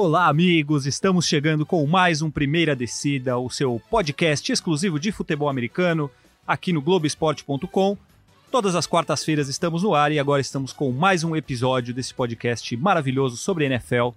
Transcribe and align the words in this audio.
Olá, 0.00 0.28
amigos! 0.28 0.86
Estamos 0.86 1.26
chegando 1.26 1.66
com 1.66 1.84
mais 1.84 2.22
um 2.22 2.30
Primeira 2.30 2.76
Descida, 2.76 3.36
o 3.36 3.50
seu 3.50 3.82
podcast 3.90 4.52
exclusivo 4.52 4.96
de 4.96 5.10
futebol 5.10 5.48
americano, 5.48 6.08
aqui 6.46 6.72
no 6.72 6.80
Globoesporte.com. 6.80 7.98
Todas 8.48 8.76
as 8.76 8.86
quartas-feiras 8.86 9.48
estamos 9.48 9.82
no 9.82 9.96
ar 9.96 10.12
e 10.12 10.20
agora 10.20 10.40
estamos 10.40 10.72
com 10.72 10.92
mais 10.92 11.24
um 11.24 11.34
episódio 11.34 11.92
desse 11.92 12.14
podcast 12.14 12.76
maravilhoso 12.76 13.36
sobre 13.36 13.64
NFL, 13.64 14.10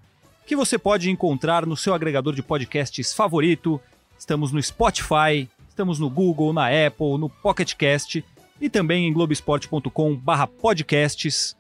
que 0.46 0.56
você 0.56 0.78
pode 0.78 1.10
encontrar 1.10 1.66
no 1.66 1.76
seu 1.76 1.96
agregador 1.96 2.36
de 2.36 2.44
podcasts 2.44 3.12
favorito. 3.12 3.82
Estamos 4.20 4.52
no 4.52 4.62
Spotify, 4.62 5.50
estamos 5.68 5.98
no 5.98 6.12
Google, 6.12 6.54
na 6.54 6.68
Apple, 6.68 7.18
no 7.18 7.28
Pocket 7.28 7.74
Cast 7.74 8.24
e 8.62 8.70
também 8.70 9.08
em 9.08 9.14
globesport.com/podcasts. 9.14 11.58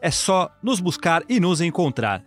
É 0.00 0.10
só 0.10 0.50
nos 0.62 0.80
buscar 0.80 1.22
e 1.28 1.38
nos 1.38 1.60
encontrar. 1.60 2.24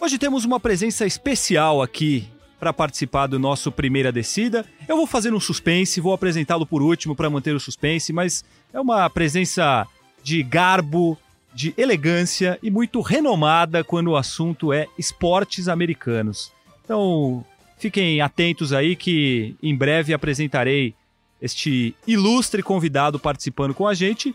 Hoje 0.00 0.16
temos 0.16 0.44
uma 0.44 0.60
presença 0.60 1.04
especial 1.04 1.82
aqui 1.82 2.28
para 2.60 2.72
participar 2.72 3.26
do 3.26 3.36
nosso 3.36 3.72
primeira 3.72 4.12
descida. 4.12 4.64
Eu 4.86 4.96
vou 4.96 5.08
fazer 5.08 5.34
um 5.34 5.40
suspense, 5.40 6.00
vou 6.00 6.12
apresentá-lo 6.12 6.64
por 6.64 6.82
último 6.82 7.16
para 7.16 7.28
manter 7.28 7.52
o 7.52 7.58
suspense, 7.58 8.12
mas 8.12 8.44
é 8.72 8.80
uma 8.80 9.10
presença 9.10 9.84
de 10.22 10.40
garbo, 10.40 11.18
de 11.52 11.74
elegância 11.76 12.60
e 12.62 12.70
muito 12.70 13.00
renomada 13.00 13.82
quando 13.82 14.12
o 14.12 14.16
assunto 14.16 14.72
é 14.72 14.86
esportes 14.96 15.66
americanos. 15.66 16.52
Então, 16.84 17.44
fiquem 17.76 18.20
atentos 18.20 18.72
aí 18.72 18.94
que 18.94 19.56
em 19.60 19.76
breve 19.76 20.14
apresentarei 20.14 20.94
este 21.42 21.92
ilustre 22.06 22.62
convidado 22.62 23.18
participando 23.18 23.74
com 23.74 23.86
a 23.86 23.94
gente 23.94 24.32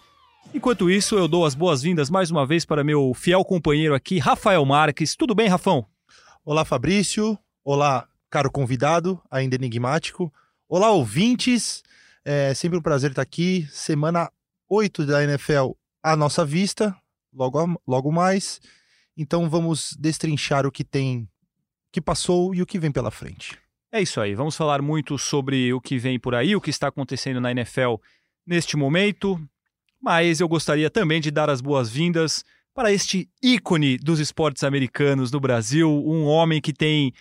Enquanto 0.52 0.90
isso, 0.90 1.16
eu 1.16 1.28
dou 1.28 1.46
as 1.46 1.54
boas-vindas 1.54 2.10
mais 2.10 2.32
uma 2.32 2.46
vez 2.46 2.66
para 2.66 2.84
meu 2.84 3.14
fiel 3.14 3.46
companheiro 3.46 3.94
aqui, 3.94 4.18
Rafael 4.18 4.66
Marques. 4.66 5.16
Tudo 5.16 5.36
bem, 5.36 5.48
Rafão? 5.48 5.86
Olá, 6.44 6.66
Fabrício. 6.66 7.38
Olá, 7.64 8.08
caro 8.30 8.52
convidado, 8.52 9.22
ainda 9.30 9.56
enigmático. 9.56 10.34
Olá, 10.68 10.92
ouvintes. 10.92 11.84
É 12.26 12.54
sempre 12.54 12.78
um 12.78 12.82
prazer 12.82 13.12
estar 13.12 13.22
aqui. 13.22 13.68
Semana 13.72 14.32
8 14.70 15.06
da 15.06 15.24
NFL 15.24 15.72
à 16.02 16.16
nossa 16.16 16.44
vista, 16.44 16.96
logo, 17.34 17.82
logo 17.88 18.12
mais. 18.12 18.60
Então 19.16 19.50
vamos 19.50 19.96
destrinchar 20.00 20.66
o 20.66 20.72
que 20.72 20.84
tem, 20.84 21.28
que 21.92 22.02
passou 22.02 22.56
e 22.56 22.62
o 22.62 22.66
que 22.66 22.80
vem 22.80 22.92
pela 22.92 23.12
frente. 23.12 23.58
É 23.92 24.02
isso 24.02 24.20
aí. 24.20 24.34
Vamos 24.34 24.56
falar 24.56 24.82
muito 24.82 25.18
sobre 25.18 25.72
o 25.72 25.80
que 25.80 26.00
vem 26.00 26.20
por 26.20 26.34
aí, 26.34 26.56
o 26.56 26.62
que 26.62 26.72
está 26.72 26.88
acontecendo 26.88 27.40
na 27.40 27.52
NFL 27.52 27.96
neste 28.46 28.76
momento 28.76 29.40
mas 30.04 30.42
eu 30.42 30.50
gostaria 30.50 30.90
também 30.90 31.22
de 31.22 31.32
dar 31.32 31.50
as 31.50 31.62
boas-vindas 31.62 32.44
para 32.76 32.92
este 32.92 33.30
ícone 33.42 33.98
dos 33.98 34.20
esportes 34.20 34.62
americanos 34.64 35.32
no 35.32 35.40
Brasil, 35.40 35.90
um 35.90 36.26
homem 36.26 36.60
que 36.60 36.74
tem 36.74 37.14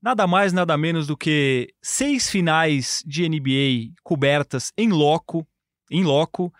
nada 0.00 0.24
mais, 0.24 0.52
nada 0.52 0.78
menos 0.78 1.08
do 1.08 1.16
que 1.16 1.74
seis 1.82 2.30
finais 2.30 3.02
de 3.04 3.28
NBA 3.28 3.92
cobertas 4.04 4.70
em 4.78 4.90
loco, 4.90 5.44
em 5.90 6.04
loco, 6.04 6.52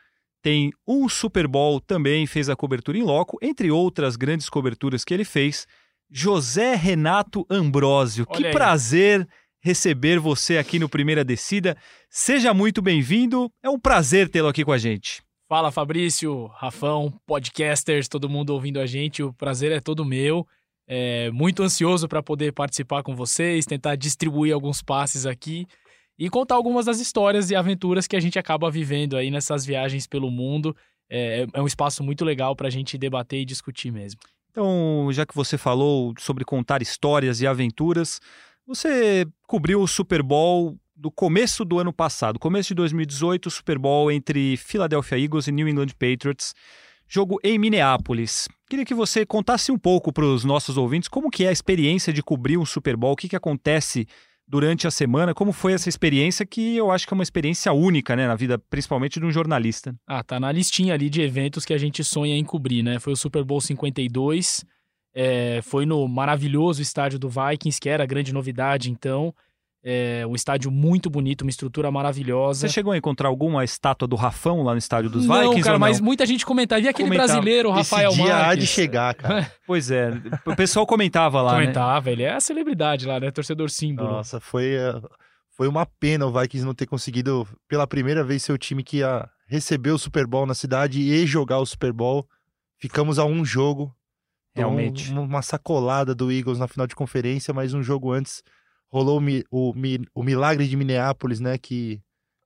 tem 0.43 0.73
um 0.85 1.09
Super 1.09 1.47
Bowl 1.47 1.81
também, 1.81 2.27
fez 2.27 2.49
a 2.49 2.57
cobertura 2.57 2.99
em 2.99 3.03
loco, 3.03 3.39
entre 3.41 3.71
outras 3.71 4.17
grandes 4.17 4.49
coberturas 4.49 5.05
que 5.05 5.15
ele 5.15 5.25
fez. 5.25 5.65
José 6.11 6.75
Renato 6.75 7.47
Ambrosio, 7.49 8.27
Olha 8.29 8.37
que 8.37 8.47
aí. 8.47 8.53
prazer 8.53 9.29
receber 9.61 10.19
você 10.19 10.59
aqui 10.59 10.79
no 10.79 10.89
Primeira 10.89 11.25
Descida. 11.25 11.77
Seja 12.11 12.53
muito 12.53 12.83
bem-vindo, 12.83 13.49
é 13.63 13.71
um 13.71 13.79
prazer 13.79 14.29
tê-lo 14.29 14.49
aqui 14.49 14.65
com 14.65 14.73
a 14.73 14.79
gente. 14.79 15.23
Fala 15.49 15.73
Fabrício, 15.73 16.49
Rafão, 16.49 17.11
podcasters, 17.27 18.07
todo 18.07 18.29
mundo 18.29 18.51
ouvindo 18.51 18.79
a 18.79 18.85
gente, 18.85 19.23
o 19.23 19.33
prazer 19.33 19.73
é 19.73 19.81
todo 19.81 20.05
meu. 20.05 20.47
É, 20.87 21.31
muito 21.31 21.63
ansioso 21.63 22.07
para 22.07 22.23
poder 22.23 22.53
participar 22.53 23.03
com 23.03 23.17
vocês, 23.17 23.65
tentar 23.65 23.97
distribuir 23.97 24.53
alguns 24.53 24.83
passes 24.83 25.25
aqui 25.25 25.67
e 26.19 26.29
contar 26.29 26.55
algumas 26.55 26.85
das 26.85 27.01
histórias 27.01 27.51
e 27.51 27.57
aventuras 27.57 28.07
que 28.07 28.15
a 28.15 28.21
gente 28.21 28.39
acaba 28.39 28.71
vivendo 28.71 29.17
aí 29.17 29.31
nessas 29.31 29.65
viagens 29.65 30.07
pelo 30.07 30.31
mundo. 30.31 30.77
É, 31.09 31.47
é 31.55 31.63
um 31.63 31.67
espaço 31.67 32.05
muito 32.05 32.27
legal 32.27 32.55
para 32.55 32.69
a 32.69 32.71
gente 32.71 32.99
debater 32.99 33.41
e 33.41 33.47
discutir 33.47 33.91
mesmo. 33.91 34.21
Então, 34.51 35.09
já 35.13 35.25
que 35.25 35.35
você 35.35 35.57
falou 35.57 36.13
sobre 36.19 36.45
contar 36.45 36.83
histórias 36.83 37.41
e 37.41 37.47
aventuras, 37.47 38.21
você 38.67 39.27
cobriu 39.47 39.81
o 39.81 39.89
Super 39.89 40.23
Bowl 40.23 40.79
do 40.99 41.13
começo 41.13 41.65
do 41.65 41.79
ano 41.79 41.93
passado, 41.93 42.41
começo 42.41 42.69
de 42.69 42.75
2018, 42.75 43.49
Super 43.51 43.79
Bowl 43.79 44.11
entre 44.11 44.57
Philadelphia 44.57 45.17
Eagles 45.17 45.47
e 45.47 45.53
New 45.53 45.69
England 45.69 45.91
Patriots, 45.97 46.55
jogo 47.07 47.39
em 47.45 47.57
Minneapolis. 47.57 48.49
Queria 48.69 48.85
que 48.85 48.95
você 48.95 49.25
contasse 49.25 49.71
um 49.71 49.79
pouco 49.79 50.13
para 50.13 50.25
os 50.25 50.45
nossos 50.45 50.77
ouvintes 50.77 51.09
como 51.09 51.31
que 51.31 51.45
é 51.45 51.51
a 51.51 51.53
experiência 51.53 52.13
de 52.13 52.21
cobrir 52.21 52.59
um 52.59 52.67
Super 52.67 52.97
Bowl, 52.97 53.13
o 53.13 53.17
que, 53.17 53.29
que 53.29 53.37
acontece 53.37 54.09
durante 54.47 54.89
a 54.89 54.91
semana, 54.91 55.33
como 55.33 55.53
foi 55.53 55.73
essa 55.73 55.89
experiência 55.89 56.45
que 56.45 56.77
eu 56.77 56.91
acho 56.91 57.07
que 57.07 57.15
é 57.15 57.17
uma 57.17 57.23
experiência 57.23 57.73
única, 57.73 58.17
né, 58.17 58.27
na 58.27 58.35
vida, 58.35 58.59
principalmente 58.59 59.21
de 59.21 59.27
um 59.27 59.31
jornalista. 59.31 59.95
Ah, 60.05 60.25
tá 60.25 60.41
na 60.41 60.51
listinha 60.51 60.95
ali 60.95 61.09
de 61.09 61.23
eventos 61.23 61.65
que 61.65 61.75
a 61.75 61.79
gente 61.79 62.03
sonha 62.03 62.35
em 62.35 62.43
cobrir, 62.43 62.83
né? 62.83 62.99
Foi 62.99 63.13
o 63.13 63.17
Super 63.17 63.45
Bowl 63.45 63.61
52, 63.61 64.65
é, 65.15 65.61
foi 65.63 65.87
no 65.87 66.09
maravilhoso 66.09 66.83
estádio 66.83 67.19
do 67.19 67.29
Vikings, 67.29 67.79
que 67.81 67.89
era 67.89 68.03
a 68.03 68.07
grande 68.07 68.33
novidade 68.33 68.91
então. 68.91 69.33
É 69.83 70.27
um 70.27 70.35
estádio 70.35 70.71
muito 70.73 71.09
bonito, 71.09 71.43
uma 71.43 71.51
estrutura 71.51 71.91
maravilhosa. 71.91 72.67
Você 72.67 72.75
chegou 72.75 72.93
a 72.93 72.99
encontrar 72.99 73.29
alguma 73.29 73.63
estátua 73.63 74.09
do 74.09 74.17
Rafão 74.17 74.63
lá 74.63 74.73
no 74.73 74.79
estádio 74.79 75.09
dos 75.09 75.25
não, 75.25 75.35
Vikings? 75.37 75.63
Cara, 75.63 75.75
não, 75.75 75.81
mas 75.81 76.01
muita 76.01 76.27
gente 76.27 76.45
comentava. 76.45 76.81
E 76.81 76.89
aquele 76.89 77.09
comentava. 77.09 77.33
brasileiro, 77.33 77.69
o 77.69 77.73
Rafael 77.73 78.11
Esse 78.11 78.23
dia 78.23 78.35
Marques? 78.35 78.51
há 78.51 78.55
de 78.57 78.67
chegar, 78.67 79.15
cara. 79.15 79.53
pois 79.67 79.91
é, 79.91 80.11
o 80.45 80.57
pessoal 80.57 80.85
comentava 80.85 81.41
lá, 81.41 81.53
né? 81.53 81.61
Comentava, 81.61 82.07
né? 82.07 82.13
ele 82.13 82.23
é 82.25 82.35
a 82.35 82.41
celebridade 82.41 83.07
lá, 83.07 83.21
né? 83.21 83.31
Torcedor 83.31 83.71
símbolo. 83.71 84.09
Nossa, 84.09 84.41
foi, 84.41 84.75
eh, 84.75 85.01
foi 85.57 85.69
uma 85.69 85.87
pena 85.87 86.27
o 86.27 86.33
Vikings 86.33 86.67
não 86.67 86.75
ter 86.75 86.87
conseguido, 86.87 87.47
pela 87.69 87.87
primeira 87.87 88.25
vez, 88.25 88.43
ser 88.43 88.53
o 88.53 88.59
time 88.59 88.83
que 88.83 88.99
ia 88.99 89.29
receber 89.47 89.91
o 89.91 89.99
Super 89.99 90.27
Bowl 90.27 90.45
na 90.45 90.55
cidade 90.55 91.01
e 91.01 91.25
jogar 91.25 91.59
o 91.59 91.67
Super 91.67 91.93
Bowl. 91.93 92.27
Ficamos 92.79 93.19
a 93.19 93.25
um 93.25 93.45
jogo. 93.45 93.95
Realmente. 94.55 95.13
Um, 95.13 95.23
uma 95.23 95.41
sacolada 95.41 96.15
do 96.15 96.33
Eagles 96.33 96.59
na 96.59 96.67
final 96.67 96.87
de 96.87 96.97
conferência, 96.97 97.55
mas 97.55 97.75
um 97.75 97.83
jogo 97.83 98.13
antes 98.13 98.43
rolou 98.91 99.21
o, 99.51 99.71
o, 99.71 99.75
o 100.15 100.23
milagre 100.23 100.67
de 100.67 100.77
Minneapolis, 100.77 101.41
né? 101.41 101.59
Que 101.59 102.01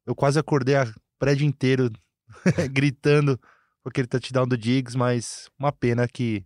eu 0.06 0.14
quase 0.14 0.38
acordei 0.38 0.76
a 0.76 0.92
prédio 1.18 1.46
inteiro 1.46 1.90
gritando 2.70 3.38
com 3.82 3.88
aquele 3.88 4.06
touchdown 4.06 4.46
do 4.46 4.56
Diggs, 4.56 4.96
mas 4.96 5.48
uma 5.58 5.72
pena 5.72 6.06
que 6.06 6.44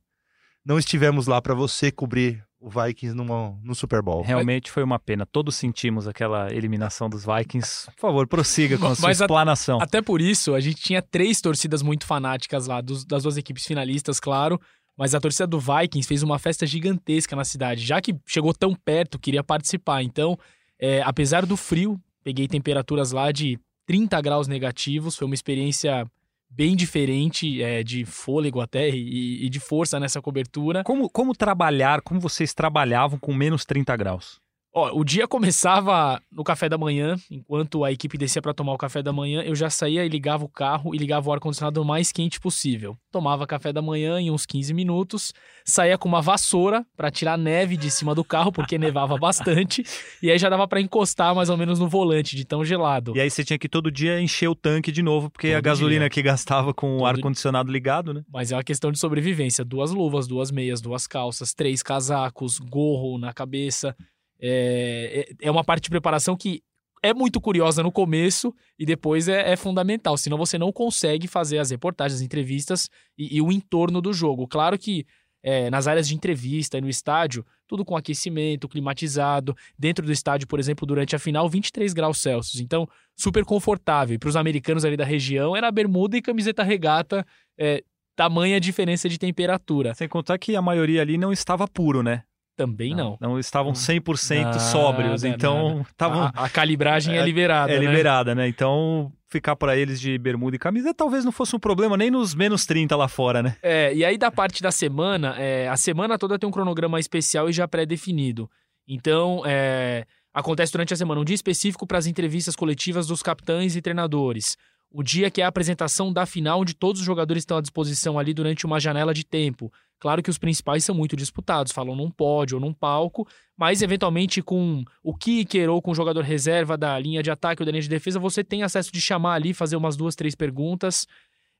não 0.64 0.78
estivemos 0.78 1.26
lá 1.26 1.40
para 1.40 1.54
você 1.54 1.90
cobrir 1.90 2.44
o 2.58 2.70
Vikings 2.70 3.14
numa, 3.14 3.56
no 3.62 3.74
Super 3.74 4.02
Bowl. 4.02 4.22
Realmente 4.22 4.70
foi 4.70 4.82
uma 4.82 4.98
pena. 4.98 5.26
Todos 5.26 5.54
sentimos 5.54 6.08
aquela 6.08 6.52
eliminação 6.52 7.08
dos 7.08 7.24
Vikings. 7.24 7.86
Por 7.92 8.00
favor, 8.00 8.26
prossiga 8.26 8.78
com 8.78 8.86
a 8.86 8.94
sua 8.94 9.08
Mas 9.08 9.20
explanação. 9.20 9.78
até 9.80 10.00
por 10.02 10.20
isso, 10.20 10.54
a 10.54 10.60
gente 10.60 10.80
tinha 10.80 11.02
três 11.02 11.40
torcidas 11.40 11.82
muito 11.82 12.06
fanáticas 12.06 12.66
lá, 12.66 12.80
dos, 12.80 13.04
das 13.04 13.22
duas 13.22 13.36
equipes 13.36 13.64
finalistas, 13.64 14.18
claro. 14.18 14.60
Mas 14.96 15.14
a 15.14 15.20
torcida 15.20 15.46
do 15.46 15.60
Vikings 15.60 16.08
fez 16.08 16.22
uma 16.22 16.38
festa 16.38 16.66
gigantesca 16.66 17.36
na 17.36 17.44
cidade, 17.44 17.84
já 17.84 18.00
que 18.00 18.16
chegou 18.26 18.54
tão 18.54 18.74
perto, 18.74 19.18
queria 19.18 19.44
participar. 19.44 20.02
Então, 20.02 20.38
é, 20.78 21.02
apesar 21.02 21.44
do 21.44 21.56
frio, 21.56 22.00
peguei 22.24 22.48
temperaturas 22.48 23.12
lá 23.12 23.30
de 23.30 23.58
30 23.86 24.20
graus 24.20 24.48
negativos, 24.48 25.16
foi 25.16 25.26
uma 25.26 25.34
experiência 25.34 26.06
bem 26.48 26.74
diferente, 26.74 27.62
é, 27.62 27.82
de 27.82 28.04
fôlego 28.04 28.60
até 28.60 28.88
e, 28.88 29.44
e, 29.44 29.48
de 29.50 29.60
força 29.60 30.00
nessa 30.00 30.22
cobertura. 30.22 30.82
Como, 30.84 31.10
como 31.10 31.34
trabalhar, 31.34 32.00
como 32.00 32.18
vocês 32.18 32.54
trabalhavam 32.54 33.18
com 33.18 33.34
menos 33.34 33.64
30 33.64 33.94
graus? 33.96 34.40
Ó, 34.78 34.90
o 34.92 35.02
dia 35.02 35.26
começava 35.26 36.20
no 36.30 36.44
café 36.44 36.68
da 36.68 36.76
manhã, 36.76 37.16
enquanto 37.30 37.82
a 37.82 37.90
equipe 37.90 38.18
descia 38.18 38.42
para 38.42 38.52
tomar 38.52 38.74
o 38.74 38.76
café 38.76 39.02
da 39.02 39.10
manhã, 39.10 39.40
eu 39.40 39.54
já 39.54 39.70
saía 39.70 40.04
e 40.04 40.08
ligava 40.10 40.44
o 40.44 40.50
carro 40.50 40.94
e 40.94 40.98
ligava 40.98 41.30
o 41.30 41.32
ar-condicionado 41.32 41.80
o 41.80 41.84
mais 41.84 42.12
quente 42.12 42.38
possível. 42.38 42.94
Tomava 43.10 43.46
café 43.46 43.72
da 43.72 43.80
manhã 43.80 44.20
em 44.20 44.30
uns 44.30 44.44
15 44.44 44.74
minutos, 44.74 45.32
saía 45.64 45.96
com 45.96 46.06
uma 46.06 46.20
vassoura 46.20 46.84
para 46.94 47.10
tirar 47.10 47.38
neve 47.38 47.74
de 47.74 47.90
cima 47.90 48.14
do 48.14 48.22
carro, 48.22 48.52
porque 48.52 48.76
nevava 48.76 49.16
bastante, 49.16 49.82
e 50.22 50.30
aí 50.30 50.38
já 50.38 50.50
dava 50.50 50.68
para 50.68 50.78
encostar 50.78 51.34
mais 51.34 51.48
ou 51.48 51.56
menos 51.56 51.78
no 51.78 51.88
volante, 51.88 52.36
de 52.36 52.44
tão 52.44 52.62
gelado. 52.62 53.16
E 53.16 53.20
aí 53.22 53.30
você 53.30 53.42
tinha 53.42 53.58
que 53.58 53.70
todo 53.70 53.90
dia 53.90 54.20
encher 54.20 54.48
o 54.48 54.54
tanque 54.54 54.92
de 54.92 55.00
novo, 55.00 55.30
porque 55.30 55.48
todo 55.48 55.56
a 55.56 55.60
gasolina 55.62 56.00
dia. 56.00 56.10
que 56.10 56.20
gastava 56.20 56.74
com 56.74 56.98
todo... 56.98 57.00
o 57.00 57.06
ar-condicionado 57.06 57.72
ligado, 57.72 58.12
né? 58.12 58.22
Mas 58.30 58.52
é 58.52 58.56
uma 58.56 58.62
questão 58.62 58.92
de 58.92 58.98
sobrevivência: 58.98 59.64
duas 59.64 59.90
luvas, 59.90 60.26
duas 60.26 60.50
meias, 60.50 60.82
duas 60.82 61.06
calças, 61.06 61.54
três 61.54 61.82
casacos, 61.82 62.58
gorro 62.58 63.16
na 63.16 63.32
cabeça. 63.32 63.96
É, 64.40 65.26
é, 65.40 65.48
é 65.48 65.50
uma 65.50 65.64
parte 65.64 65.84
de 65.84 65.90
preparação 65.90 66.36
que 66.36 66.62
é 67.02 67.14
muito 67.14 67.40
curiosa 67.40 67.82
no 67.82 67.92
começo 67.92 68.54
e 68.78 68.84
depois 68.84 69.28
é, 69.28 69.52
é, 69.52 69.56
fundamental, 69.56 70.16
senão 70.16 70.36
você 70.36 70.58
não 70.58 70.72
consegue 70.72 71.28
fazer 71.28 71.58
as 71.58 71.70
reportagens, 71.70 72.20
as 72.20 72.24
entrevistas 72.24 72.88
e, 73.16 73.36
e 73.36 73.42
o 73.42 73.52
entorno 73.52 74.00
do 74.00 74.12
jogo. 74.12 74.46
Claro 74.48 74.78
que 74.78 75.06
é, 75.42 75.70
nas 75.70 75.86
áreas 75.86 76.08
de 76.08 76.14
entrevista 76.14 76.76
e 76.76 76.80
no 76.80 76.88
estádio, 76.88 77.46
tudo 77.68 77.84
com 77.84 77.96
aquecimento, 77.96 78.68
climatizado. 78.68 79.56
Dentro 79.78 80.04
do 80.04 80.10
estádio, 80.10 80.48
por 80.48 80.58
exemplo, 80.58 80.84
durante 80.84 81.14
a 81.14 81.20
final, 81.20 81.48
23 81.48 81.92
graus 81.92 82.18
Celsius. 82.18 82.60
Então, 82.60 82.88
super 83.14 83.44
confortável. 83.44 84.18
para 84.18 84.28
os 84.28 84.34
americanos 84.34 84.84
ali 84.84 84.96
da 84.96 85.04
região, 85.04 85.56
era 85.56 85.70
bermuda 85.70 86.16
e 86.16 86.22
camiseta 86.22 86.64
regata, 86.64 87.24
é, 87.56 87.84
tamanha 88.16 88.58
diferença 88.58 89.08
de 89.08 89.18
temperatura. 89.18 89.94
Sem 89.94 90.08
contar 90.08 90.36
que 90.36 90.56
a 90.56 90.62
maioria 90.62 91.00
ali 91.00 91.16
não 91.16 91.32
estava 91.32 91.68
puro, 91.68 92.02
né? 92.02 92.24
Também 92.56 92.94
não. 92.94 93.18
Não 93.20 93.38
estavam 93.38 93.72
100% 93.72 94.42
Nada, 94.44 94.58
sóbrios, 94.58 95.24
então 95.24 95.82
estavam 95.82 96.22
A, 96.34 96.44
a 96.46 96.48
calibragem 96.48 97.14
é, 97.14 97.18
É- 97.18 97.24
liberada, 97.24 97.72
é 97.72 97.78
né? 97.78 97.86
liberada, 97.86 98.34
né? 98.34 98.48
Então 98.48 99.12
ficar 99.28 99.54
para 99.56 99.76
eles 99.76 100.00
de 100.00 100.16
bermuda 100.16 100.56
e 100.56 100.58
camisa 100.58 100.94
talvez 100.94 101.24
não 101.24 101.32
fosse 101.32 101.54
um 101.54 101.58
problema 101.58 101.96
nem 101.96 102.10
nos 102.10 102.34
menos 102.34 102.64
30 102.64 102.96
lá 102.96 103.08
fora, 103.08 103.42
né? 103.42 103.56
É, 103.62 103.92
e 103.94 104.04
aí 104.04 104.16
da 104.16 104.30
parte 104.30 104.62
da 104.62 104.70
semana, 104.70 105.34
é, 105.36 105.68
a 105.68 105.76
semana 105.76 106.16
toda 106.16 106.38
tem 106.38 106.48
um 106.48 106.52
cronograma 106.52 106.98
especial 106.98 107.50
e 107.50 107.52
já 107.52 107.68
pré-definido. 107.68 108.48
Então, 108.88 109.42
é, 109.44 110.06
acontece 110.32 110.72
durante 110.72 110.94
a 110.94 110.96
semana 110.96 111.20
um 111.20 111.24
dia 111.24 111.34
específico 111.34 111.86
para 111.86 111.98
as 111.98 112.06
entrevistas 112.06 112.54
coletivas 112.56 113.06
dos 113.06 113.22
capitães 113.22 113.74
e 113.76 113.82
treinadores. 113.82 114.56
O 114.90 115.02
dia 115.02 115.30
que 115.30 115.40
é 115.40 115.44
a 115.44 115.48
apresentação 115.48 116.12
da 116.12 116.24
final, 116.24 116.60
onde 116.60 116.74
todos 116.74 117.00
os 117.00 117.06
jogadores 117.06 117.42
estão 117.42 117.58
à 117.58 117.60
disposição 117.60 118.18
ali 118.18 118.32
durante 118.32 118.64
uma 118.64 118.80
janela 118.80 119.12
de 119.12 119.24
tempo. 119.24 119.72
Claro 119.98 120.22
que 120.22 120.30
os 120.30 120.38
principais 120.38 120.84
são 120.84 120.94
muito 120.94 121.16
disputados, 121.16 121.72
falam 121.72 121.96
num 121.96 122.10
pódio 122.10 122.56
ou 122.56 122.60
num 122.60 122.72
palco, 122.72 123.26
mas 123.56 123.82
eventualmente 123.82 124.42
com 124.42 124.84
o 125.02 125.14
kicker 125.14 125.70
ou 125.70 125.80
com 125.80 125.90
o 125.90 125.94
jogador 125.94 126.22
reserva 126.22 126.76
da 126.76 126.98
linha 126.98 127.22
de 127.22 127.30
ataque 127.30 127.62
ou 127.62 127.66
da 127.66 127.72
linha 127.72 127.82
de 127.82 127.88
defesa, 127.88 128.18
você 128.18 128.44
tem 128.44 128.62
acesso 128.62 128.92
de 128.92 129.00
chamar 129.00 129.34
ali, 129.34 129.54
fazer 129.54 129.76
umas 129.76 129.96
duas, 129.96 130.14
três 130.14 130.34
perguntas. 130.34 131.06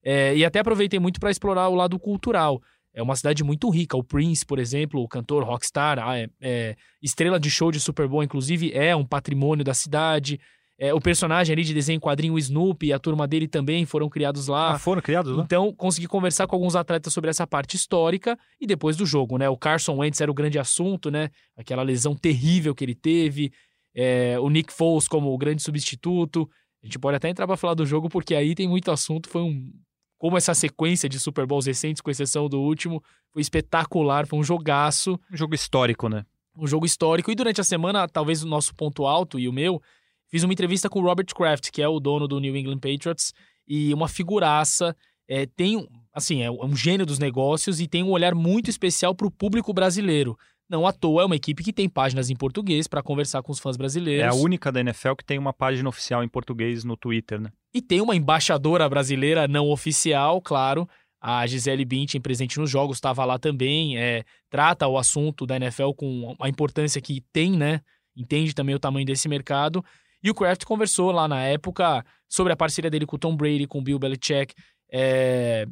É, 0.03 0.37
e 0.37 0.45
até 0.45 0.61
aproveitei 0.61 1.01
muito 1.01 1.19
para 1.19 1.31
explorar 1.31 1.69
o 1.69 1.75
lado 1.75 1.99
cultural. 1.99 2.63
É 2.93 3.03
uma 3.03 3.17
cidade 3.17 3.43
muito 3.43 3.69
rica. 3.69 3.97
O 3.97 4.05
Prince, 4.05 4.45
por 4.45 4.59
exemplo, 4.59 5.03
o 5.03 5.09
cantor 5.09 5.45
rockstar, 5.45 5.99
ah, 5.99 6.17
é, 6.17 6.29
é, 6.41 6.77
estrela 7.03 7.39
de 7.39 7.51
show 7.51 7.71
de 7.71 7.81
Super 7.81 8.07
Bowl, 8.09 8.23
inclusive, 8.23 8.73
é 8.73 8.97
um 8.97 9.05
patrimônio 9.05 9.65
da 9.65 9.75
cidade. 9.75 10.41
É, 10.79 10.93
o 10.93 11.01
personagem 11.01 11.55
ali 11.55 11.65
de 11.65 11.73
desenho 11.73 11.99
quadrinho, 11.99 12.35
o 12.35 12.39
Snoopy, 12.39 12.89
e 12.89 12.93
a 12.93 12.99
turma 12.99 13.27
dele 13.27 13.49
também 13.49 13.87
foram 13.87 14.11
criados 14.11 14.47
lá. 14.47 14.75
Ah, 14.75 14.79
foram 14.79 15.01
criados 15.01 15.35
lá? 15.35 15.43
Então, 15.43 15.73
consegui 15.73 16.07
conversar 16.07 16.47
com 16.47 16.55
alguns 16.55 16.77
atletas 16.77 17.15
sobre 17.15 17.31
essa 17.31 17.47
parte 17.47 17.77
histórica 17.77 18.39
e 18.61 18.67
depois 18.67 18.95
do 18.95 19.07
jogo, 19.07 19.39
né? 19.39 19.49
O 19.49 19.57
Carson 19.57 19.97
Wentz 19.97 20.21
era 20.21 20.31
o 20.31 20.35
grande 20.35 20.59
assunto, 20.59 21.11
né? 21.11 21.31
Aquela 21.57 21.83
lesão 21.83 22.15
terrível 22.15 22.75
que 22.75 22.85
ele 22.85 22.95
teve. 22.95 23.53
É, 23.95 24.39
o 24.39 24.51
Nick 24.51 24.71
Foles 24.71 25.09
como 25.09 25.33
o 25.33 25.39
grande 25.39 25.63
substituto. 25.63 26.47
A 26.83 26.87
gente 26.87 26.99
pode 26.99 27.17
até 27.17 27.31
entrar 27.31 27.47
para 27.47 27.57
falar 27.57 27.75
do 27.75 27.87
jogo, 27.87 28.11
porque 28.11 28.35
aí 28.35 28.55
tem 28.55 28.69
muito 28.69 28.91
assunto. 28.91 29.31
Foi 29.31 29.41
um. 29.41 29.73
Como 30.19 30.37
essa 30.37 30.55
sequência 30.55 31.09
de 31.09 31.19
Super 31.19 31.47
Bowls 31.47 31.67
recentes, 31.67 32.03
com 32.03 32.11
exceção 32.11 32.49
do 32.49 32.61
último, 32.61 33.03
foi 33.33 33.41
espetacular, 33.43 34.27
foi 34.27 34.39
um 34.39 34.43
jogaço 34.43 35.19
Um 35.31 35.37
jogo 35.37 35.55
histórico, 35.55 36.09
né? 36.09 36.25
um 36.57 36.67
jogo 36.67 36.87
histórico. 36.87 37.31
E 37.31 37.35
durante 37.35 37.61
a 37.61 37.65
semana, 37.65 38.09
talvez 38.09 38.43
o 38.43 38.49
nosso 38.49 38.75
ponto 38.75 39.07
alto 39.07 39.39
e 39.39 39.49
o 39.49 39.53
meu, 39.53 39.81
fiz 40.29 40.43
uma 40.43 40.53
entrevista 40.53 40.89
com 40.89 41.01
o 41.01 41.03
Robert 41.03 41.27
Kraft, 41.35 41.71
que 41.71 41.83
é 41.83 41.89
o 41.89 42.01
dono 42.01 42.27
do 42.27 42.41
New 42.41 42.57
England 42.57 42.79
Patriots, 42.79 43.33
e 43.67 43.93
uma 43.93 44.09
figuraça. 44.09 44.97
É, 45.29 45.47
tem, 45.47 45.89
assim, 46.13 46.43
é 46.43 46.51
um 46.51 46.77
gênio 46.77 47.05
dos 47.05 47.19
negócios 47.19 47.81
e 47.81 47.87
tem 47.87 48.03
um 48.03 48.11
olhar 48.11 48.35
muito 48.35 48.71
especial 48.71 49.15
para 49.15 49.27
o 49.27 49.31
público 49.31 49.73
brasileiro. 49.73 50.37
Não 50.69 50.87
à 50.87 50.93
toa, 50.93 51.23
é 51.23 51.25
uma 51.25 51.37
equipe 51.37 51.63
que 51.63 51.73
tem 51.73 51.89
páginas 51.89 52.29
em 52.29 52.35
português 52.35 52.89
para 52.89 53.03
conversar 53.03 53.41
com 53.43 53.53
os 53.53 53.59
fãs 53.61 53.77
brasileiros. 53.77 54.25
É 54.25 54.29
a 54.29 54.35
única 54.35 54.73
da 54.73 54.81
NFL 54.81 55.15
que 55.15 55.25
tem 55.25 55.39
uma 55.39 55.53
página 55.53 55.89
oficial 55.89 56.25
em 56.25 56.29
português 56.29 56.83
no 56.83 56.97
Twitter, 56.97 57.41
né? 57.41 57.51
E 57.73 57.81
tem 57.81 58.01
uma 58.01 58.17
embaixadora 58.17 58.89
brasileira 58.89 59.47
não 59.47 59.69
oficial, 59.69 60.41
claro. 60.41 60.89
A 61.21 61.47
Gisele 61.47 61.85
Bündchen, 61.85 62.21
presente 62.21 62.59
nos 62.59 62.69
jogos, 62.69 62.97
estava 62.97 63.25
lá 63.25 63.39
também. 63.39 63.97
é, 63.97 64.25
trata 64.51 64.89
o 64.89 64.99
assunto 64.99 65.47
da 65.47 65.57
NFL 65.57 65.91
com 65.97 66.35
a 66.41 66.49
importância 66.49 67.01
que 67.01 67.23
tem, 67.33 67.53
né? 67.53 67.81
Entende 68.17 68.55
também 68.55 68.75
o 68.75 68.81
tamanho 68.81 69.07
desse 69.07 69.29
mercado. 69.29 69.85
E 70.27 70.31
o 70.31 70.35
Kraft 70.35 70.65
conversou 70.65 71.13
lá 71.13 71.29
na 71.29 71.41
época 71.45 72.05
sobre 72.29 72.53
a 72.53 72.57
parceria 72.57 72.91
dele 72.91 73.07
com 73.07 73.15
o 73.15 73.19
Tom 73.19 73.37
Brady, 73.37 73.65
com 73.65 73.79
o 73.79 73.81
Bill 73.81 73.97
Belichick. 73.97 74.57
É... 74.91 75.69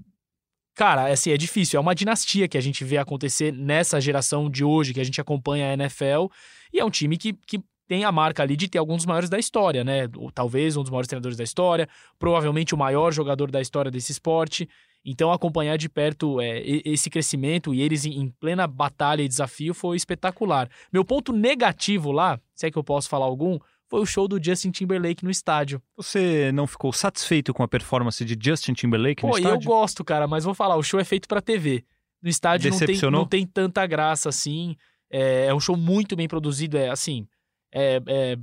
Cara, 0.77 1.11
assim, 1.11 1.33
é 1.33 1.37
difícil. 1.37 1.77
É 1.77 1.81
uma 1.81 1.93
dinastia 1.93 2.47
que 2.47 2.57
a 2.57 2.61
gente 2.61 2.85
vê 2.85 2.97
acontecer 2.97 3.53
nessa 3.53 4.01
geração 4.01 4.49
de 4.49 4.63
hoje, 4.63 4.95
que 4.95 5.01
a 5.01 5.05
gente 5.05 5.21
acompanha 5.21 5.71
a 5.71 5.73
NFL. 5.73 6.27
E 6.73 6.79
é 6.79 6.85
um 6.85 6.91
time 6.91 7.19
que, 7.19 7.33
que 7.33 7.61
tem 7.89 8.05
a 8.05 8.13
marca 8.13 8.45
ali 8.45 8.55
de 8.55 8.69
ter 8.69 8.79
alguns 8.79 8.99
dos 8.99 9.07
maiores 9.07 9.29
da 9.29 9.41
história, 9.41 9.83
né? 9.83 10.09
Ou, 10.17 10.31
talvez 10.31 10.77
um 10.77 10.83
dos 10.83 10.91
maiores 10.91 11.09
treinadores 11.09 11.37
da 11.37 11.43
história, 11.43 11.89
provavelmente 12.17 12.77
o 12.77 12.79
maior 12.79 13.13
jogador 13.13 13.51
da 13.51 13.61
história 13.61 13.91
desse 13.91 14.13
esporte. 14.13 14.69
Então, 15.05 15.33
acompanhar 15.33 15.77
de 15.77 15.89
perto 15.89 16.41
é, 16.41 16.63
esse 16.65 17.11
crescimento 17.11 17.75
e 17.75 17.83
eles 17.83 18.05
em 18.07 18.29
plena 18.39 18.69
batalha 18.69 19.21
e 19.21 19.27
desafio 19.27 19.75
foi 19.75 19.97
espetacular. 19.97 20.71
Meu 20.93 21.05
ponto 21.05 21.33
negativo 21.33 22.13
lá, 22.13 22.41
se 22.55 22.69
é 22.69 22.71
que 22.71 22.79
eu 22.79 22.85
posso 22.85 23.09
falar 23.09 23.27
algum, 23.27 23.59
foi 23.95 24.01
o 24.01 24.07
show 24.07 24.27
do 24.27 24.43
Justin 24.43 24.73
Timberlake 24.73 25.25
no 25.25 25.31
estádio. 25.31 25.81
Você 25.97 26.51
não 26.51 26.67
ficou 26.67 26.93
satisfeito 26.93 27.55
com 27.55 27.63
a 27.63 27.69
performance 27.69 28.25
de 28.25 28.37
Justin 28.41 28.73
Timberlake 28.73 29.23
no 29.23 29.31
Pô, 29.31 29.39
e 29.39 29.43
eu 29.43 29.45
estádio? 29.45 29.69
gosto, 29.69 30.05
cara, 30.05 30.27
mas 30.27 30.43
vou 30.43 30.53
falar, 30.53 30.75
o 30.75 30.83
show 30.83 30.99
é 30.99 31.05
feito 31.05 31.29
pra 31.29 31.41
TV. 31.41 31.85
No 32.21 32.29
estádio 32.29 32.73
não 32.73 32.79
tem, 32.81 33.01
não 33.13 33.25
tem 33.25 33.47
tanta 33.47 33.87
graça 33.87 34.29
assim. 34.29 34.77
É, 35.09 35.47
é 35.47 35.55
um 35.55 35.61
show 35.61 35.77
muito 35.77 36.17
bem 36.17 36.27
produzido, 36.27 36.77
é 36.77 36.89
assim. 36.89 37.29
É, 37.73 38.03
é 38.09 38.37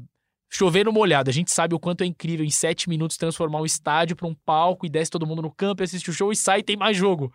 chover 0.50 0.86
no 0.86 0.94
molhado. 0.94 1.30
A 1.30 1.34
gente 1.34 1.52
sabe 1.52 1.76
o 1.76 1.80
quanto 1.80 2.02
é 2.02 2.08
incrível 2.08 2.46
em 2.46 2.50
sete 2.50 2.88
minutos 2.88 3.18
transformar 3.18 3.60
um 3.60 3.66
estádio 3.66 4.16
pra 4.16 4.28
um 4.28 4.34
palco 4.34 4.86
e 4.86 4.90
desce 4.90 5.12
todo 5.12 5.28
mundo 5.28 5.42
no 5.42 5.52
campo 5.52 5.84
assiste 5.84 6.10
o 6.10 6.14
show 6.14 6.32
e 6.32 6.36
sai 6.36 6.60
e 6.60 6.64
tem 6.64 6.78
mais 6.78 6.96
jogo. 6.96 7.34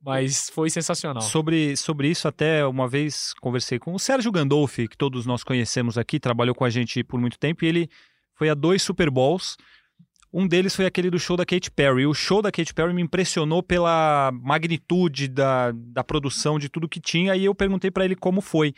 Mas 0.00 0.48
foi 0.50 0.70
sensacional. 0.70 1.22
Sobre, 1.22 1.76
sobre 1.76 2.08
isso, 2.08 2.28
até 2.28 2.64
uma 2.66 2.88
vez 2.88 3.34
conversei 3.40 3.78
com 3.78 3.94
o 3.94 3.98
Sérgio 3.98 4.30
Gandolfi, 4.30 4.88
que 4.88 4.96
todos 4.96 5.26
nós 5.26 5.42
conhecemos 5.42 5.98
aqui, 5.98 6.20
trabalhou 6.20 6.54
com 6.54 6.64
a 6.64 6.70
gente 6.70 7.02
por 7.02 7.20
muito 7.20 7.38
tempo, 7.38 7.64
e 7.64 7.68
ele 7.68 7.90
foi 8.34 8.48
a 8.48 8.54
dois 8.54 8.82
Super 8.82 9.10
Bowls. 9.10 9.56
Um 10.32 10.46
deles 10.46 10.76
foi 10.76 10.86
aquele 10.86 11.10
do 11.10 11.18
show 11.18 11.36
da 11.36 11.44
Katy 11.44 11.70
Perry. 11.70 12.06
O 12.06 12.14
show 12.14 12.42
da 12.42 12.52
Katy 12.52 12.74
Perry 12.74 12.92
me 12.92 13.02
impressionou 13.02 13.62
pela 13.62 14.30
magnitude 14.42 15.26
da, 15.26 15.72
da 15.72 16.04
produção, 16.04 16.58
de 16.58 16.68
tudo 16.68 16.88
que 16.88 17.00
tinha, 17.00 17.34
e 17.34 17.44
eu 17.44 17.54
perguntei 17.54 17.90
para 17.90 18.04
ele 18.04 18.14
como 18.14 18.40
foi. 18.40 18.74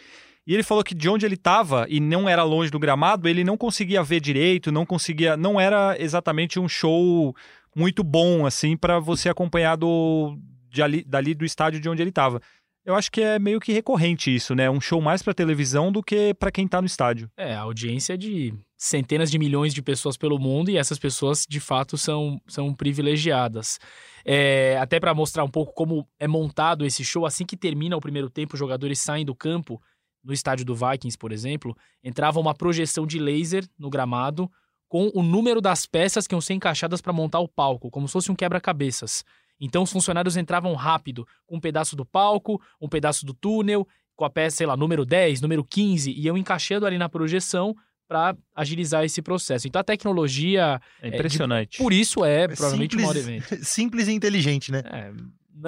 E 0.46 0.54
ele 0.54 0.62
falou 0.62 0.82
que 0.82 0.94
de 0.94 1.08
onde 1.08 1.26
ele 1.26 1.34
estava, 1.34 1.86
e 1.88 2.00
não 2.00 2.28
era 2.28 2.42
longe 2.44 2.70
do 2.70 2.78
gramado, 2.78 3.28
ele 3.28 3.44
não 3.44 3.58
conseguia 3.58 4.02
ver 4.02 4.20
direito, 4.20 4.72
não 4.72 4.86
conseguia. 4.86 5.36
Não 5.36 5.60
era 5.60 5.96
exatamente 6.00 6.58
um 6.58 6.68
show 6.68 7.34
muito 7.76 8.02
bom, 8.02 8.46
assim, 8.46 8.76
para 8.76 8.98
você 8.98 9.28
acompanhar 9.28 9.76
do, 9.76 10.38
de 10.70 10.82
ali, 10.82 11.04
dali 11.04 11.34
do 11.34 11.44
estádio 11.44 11.80
de 11.80 11.88
onde 11.88 12.02
ele 12.02 12.10
estava. 12.10 12.40
Eu 12.84 12.94
acho 12.94 13.10
que 13.10 13.20
é 13.20 13.38
meio 13.38 13.60
que 13.60 13.72
recorrente 13.72 14.34
isso, 14.34 14.54
né? 14.54 14.70
Um 14.70 14.80
show 14.80 15.02
mais 15.02 15.22
para 15.22 15.34
televisão 15.34 15.92
do 15.92 16.02
que 16.02 16.32
para 16.34 16.50
quem 16.50 16.66
tá 16.66 16.80
no 16.80 16.86
estádio. 16.86 17.30
É, 17.36 17.54
a 17.54 17.60
audiência 17.60 18.14
é 18.14 18.16
de 18.16 18.54
centenas 18.76 19.30
de 19.30 19.38
milhões 19.38 19.74
de 19.74 19.82
pessoas 19.82 20.16
pelo 20.16 20.38
mundo 20.38 20.70
e 20.70 20.78
essas 20.78 20.98
pessoas, 20.98 21.44
de 21.46 21.60
fato, 21.60 21.98
são, 21.98 22.40
são 22.48 22.72
privilegiadas. 22.72 23.78
É, 24.24 24.78
até 24.80 24.98
para 24.98 25.12
mostrar 25.12 25.44
um 25.44 25.50
pouco 25.50 25.74
como 25.74 26.08
é 26.18 26.26
montado 26.26 26.86
esse 26.86 27.04
show, 27.04 27.26
assim 27.26 27.44
que 27.44 27.56
termina 27.56 27.96
o 27.96 28.00
primeiro 28.00 28.30
tempo, 28.30 28.54
os 28.54 28.58
jogadores 28.58 28.98
saem 28.98 29.26
do 29.26 29.34
campo, 29.34 29.80
no 30.24 30.32
estádio 30.32 30.64
do 30.64 30.74
Vikings, 30.74 31.18
por 31.18 31.32
exemplo, 31.32 31.76
entrava 32.02 32.40
uma 32.40 32.54
projeção 32.54 33.06
de 33.06 33.18
laser 33.18 33.66
no 33.78 33.90
gramado 33.90 34.50
com 34.88 35.10
o 35.14 35.22
número 35.22 35.60
das 35.60 35.86
peças 35.86 36.26
que 36.26 36.34
iam 36.34 36.40
ser 36.40 36.54
encaixadas 36.54 37.00
para 37.00 37.12
montar 37.12 37.38
o 37.40 37.48
palco, 37.48 37.90
como 37.90 38.08
se 38.08 38.12
fosse 38.12 38.32
um 38.32 38.34
quebra-cabeças. 38.34 39.24
Então 39.60 39.82
os 39.82 39.92
funcionários 39.92 40.36
entravam 40.36 40.74
rápido, 40.74 41.26
com 41.46 41.56
um 41.56 41.60
pedaço 41.60 41.94
do 41.94 42.04
palco, 42.06 42.60
um 42.80 42.88
pedaço 42.88 43.26
do 43.26 43.34
túnel, 43.34 43.86
com 44.16 44.24
a 44.24 44.30
peça, 44.30 44.56
sei 44.58 44.66
lá, 44.66 44.76
número 44.76 45.04
10, 45.04 45.40
número 45.40 45.64
15, 45.64 46.10
e 46.10 46.22
iam 46.22 46.36
encaixando 46.36 46.86
ali 46.86 46.96
na 46.98 47.08
projeção 47.08 47.74
para 48.08 48.36
agilizar 48.56 49.04
esse 49.04 49.22
processo. 49.22 49.68
Então 49.68 49.80
a 49.80 49.84
tecnologia, 49.84 50.80
É 51.00 51.08
impressionante. 51.08 51.78
por 51.78 51.92
isso 51.92 52.24
é 52.24 52.48
provavelmente 52.48 52.96
o 52.96 53.00
maior 53.00 53.16
evento. 53.16 53.46
simples 53.64 54.08
e 54.08 54.12
inteligente, 54.12 54.72
né? 54.72 54.82
É, 54.84 55.12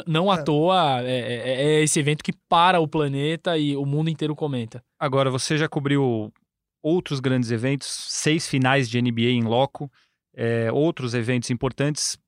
não 0.07 0.31
à 0.31 0.43
toa 0.43 1.03
é, 1.03 1.19
é- 1.19 1.65
é 1.79 1.83
esse 1.83 2.01
evento 2.01 2.25
que 2.25 2.33
para 2.49 2.81
o 2.81 2.89
planeta 2.89 3.57
e 3.59 3.77
o 3.77 3.85
mundo 3.87 4.09
inteiro 4.11 4.35
comenta. 4.35 4.83
Agora, 4.99 5.31
você 5.31 5.57
já 5.57 5.69
cobriu 5.69 6.33
outros 6.83 7.21
grandes 7.21 7.51
eventos, 7.51 7.87
seis 8.09 8.49
finais 8.49 8.89
de 8.91 8.99
NBA 9.01 9.31
em 9.31 9.43
loco, 9.45 9.91
é, 10.35 10.71
outros 10.73 11.15
eventos 11.15 11.51
importantes. 11.51 12.19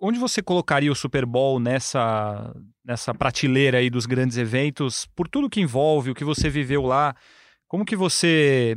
Onde 0.00 0.18
você 0.18 0.40
colocaria 0.40 0.92
o 0.92 0.94
Super 0.94 1.26
Bowl 1.26 1.58
nessa, 1.58 2.54
nessa 2.84 3.12
prateleira 3.12 3.78
aí 3.78 3.90
dos 3.90 4.06
grandes 4.06 4.36
eventos, 4.36 5.06
por 5.16 5.26
tudo 5.26 5.50
que 5.50 5.60
envolve, 5.60 6.10
o 6.10 6.14
que 6.14 6.24
você 6.24 6.48
viveu 6.48 6.82
lá? 6.82 7.16
Como 7.66 7.84
que 7.84 7.96
você 7.96 8.76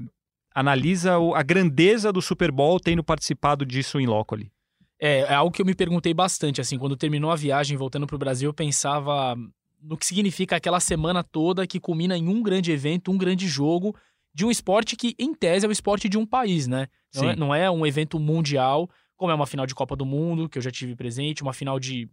analisa 0.54 1.18
a 1.36 1.44
grandeza 1.44 2.12
do 2.12 2.22
Super 2.22 2.52
Bowl 2.52 2.80
tendo 2.80 3.04
participado 3.04 3.66
disso 3.66 4.00
em 4.00 4.08
loco 4.08 4.34
ali? 4.34 4.52
É, 5.00 5.20
é 5.20 5.34
algo 5.34 5.54
que 5.54 5.62
eu 5.62 5.66
me 5.66 5.76
perguntei 5.76 6.14
bastante, 6.14 6.60
assim, 6.60 6.78
quando 6.78 6.98
terminou 6.98 7.32
a 7.32 7.36
viagem 7.36 7.78
voltando 7.78 8.08
para 8.08 8.16
o 8.16 8.20
Brasil, 8.20 8.50
eu 8.50 8.54
pensava 8.54 9.36
no 9.82 9.98
que 9.98 10.06
significa 10.06 10.56
aquela 10.56 10.80
semana 10.80 11.24
toda 11.24 11.66
que 11.66 11.80
culmina 11.80 12.18
em 12.18 12.28
um 12.28 12.42
grande 12.42 12.72
evento, 12.72 13.12
um 13.12 13.18
grande 13.18 13.48
jogo 13.48 13.96
de 14.34 14.46
um 14.46 14.52
esporte 14.52 14.96
que, 14.96 15.16
em 15.20 15.34
tese, 15.34 15.66
é 15.66 15.70
o 15.70 15.72
esporte 15.72 16.08
de 16.08 16.18
um 16.18 16.26
país, 16.26 16.68
né? 16.68 16.88
Não 17.14 17.30
é, 17.30 17.36
não 17.36 17.56
é 17.56 17.70
um 17.70 17.86
evento 17.86 18.20
mundial, 18.20 18.90
como 19.22 19.32
é 19.32 19.36
uma 19.36 19.46
final 19.46 19.68
de 19.68 19.76
Copa 19.76 19.96
do 19.96 20.04
Mundo, 20.04 20.50
que 20.50 20.58
eu 20.58 20.62
já 20.64 20.72
tive 20.72 20.96
presente, 20.96 21.44
uma 21.44 21.54
final 21.54 21.80
de 21.80 22.10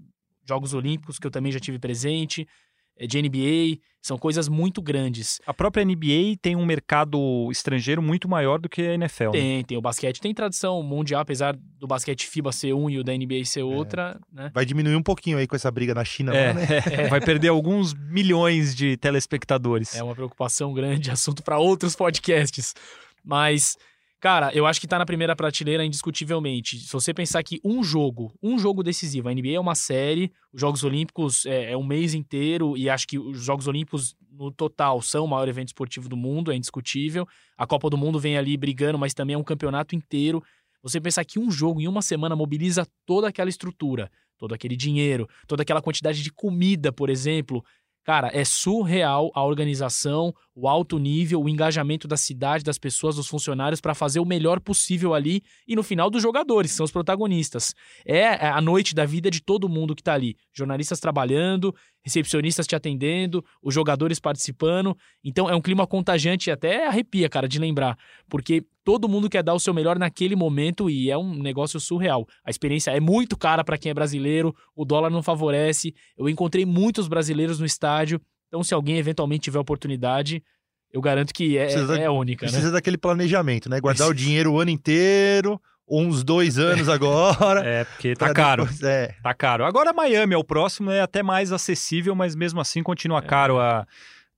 Jogos 0.47 0.75
Olímpicos, 0.75 1.19
que 1.19 1.27
eu 1.27 1.31
também 1.31 1.50
já 1.50 1.59
tive 1.59 1.79
presente. 1.79 2.47
é, 3.00 3.07
de 3.07 3.23
NBA, 3.23 3.81
são 4.03 4.19
coisas 4.19 4.47
muito 4.47 4.83
grandes. 4.83 5.41
A 5.47 5.55
própria 5.55 5.85
NBA 5.85 6.37
tem 6.43 6.55
um 6.55 6.67
mercado 6.67 7.49
estrangeiro 7.50 8.03
muito 8.03 8.29
maior 8.29 8.59
do 8.61 8.69
que 8.69 8.83
a 8.83 8.93
NFL. 8.95 9.25
né? 9.27 9.31
Tem, 9.31 9.65
tem. 9.65 9.79
O 9.79 9.81
basquete 9.81 10.21
tem 10.21 10.35
tradição 10.35 10.83
mundial, 10.83 11.23
apesar 11.23 11.57
do 11.57 11.87
basquete 11.87 12.27
FIBA 12.27 12.53
ser 12.53 12.75
um 12.75 12.91
e 12.91 12.99
o 12.99 13.05
da 13.05 13.17
NBA 13.17 13.43
ser 13.47 13.62
outra, 13.62 14.21
né? 14.31 14.50
Vai 14.53 14.67
diminuir 14.67 14.97
um 14.97 15.03
pouquinho 15.03 15.38
aí 15.38 15.47
com 15.47 15.57
essa 15.57 15.71
briga 15.71 15.95
na 15.95 16.05
China, 16.05 16.37
É, 16.37 16.49
lá, 16.49 16.55
né? 16.55 16.67
é, 16.93 17.07
vai 17.09 17.21
perder 17.23 17.49
alguns 17.49 17.95
milhões 17.95 18.75
de 18.75 18.99
telespectadores. 18.99 19.95
É 19.95 20.03
uma 20.03 20.15
preocupação 20.15 20.75
grande, 20.75 21.09
assunto 21.12 21.43
para 21.43 21.57
outros 21.57 21.97
podcasts. 21.97 22.75
Mas, 23.25 23.77
cara, 24.21 24.53
eu 24.55 24.67
acho 24.67 24.81
que 24.81 24.87
tá 24.87 24.99
na 24.99 25.07
primeira 25.07 25.35
prateleira 25.35 25.85
indiscutivelmente. 25.85 26.79
Se 26.79 26.93
você 26.93 27.15
pensar 27.15 27.43
que 27.43 27.61
um 27.65 27.83
jogo, 27.83 28.33
um 28.43 28.59
jogo 28.59 28.83
decisivo, 28.83 29.29
a 29.29 29.35
NBA 29.35 29.53
é 29.53 29.61
uma 29.61 29.75
série, 29.75 30.33
os 30.53 30.61
Jogos 30.61 30.85
Olímpicos 30.85 31.47
é, 31.47 31.73
é 31.73 31.77
um 31.77 31.85
mês 31.85 32.15
inteiro, 32.15 32.77
e 32.77 32.89
acho 32.91 33.07
que 33.07 33.19
os 33.19 33.43
Jogos 33.43 33.67
Olímpicos, 33.67 34.17
no 34.31 34.51
total, 34.51 35.01
são 35.03 35.25
o 35.25 35.29
maior 35.29 35.49
evento 35.49 35.69
esportivo 35.69 36.09
do 36.09 36.17
mundo, 36.17 36.53
é 36.53 36.57
indiscutível. 36.57 37.27
A 37.57 37.67
Copa 37.67 37.91
do 37.91 37.99
Mundo 37.99 38.19
vem 38.19 38.37
ali 38.37 38.57
brigando, 38.57 38.99
mas 38.99 39.15
também 39.15 39.35
é 39.35 39.39
um 39.39 39.45
campeonato 39.45 39.95
inteiro. 39.95 40.43
Você 40.83 41.01
pensar 41.01 41.25
que 41.25 41.39
um 41.39 41.51
jogo 41.51 41.81
em 41.81 41.89
uma 41.89 42.03
semana 42.03 42.37
mobiliza 42.37 42.87
toda 43.05 43.29
aquela 43.29 43.51
estrutura, 43.51 44.11
todo 44.39 44.55
aquele 44.55 44.77
dinheiro, 44.77 45.29
toda 45.47 45.63
aquela 45.63 45.83
quantidade 45.83 46.23
de 46.23 46.33
comida, 46.33 46.93
por 46.93 47.11
exemplo. 47.11 47.65
Cara, 48.09 48.31
é 48.33 48.43
surreal 48.43 49.31
a 49.35 49.45
organização, 49.45 50.35
o 50.55 50.67
alto 50.67 50.99
nível, 50.99 51.43
o 51.43 51.49
engajamento 51.49 52.09
da 52.09 52.17
cidade, 52.17 52.65
das 52.65 52.79
pessoas, 52.79 53.17
dos 53.17 53.29
funcionários 53.29 53.83
para 53.83 53.95
fazer 53.95 54.19
o 54.19 54.25
melhor 54.25 54.61
possível 54.61 55.12
ali 55.12 55.43
e 55.67 55.77
no 55.77 55.83
final 55.83 56.09
dos 56.09 56.23
jogadores, 56.23 56.71
são 56.71 56.85
os 56.85 56.91
protagonistas. 56.91 57.75
É 58.07 58.49
a 58.49 58.62
noite 58.62 58.95
da 58.95 59.05
vida 59.05 59.31
de 59.31 59.43
todo 59.43 59.69
mundo 59.69 59.95
que 59.95 60.03
tá 60.03 60.15
ali. 60.15 60.38
Jornalistas 60.59 61.00
trabalhando, 61.00 61.75
recepcionistas 62.03 62.67
te 62.67 62.75
atendendo, 62.77 63.45
os 63.62 63.73
jogadores 63.75 64.19
participando. 64.21 64.97
Então 65.25 65.49
é 65.49 65.55
um 65.55 65.61
clima 65.61 65.87
contagiante 65.87 66.50
e 66.50 66.53
até 66.53 66.87
arrepia, 66.87 67.29
cara, 67.29 67.49
de 67.49 67.59
lembrar, 67.59 67.97
porque 68.29 68.65
todo 68.85 69.09
mundo 69.09 69.29
quer 69.31 69.43
dar 69.43 69.55
o 69.55 69.61
seu 69.61 69.73
melhor 69.73 69.99
naquele 69.99 70.35
momento 70.37 70.91
e 70.91 71.11
é 71.11 71.17
um 71.17 71.35
negócio 71.35 71.79
surreal. 71.79 72.27
A 72.45 72.50
experiência 72.50 72.91
é 72.91 73.00
muito 73.00 73.37
cara 73.37 73.62
para 73.65 73.79
quem 73.79 73.91
é 73.91 73.95
brasileiro, 73.95 74.55
o 74.75 74.85
dólar 74.85 75.11
não 75.11 75.23
favorece. 75.23 75.95
Eu 76.17 76.29
encontrei 76.29 76.65
muitos 76.67 77.07
brasileiros 77.09 77.59
no 77.59 77.67
estádio, 77.67 78.21
então 78.49 78.62
se 78.62 78.75
alguém 78.75 78.97
eventualmente 78.99 79.43
tiver 79.45 79.59
oportunidade, 79.59 80.43
eu 80.91 81.03
garanto 81.03 81.35
que 81.35 81.59
é, 81.59 81.67
Precisa- 81.67 81.99
é 82.00 82.09
única, 82.09 82.47
né? 82.47 82.50
Precisa 82.53 82.73
daquele 82.73 82.97
planejamento, 82.97 83.69
né? 83.69 83.79
Guardar 83.79 84.09
o 84.09 84.15
dinheiro 84.15 84.53
o 84.53 84.59
ano 84.61 84.71
inteiro, 84.71 85.61
uns 85.90 86.23
dois 86.23 86.59
anos 86.59 86.88
agora. 86.90 87.61
É, 87.66 87.85
porque 87.85 88.14
tá 88.14 88.33
caro. 88.33 88.64
depois- 88.64 88.83
é. 88.83 89.14
Tá 89.23 89.35
caro. 89.35 89.64
Agora 89.64 89.92
Miami 89.92 90.35
é 90.35 90.38
o 90.38 90.45
próximo, 90.45 90.90
é 90.90 91.00
até 91.00 91.23
mais 91.23 91.52
acessível, 91.52 92.14
mas 92.14 92.35
mesmo 92.35 92.61
assim 92.61 92.83
continua 92.83 93.23
caro. 93.23 93.59
A... 93.59 93.87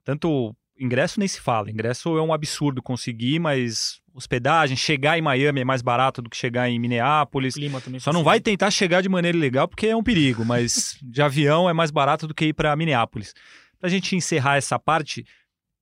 Tanto 0.04 0.54
ingresso 0.78 1.19
nem 1.19 1.28
se 1.28 1.40
fala. 1.40 1.71
Ingresso 1.71 2.16
é 2.16 2.23
um 2.23 2.33
absurdo 2.33 2.83
conseguir, 2.83 3.38
mas 3.38 4.00
hospedagem, 4.14 4.76
chegar 4.76 5.19
em 5.19 5.23
Miami 5.23 5.61
é 5.61 5.64
mais 5.64 5.83
barato 5.83 6.21
do 6.21 6.28
que 6.28 6.37
chegar 6.37 6.69
em 6.69 6.78
Minneapolis. 6.78 7.54
clima 7.54 7.80
também 7.80 8.00
Só 8.00 8.12
não 8.12 8.25
vai 8.25 8.40
tentar 8.40 8.71
chegar 8.71 9.02
de 9.02 9.09
maneira 9.09 9.37
ilegal 9.37 9.69
porque 9.69 9.87
é 9.87 9.97
um 9.97 10.02
perigo, 10.02 10.45
mas 10.45 10.97
de 11.02 11.23
avião 11.23 11.69
é 11.69 11.73
mais 11.73 11.90
barato 11.90 12.26
do 12.26 12.35
que 12.35 12.47
ir 12.47 12.52
para 12.52 12.75
Minneapolis. 12.75 13.35
Pra 13.78 13.88
gente 13.88 14.16
encerrar 14.16 14.57
essa 14.57 14.78
parte, 14.78 15.25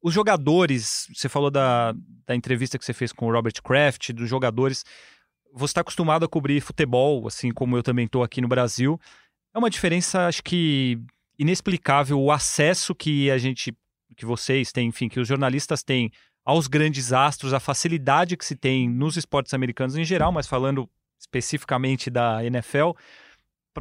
os 0.02 0.12
jogadores, 0.14 1.08
você 1.14 1.28
falou 1.28 1.50
da, 1.50 1.92
da 2.26 2.34
entrevista 2.34 2.78
que 2.78 2.84
você 2.84 2.92
fez 2.92 3.12
com 3.12 3.26
o 3.26 3.32
Robert 3.32 3.54
Kraft, 3.62 4.10
dos 4.12 4.28
jogadores, 4.28 4.84
você 5.52 5.70
está 5.70 5.80
acostumado 5.80 6.24
a 6.24 6.28
cobrir 6.28 6.60
futebol, 6.60 7.26
assim 7.26 7.50
como 7.52 7.76
eu 7.76 7.82
também 7.82 8.06
estou 8.06 8.22
aqui 8.22 8.40
no 8.40 8.48
Brasil. 8.48 9.00
É 9.54 9.58
uma 9.58 9.70
diferença, 9.70 10.26
acho 10.26 10.42
que 10.42 11.00
inexplicável 11.38 12.20
o 12.20 12.32
acesso 12.32 12.94
que 12.94 13.30
a 13.30 13.38
gente, 13.38 13.76
que 14.16 14.26
vocês 14.26 14.72
têm, 14.72 14.88
enfim, 14.88 15.08
que 15.08 15.20
os 15.20 15.28
jornalistas 15.28 15.82
têm 15.82 16.10
aos 16.44 16.66
grandes 16.66 17.12
astros, 17.12 17.52
a 17.52 17.60
facilidade 17.60 18.36
que 18.36 18.44
se 18.44 18.56
tem 18.56 18.88
nos 18.88 19.16
esportes 19.16 19.52
americanos 19.52 19.96
em 19.96 20.04
geral, 20.04 20.32
mas 20.32 20.46
falando 20.46 20.88
especificamente 21.18 22.08
da 22.08 22.44
NFL, 22.44 22.92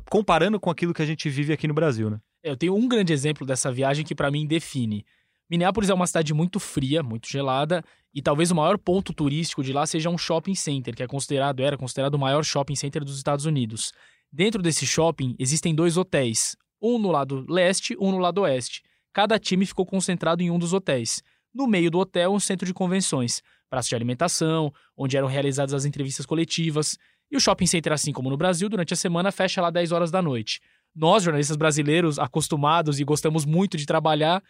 comparando 0.09 0.59
com 0.59 0.69
aquilo 0.69 0.93
que 0.93 1.01
a 1.01 1.05
gente 1.05 1.29
vive 1.29 1.53
aqui 1.53 1.67
no 1.67 1.73
Brasil, 1.73 2.09
né? 2.09 2.19
Eu 2.43 2.55
tenho 2.55 2.75
um 2.75 2.87
grande 2.87 3.13
exemplo 3.13 3.45
dessa 3.45 3.71
viagem 3.71 4.05
que 4.05 4.15
pra 4.15 4.29
mim 4.29 4.45
define. 4.45 5.05
Minneapolis 5.49 5.89
é 5.89 5.93
uma 5.93 6.07
cidade 6.07 6.33
muito 6.33 6.59
fria, 6.59 7.01
muito 7.01 7.29
gelada, 7.29 7.83
e 8.13 8.21
talvez 8.21 8.51
o 8.51 8.55
maior 8.55 8.77
ponto 8.77 9.13
turístico 9.13 9.63
de 9.63 9.71
lá 9.71 9.85
seja 9.85 10.09
um 10.09 10.17
shopping 10.17 10.55
center, 10.55 10.95
que 10.95 11.03
é 11.03 11.07
considerado, 11.07 11.61
era 11.61 11.77
considerado 11.77 12.15
o 12.15 12.19
maior 12.19 12.43
shopping 12.43 12.75
center 12.75 13.03
dos 13.03 13.17
Estados 13.17 13.45
Unidos. 13.45 13.93
Dentro 14.31 14.61
desse 14.61 14.85
shopping 14.85 15.35
existem 15.39 15.73
dois 15.73 15.95
hotéis, 15.95 16.55
um 16.81 16.99
no 16.99 17.11
lado 17.11 17.45
leste, 17.47 17.95
um 17.99 18.11
no 18.11 18.17
lado 18.17 18.41
oeste. 18.41 18.81
Cada 19.13 19.39
time 19.39 19.65
ficou 19.65 19.85
concentrado 19.85 20.43
em 20.43 20.51
um 20.51 20.59
dos 20.59 20.73
hotéis. 20.73 21.23
No 21.53 21.65
meio 21.65 21.89
do 21.89 21.97
hotel, 21.97 22.33
um 22.33 22.39
centro 22.39 22.65
de 22.65 22.73
convenções, 22.73 23.41
praça 23.69 23.87
de 23.87 23.95
alimentação, 23.95 24.71
onde 24.97 25.15
eram 25.15 25.27
realizadas 25.27 25.73
as 25.73 25.85
entrevistas 25.85 26.25
coletivas. 26.25 26.97
E 27.31 27.37
o 27.37 27.39
shopping 27.39 27.65
center, 27.65 27.93
assim 27.93 28.11
como 28.11 28.29
no 28.29 28.37
Brasil, 28.37 28.67
durante 28.69 28.93
a 28.93 28.97
semana 28.97 29.31
fecha 29.31 29.61
lá 29.61 29.69
10 29.69 29.91
horas 29.91 30.11
da 30.11 30.21
noite 30.21 30.59
nós, 30.97 31.23
jornalistas 31.23 31.55
brasileiros, 31.55 32.17
acostumados 32.17 32.99
e 32.99 33.03
gostamos 33.03 33.45
muito 33.45 33.77
de 33.77 33.85
trabalhar, 33.85 34.43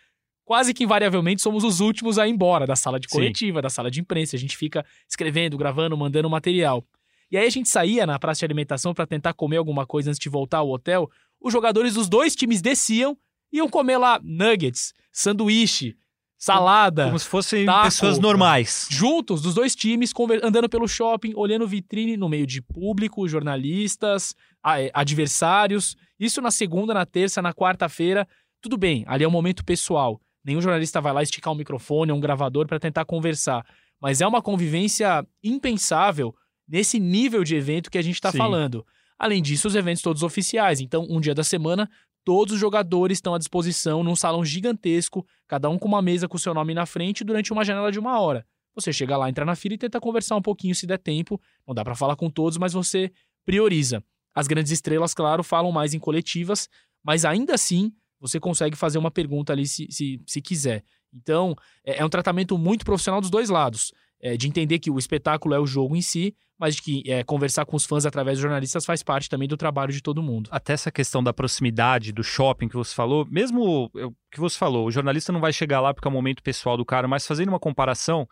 quase 0.48 0.74
que 0.74 0.86
invariavelmente 0.86 1.42
somos 1.42 1.66
os 1.66 1.82
últimos 1.82 2.18
a 2.18 2.26
ir 2.26 2.32
embora 2.32 2.66
da 2.66 2.74
sala 2.74 2.98
de 2.98 3.08
Sim. 3.10 3.18
coletiva, 3.18 3.62
da 3.62 3.70
sala 3.70 3.92
de 3.92 4.00
imprensa. 4.00 4.38
A 4.38 4.40
gente 4.40 4.56
fica 4.56 4.86
escrevendo, 5.06 5.58
gravando, 5.58 5.98
mandando 5.98 6.30
material. 6.30 6.86
E 7.30 7.38
aí 7.38 7.46
a 7.46 7.50
gente 7.50 7.68
saía 7.68 8.06
na 8.06 8.18
praça 8.18 8.40
de 8.40 8.46
alimentação 8.46 8.94
para 8.94 9.06
tentar 9.06 9.34
comer 9.34 9.58
alguma 9.58 9.86
coisa 9.86 10.10
antes 10.10 10.20
de 10.20 10.30
voltar 10.30 10.60
ao 10.60 10.70
hotel. 10.70 11.12
Os 11.42 11.52
jogadores 11.52 11.96
dos 11.96 12.08
dois 12.08 12.34
times 12.34 12.62
desciam 12.62 13.18
e 13.52 13.58
iam 13.58 13.68
comer 13.68 13.98
lá 13.98 14.22
nuggets, 14.24 14.94
sanduíche, 15.12 15.98
salada 16.38 17.08
Como 17.08 17.20
se 17.20 17.28
fossem 17.28 17.66
taco, 17.66 17.84
pessoas 17.84 18.18
normais. 18.18 18.88
juntos 18.90 19.42
dos 19.42 19.54
dois 19.54 19.76
times, 19.76 20.14
andando 20.42 20.70
pelo 20.70 20.88
shopping, 20.88 21.34
olhando 21.36 21.68
vitrine 21.68 22.16
no 22.16 22.30
meio 22.30 22.48
de 22.48 22.62
público, 22.62 23.28
jornalistas, 23.28 24.34
eh, 24.66 24.90
adversários. 24.94 25.98
Isso 26.18 26.42
na 26.42 26.52
segunda, 26.52 26.94
na 26.94 27.06
terça, 27.06 27.42
na 27.42 27.54
quarta-feira. 27.54 28.26
Tudo 28.62 28.78
bem, 28.78 29.04
ali 29.08 29.26
é 29.26 29.28
um 29.28 29.32
momento 29.32 29.66
pessoal. 29.66 30.22
Nenhum 30.48 30.62
jornalista 30.62 31.02
vai 31.02 31.12
lá 31.12 31.22
esticar 31.22 31.52
um 31.52 31.58
microfone 31.58 32.10
ou 32.10 32.18
um 32.18 32.22
gravador 32.22 32.66
para 32.66 32.80
tentar 32.80 33.04
conversar. 33.04 33.68
Mas 34.00 34.22
é 34.22 34.28
uma 34.28 34.42
convivência 34.42 35.28
impensável 35.44 36.34
nesse 36.66 37.02
nível 37.02 37.44
de 37.44 37.54
evento 37.54 37.92
que 37.92 37.98
a 37.98 38.02
gente 38.02 38.16
está 38.16 38.32
falando. 38.32 38.86
Além 39.20 39.42
disso, 39.42 39.68
os 39.68 39.76
eventos 39.76 40.02
todos 40.02 40.24
oficiais. 40.24 40.80
Então, 40.80 41.06
um 41.10 41.20
dia 41.20 41.36
da 41.36 41.44
semana, 41.44 41.90
todos 42.24 42.54
os 42.54 42.60
jogadores 42.62 43.18
estão 43.18 43.36
à 43.36 43.38
disposição 43.38 44.04
num 44.04 44.16
salão 44.16 44.46
gigantesco, 44.46 45.28
cada 45.50 45.70
um 45.70 45.78
com 45.78 45.90
uma 45.90 46.02
mesa 46.02 46.30
com 46.30 46.38
o 46.38 46.40
seu 46.40 46.54
nome 46.54 46.74
na 46.74 46.86
frente 46.86 47.26
durante 47.26 47.52
uma 47.52 47.66
janela 47.66 47.92
de 47.92 48.00
uma 48.00 48.18
hora. 48.18 48.46
Você 48.74 48.94
chega 48.94 49.18
lá, 49.18 49.28
entra 49.28 49.44
na 49.44 49.56
fila 49.56 49.76
e 49.76 49.78
tenta 49.78 50.00
conversar 50.00 50.38
um 50.38 50.42
pouquinho 50.42 50.74
se 50.74 50.88
der 50.88 51.00
tempo. 51.00 51.42
Não 51.68 51.76
dá 51.76 51.84
para 51.84 51.96
falar 51.96 52.16
com 52.16 52.30
todos, 52.30 52.58
mas 52.58 52.72
você 52.72 53.12
prioriza. 53.46 54.02
As 54.34 54.48
grandes 54.48 54.72
estrelas, 54.72 55.14
claro, 55.14 55.44
falam 55.44 55.74
mais 55.74 55.94
em 55.94 56.00
coletivas, 56.00 56.70
mas 57.04 57.26
ainda 57.26 57.54
assim 57.56 57.92
você 58.20 58.40
consegue 58.40 58.76
fazer 58.76 58.98
uma 58.98 59.12
pergunta 59.12 59.54
ali 59.54 59.68
se, 59.68 59.88
se, 59.90 60.22
se 60.26 60.42
quiser. 60.42 60.84
Então, 61.14 61.56
é, 61.84 61.98
é 61.98 62.06
um 62.06 62.10
tratamento 62.10 62.58
muito 62.58 62.86
profissional 62.86 63.22
dos 63.22 63.30
dois 63.30 63.50
lados. 63.50 63.94
É, 64.20 64.36
de 64.36 64.48
entender 64.48 64.80
que 64.80 64.90
o 64.90 64.98
espetáculo 64.98 65.54
é 65.54 65.60
o 65.60 65.68
jogo 65.68 65.96
em 65.96 66.02
si, 66.02 66.36
mas 66.58 66.76
de 66.76 66.82
que 66.82 67.04
é, 67.06 67.24
conversar 67.24 67.66
com 67.66 67.76
os 67.78 67.86
fãs 67.86 68.04
através 68.04 68.38
dos 68.38 68.42
jornalistas 68.42 68.84
faz 68.84 69.04
parte 69.04 69.30
também 69.30 69.48
do 69.48 69.56
trabalho 69.56 69.94
de 69.94 70.02
todo 70.02 70.24
mundo. 70.24 70.50
Até 70.52 70.74
essa 70.74 70.92
questão 70.92 71.24
da 71.24 71.32
proximidade, 71.32 72.12
do 72.12 72.24
shopping 72.24 72.68
que 72.68 72.76
você 72.76 72.96
falou, 72.96 73.28
mesmo 73.30 73.92
o 73.94 74.12
que 74.32 74.40
você 74.40 74.58
falou, 74.58 74.88
o 74.88 74.92
jornalista 74.92 75.32
não 75.32 75.40
vai 75.40 75.54
chegar 75.54 75.82
lá 75.82 75.94
porque 75.94 76.08
é 76.08 76.10
o 76.10 76.12
momento 76.12 76.42
pessoal 76.42 76.76
do 76.76 76.84
cara, 76.84 77.08
mas 77.08 77.28
fazendo 77.28 77.50
uma 77.50 77.60
comparação, 77.60 78.28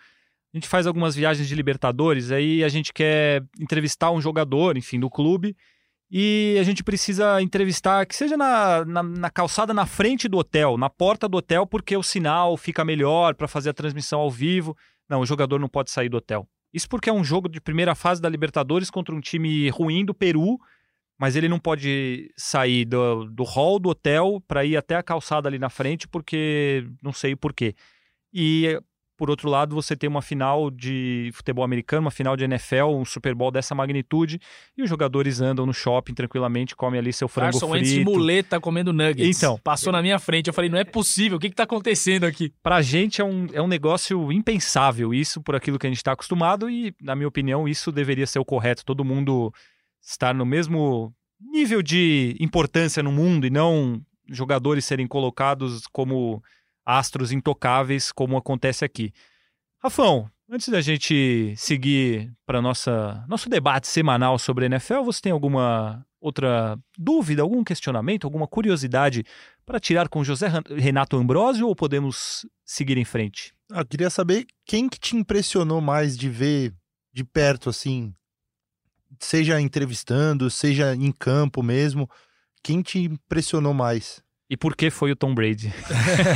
a 0.51 0.57
gente 0.57 0.67
faz 0.67 0.87
algumas 0.87 1.15
viagens 1.15 1.47
de 1.47 1.53
Libertadores, 1.53 2.31
aí 2.31 2.63
a 2.63 2.69
gente 2.69 2.91
quer 2.91 3.43
entrevistar 3.59 4.09
um 4.09 4.19
jogador, 4.19 4.77
enfim, 4.77 4.99
do 4.99 5.09
clube, 5.09 5.55
e 6.17 6.55
a 6.57 6.63
gente 6.63 6.81
precisa 6.81 7.41
entrevistar, 7.41 8.05
que 8.05 8.15
seja 8.15 8.37
na, 8.37 8.85
na, 8.85 9.03
na 9.03 9.29
calçada 9.29 9.73
na 9.73 9.85
frente 9.85 10.29
do 10.29 10.37
hotel, 10.37 10.77
na 10.77 10.89
porta 10.89 11.27
do 11.27 11.35
hotel, 11.35 11.67
porque 11.67 11.97
o 11.97 12.01
sinal 12.01 12.55
fica 12.55 12.85
melhor 12.85 13.35
para 13.35 13.49
fazer 13.49 13.71
a 13.71 13.73
transmissão 13.73 14.21
ao 14.21 14.31
vivo. 14.31 14.77
Não, 15.09 15.19
o 15.19 15.25
jogador 15.25 15.59
não 15.59 15.67
pode 15.67 15.91
sair 15.91 16.07
do 16.07 16.15
hotel. 16.15 16.47
Isso 16.73 16.87
porque 16.87 17.09
é 17.09 17.13
um 17.13 17.21
jogo 17.21 17.49
de 17.49 17.59
primeira 17.59 17.93
fase 17.93 18.21
da 18.21 18.29
Libertadores 18.29 18.89
contra 18.89 19.13
um 19.13 19.19
time 19.19 19.69
ruim 19.69 20.05
do 20.05 20.13
Peru, 20.13 20.57
mas 21.19 21.35
ele 21.35 21.49
não 21.49 21.59
pode 21.59 22.31
sair 22.37 22.85
do, 22.85 23.25
do 23.25 23.43
hall 23.43 23.77
do 23.77 23.89
hotel 23.89 24.41
para 24.47 24.63
ir 24.63 24.77
até 24.77 24.95
a 24.95 25.03
calçada 25.03 25.49
ali 25.49 25.59
na 25.59 25.69
frente, 25.69 26.07
porque 26.07 26.87
não 27.03 27.11
sei 27.11 27.33
o 27.33 27.37
porquê. 27.37 27.75
E, 28.33 28.79
por 29.17 29.29
outro 29.29 29.49
lado, 29.49 29.73
você 29.73 29.95
tem 29.95 30.09
uma 30.09 30.21
final 30.21 30.69
de 30.69 31.29
futebol 31.33 31.63
americano, 31.63 32.01
uma 32.01 32.11
final 32.11 32.35
de 32.35 32.43
NFL, 32.43 32.85
um 32.87 33.05
Super 33.05 33.33
Bowl 33.33 33.51
dessa 33.51 33.73
magnitude, 33.73 34.39
e 34.77 34.83
os 34.83 34.89
jogadores 34.89 35.41
andam 35.41 35.65
no 35.65 35.73
shopping 35.73 36.13
tranquilamente, 36.13 36.75
comem 36.75 36.99
ali 36.99 37.13
seu 37.13 37.27
frango 37.27 37.59
Carson 37.59 37.69
frito. 37.69 38.09
muleta 38.09 38.59
comendo 38.59 38.91
nuggets. 38.91 39.37
Então. 39.37 39.59
Passou 39.63 39.91
na 39.91 40.01
minha 40.01 40.19
frente. 40.19 40.47
Eu 40.47 40.53
falei, 40.53 40.69
não 40.69 40.77
é 40.77 40.83
possível. 40.83 41.37
O 41.37 41.39
que, 41.39 41.49
que 41.49 41.55
tá 41.55 41.63
acontecendo 41.63 42.25
aqui? 42.25 42.53
Pra 42.61 42.81
gente 42.81 43.21
é 43.21 43.23
um, 43.23 43.47
é 43.53 43.61
um 43.61 43.67
negócio 43.67 44.31
impensável 44.31 45.13
isso, 45.13 45.41
por 45.41 45.55
aquilo 45.55 45.79
que 45.79 45.87
a 45.87 45.89
gente 45.89 45.97
está 45.97 46.11
acostumado, 46.11 46.69
e, 46.69 46.93
na 47.01 47.15
minha 47.15 47.27
opinião, 47.27 47.67
isso 47.67 47.91
deveria 47.91 48.27
ser 48.27 48.39
o 48.39 48.45
correto. 48.45 48.85
Todo 48.85 49.05
mundo 49.05 49.53
estar 50.01 50.33
no 50.33 50.45
mesmo 50.45 51.13
nível 51.39 51.81
de 51.81 52.35
importância 52.39 53.01
no 53.01 53.11
mundo 53.11 53.45
e 53.47 53.49
não 53.49 54.01
jogadores 54.29 54.85
serem 54.85 55.07
colocados 55.07 55.85
como 55.87 56.41
astros 56.85 57.31
intocáveis, 57.31 58.11
como 58.11 58.37
acontece 58.37 58.85
aqui. 58.85 59.11
Rafão, 59.81 60.29
antes 60.49 60.69
da 60.69 60.81
gente 60.81 61.53
seguir 61.57 62.31
para 62.45 62.61
nossa 62.61 63.25
nosso 63.27 63.49
debate 63.49 63.87
semanal 63.87 64.37
sobre 64.37 64.65
NFL, 64.65 65.03
você 65.03 65.21
tem 65.21 65.31
alguma 65.31 66.05
outra 66.19 66.77
dúvida, 66.97 67.41
algum 67.41 67.63
questionamento, 67.63 68.25
alguma 68.25 68.47
curiosidade 68.47 69.23
para 69.65 69.79
tirar 69.79 70.09
com 70.09 70.23
José 70.23 70.47
Renato 70.75 71.17
Ambrosio 71.17 71.67
ou 71.67 71.75
podemos 71.75 72.45
seguir 72.63 72.97
em 72.97 73.05
frente? 73.05 73.53
Ah, 73.71 73.81
eu 73.81 73.85
queria 73.85 74.09
saber 74.09 74.45
quem 74.65 74.89
que 74.89 74.99
te 74.99 75.15
impressionou 75.15 75.81
mais 75.81 76.17
de 76.17 76.29
ver 76.29 76.73
de 77.13 77.23
perto, 77.23 77.69
assim, 77.69 78.13
seja 79.19 79.61
entrevistando, 79.61 80.49
seja 80.49 80.95
em 80.95 81.11
campo 81.11 81.63
mesmo, 81.63 82.09
quem 82.61 82.81
te 82.81 82.99
impressionou 82.99 83.73
mais? 83.73 84.21
E 84.49 84.55
por 84.55 84.75
que 84.75 84.89
foi 84.91 85.11
o 85.11 85.15
Tom 85.15 85.33
Brady? 85.33 85.73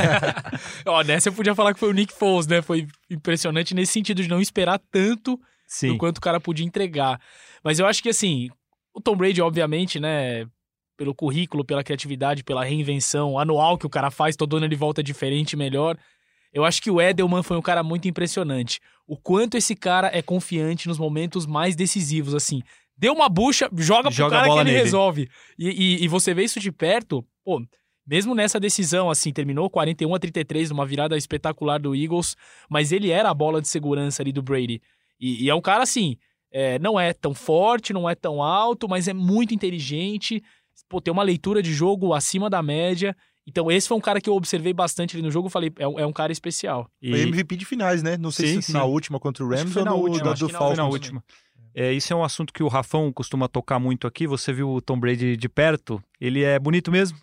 Ó, 0.86 1.04
nessa 1.04 1.30
eu 1.30 1.34
podia 1.34 1.54
falar 1.54 1.74
que 1.74 1.80
foi 1.80 1.90
o 1.90 1.94
Nick 1.94 2.14
Foles, 2.14 2.48
né? 2.48 2.62
Foi 2.62 2.88
impressionante 3.10 3.76
nesse 3.76 3.94
sentido 3.94 4.22
de 4.24 4.30
não 4.30 4.42
esperar 4.42 4.80
tanto 4.92 5.40
Sim. 5.68 5.90
do 5.90 5.98
quanto 5.98 6.18
o 6.18 6.22
cara 6.22 6.40
podia 6.40 6.66
entregar. 6.66 7.22
Mas 7.64 7.78
eu 7.78 7.86
acho 7.86 8.02
que, 8.02 8.10
assim, 8.10 8.50
o 8.94 9.00
Tom 9.02 9.16
Brady, 9.16 9.42
obviamente, 9.42 10.00
né? 10.00 10.48
Pelo 10.98 11.14
currículo, 11.14 11.64
pela 11.64 11.84
criatividade, 11.84 12.44
pela 12.44 12.64
reinvenção 12.64 13.38
anual 13.38 13.78
que 13.78 13.86
o 13.86 13.90
cara 13.90 14.10
faz, 14.12 14.36
todo 14.36 14.58
ano 14.58 14.66
ele 14.66 14.76
volta 14.76 15.02
diferente, 15.04 15.56
melhor. 15.56 15.98
Eu 16.52 16.66
acho 16.66 16.82
que 16.82 16.90
o 16.90 17.00
Edelman 17.00 17.44
foi 17.44 17.58
um 17.58 17.62
cara 17.62 17.84
muito 17.84 18.08
impressionante. 18.08 18.82
O 19.08 19.16
quanto 19.16 19.56
esse 19.56 19.76
cara 19.76 20.10
é 20.12 20.22
confiante 20.22 20.88
nos 20.88 20.98
momentos 20.98 21.46
mais 21.46 21.76
decisivos, 21.76 22.34
assim. 22.34 22.62
Deu 22.98 23.14
uma 23.14 23.30
bucha, 23.30 23.70
joga 23.78 24.10
pro 24.10 24.12
Joga 24.12 24.38
cara 24.38 24.48
que 24.50 24.56
ele 24.56 24.64
nele. 24.72 24.78
resolve. 24.84 25.30
E, 25.58 25.70
e, 25.70 26.04
e 26.04 26.08
você 26.08 26.34
vê 26.34 26.44
isso 26.44 26.60
de 26.60 26.72
perto, 26.72 27.24
pô, 27.46 27.62
mesmo 28.10 28.34
nessa 28.34 28.60
decisão, 28.60 29.08
assim, 29.08 29.32
terminou 29.32 29.70
41 29.70 30.16
a 30.16 30.20
33 30.20 30.72
numa 30.72 30.84
virada 30.84 31.16
espetacular 31.16 31.80
do 31.80 31.96
Eagles, 31.96 32.36
mas 32.68 32.92
ele 32.92 33.12
era 33.12 33.30
a 33.30 33.34
bola 33.36 33.62
de 33.62 33.68
segurança 33.68 34.24
ali 34.24 34.32
do 34.32 34.42
Brady. 34.42 34.82
E, 35.20 35.46
e 35.46 35.50
é 35.50 35.54
um 35.54 35.62
cara, 35.62 35.84
assim, 35.84 36.18
é, 36.52 36.80
não 36.80 37.00
é 37.00 37.14
tão 37.14 37.36
forte, 37.36 37.94
não 37.94 38.10
é 38.10 38.16
tão 38.16 38.42
alto, 38.42 38.90
mas 38.90 39.08
é 39.08 39.14
muito 39.14 39.54
inteligente, 39.54 40.42
pô, 40.90 41.00
tem 41.00 41.12
uma 41.12 41.22
leitura 41.22 41.62
de 41.62 41.72
jogo 41.72 42.12
acima 42.12 42.50
da 42.50 42.64
média. 42.64 43.16
Então, 43.46 43.70
esse 43.72 43.88
foi 43.88 43.96
um 43.96 44.02
cara 44.02 44.20
que 44.20 44.28
eu 44.30 44.36
observei 44.36 44.74
bastante 44.74 45.16
ali 45.16 45.22
no 45.22 45.30
jogo. 45.30 45.48
Falei, 45.48 45.72
é 45.78 45.88
um, 45.88 46.00
é 46.00 46.06
um 46.06 46.14
cara 46.14 46.32
especial. 46.32 46.90
E... 47.00 47.12
Foi 47.12 47.22
MVP 47.22 47.58
de 47.58 47.66
finais, 47.66 48.02
né? 48.02 48.18
Não 48.18 48.32
sei 48.32 48.48
Sim, 48.48 48.62
se 48.62 48.68
sim. 48.68 48.74
na 48.74 48.86
última 48.86 49.20
contra 49.20 49.46
o 49.46 49.50
Rams 49.50 49.76
ou 49.76 49.86
na 49.86 49.92
no 49.92 49.98
última, 49.98 50.24
da 50.26 50.34
do 50.34 50.50
foi 50.50 50.50
Falcons. 50.50 50.78
na 50.78 50.88
última. 50.88 51.24
É, 51.76 51.94
isso 51.94 52.12
é 52.12 52.16
um 52.16 52.24
assunto 52.24 52.52
que 52.52 52.64
o 52.64 52.68
Rafão 52.68 53.12
costuma 53.14 53.48
tocar 53.48 53.78
muito 53.78 54.08
aqui. 54.08 54.26
Você 54.26 54.52
viu 54.52 54.72
o 54.72 54.82
Tom 54.82 55.00
Brady 55.00 55.38
de 55.38 55.48
perto? 55.48 56.02
Ele 56.20 56.44
é 56.44 56.58
bonito 56.58 56.92
mesmo? 56.92 57.18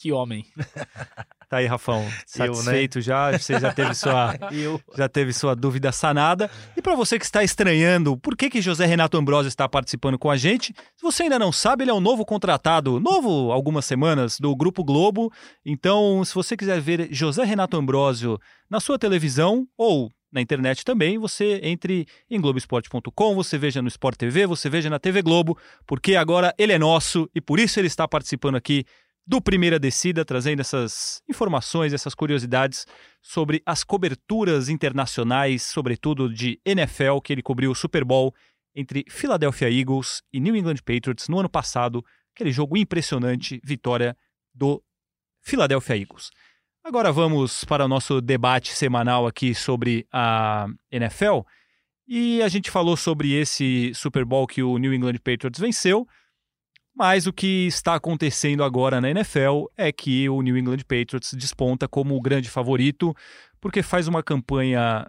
Que 0.00 0.10
homem. 0.12 0.46
Tá 1.50 1.56
aí, 1.56 1.66
Rafão. 1.66 2.02
Eu, 2.02 2.04
né? 2.04 2.22
Satisfeito 2.24 3.00
já? 3.00 3.36
Você 3.36 3.58
já 3.58 3.72
teve 3.72 3.92
sua, 3.92 4.38
Eu. 4.54 4.80
já 4.96 5.08
teve 5.08 5.32
sua 5.32 5.56
dúvida 5.56 5.90
sanada. 5.90 6.48
E 6.76 6.80
para 6.80 6.94
você 6.94 7.18
que 7.18 7.24
está 7.24 7.42
estranhando, 7.42 8.16
por 8.16 8.36
que, 8.36 8.48
que 8.48 8.62
José 8.62 8.86
Renato 8.86 9.18
Ambrosio 9.18 9.48
está 9.48 9.68
participando 9.68 10.16
com 10.16 10.30
a 10.30 10.36
gente? 10.36 10.72
Se 10.94 11.02
você 11.02 11.24
ainda 11.24 11.40
não 11.40 11.50
sabe, 11.50 11.82
ele 11.82 11.90
é 11.90 11.94
um 11.94 11.98
novo 11.98 12.24
contratado, 12.24 13.00
novo 13.00 13.50
algumas 13.50 13.84
semanas, 13.84 14.38
do 14.38 14.54
Grupo 14.54 14.84
Globo. 14.84 15.32
Então, 15.66 16.24
se 16.24 16.32
você 16.36 16.56
quiser 16.56 16.80
ver 16.80 17.08
José 17.10 17.42
Renato 17.42 17.76
Ambrosio 17.76 18.38
na 18.70 18.78
sua 18.78 18.96
televisão 18.96 19.66
ou 19.76 20.08
na 20.32 20.40
internet 20.40 20.84
também, 20.84 21.18
você 21.18 21.58
entre 21.64 22.06
em 22.30 22.40
Globoesporte.com, 22.40 23.34
você 23.34 23.58
veja 23.58 23.82
no 23.82 23.88
Sport 23.88 24.16
TV, 24.16 24.46
você 24.46 24.70
veja 24.70 24.88
na 24.88 25.00
TV 25.00 25.20
Globo, 25.20 25.58
porque 25.84 26.14
agora 26.14 26.54
ele 26.56 26.72
é 26.72 26.78
nosso 26.78 27.28
e 27.34 27.40
por 27.40 27.58
isso 27.58 27.80
ele 27.80 27.88
está 27.88 28.06
participando 28.06 28.54
aqui 28.54 28.84
do 29.26 29.40
Primeira 29.40 29.78
Descida, 29.78 30.24
trazendo 30.24 30.60
essas 30.60 31.22
informações, 31.28 31.92
essas 31.92 32.14
curiosidades 32.14 32.86
sobre 33.22 33.62
as 33.64 33.84
coberturas 33.84 34.68
internacionais, 34.68 35.62
sobretudo 35.62 36.32
de 36.32 36.60
NFL, 36.64 37.20
que 37.22 37.32
ele 37.32 37.42
cobriu 37.42 37.70
o 37.70 37.74
Super 37.74 38.04
Bowl 38.04 38.34
entre 38.74 39.04
Philadelphia 39.08 39.70
Eagles 39.70 40.22
e 40.32 40.40
New 40.40 40.56
England 40.56 40.76
Patriots 40.84 41.28
no 41.28 41.38
ano 41.38 41.48
passado, 41.48 42.04
aquele 42.34 42.52
jogo 42.52 42.76
impressionante, 42.76 43.60
vitória 43.64 44.16
do 44.54 44.82
Philadelphia 45.40 45.96
Eagles. 45.96 46.30
Agora 46.82 47.12
vamos 47.12 47.64
para 47.64 47.84
o 47.84 47.88
nosso 47.88 48.20
debate 48.20 48.72
semanal 48.72 49.26
aqui 49.26 49.54
sobre 49.54 50.06
a 50.12 50.66
NFL. 50.90 51.40
E 52.08 52.42
a 52.42 52.48
gente 52.48 52.70
falou 52.70 52.96
sobre 52.96 53.32
esse 53.32 53.92
Super 53.94 54.24
Bowl 54.24 54.46
que 54.46 54.62
o 54.62 54.78
New 54.78 54.92
England 54.92 55.18
Patriots 55.18 55.60
venceu. 55.60 56.08
Mas 57.00 57.26
o 57.26 57.32
que 57.32 57.66
está 57.66 57.94
acontecendo 57.94 58.62
agora 58.62 59.00
na 59.00 59.08
NFL 59.08 59.64
é 59.74 59.90
que 59.90 60.28
o 60.28 60.42
New 60.42 60.54
England 60.58 60.80
Patriots 60.80 61.32
desponta 61.32 61.88
como 61.88 62.14
o 62.14 62.20
grande 62.20 62.50
favorito, 62.50 63.16
porque 63.58 63.82
faz 63.82 64.06
uma 64.06 64.22
campanha 64.22 65.08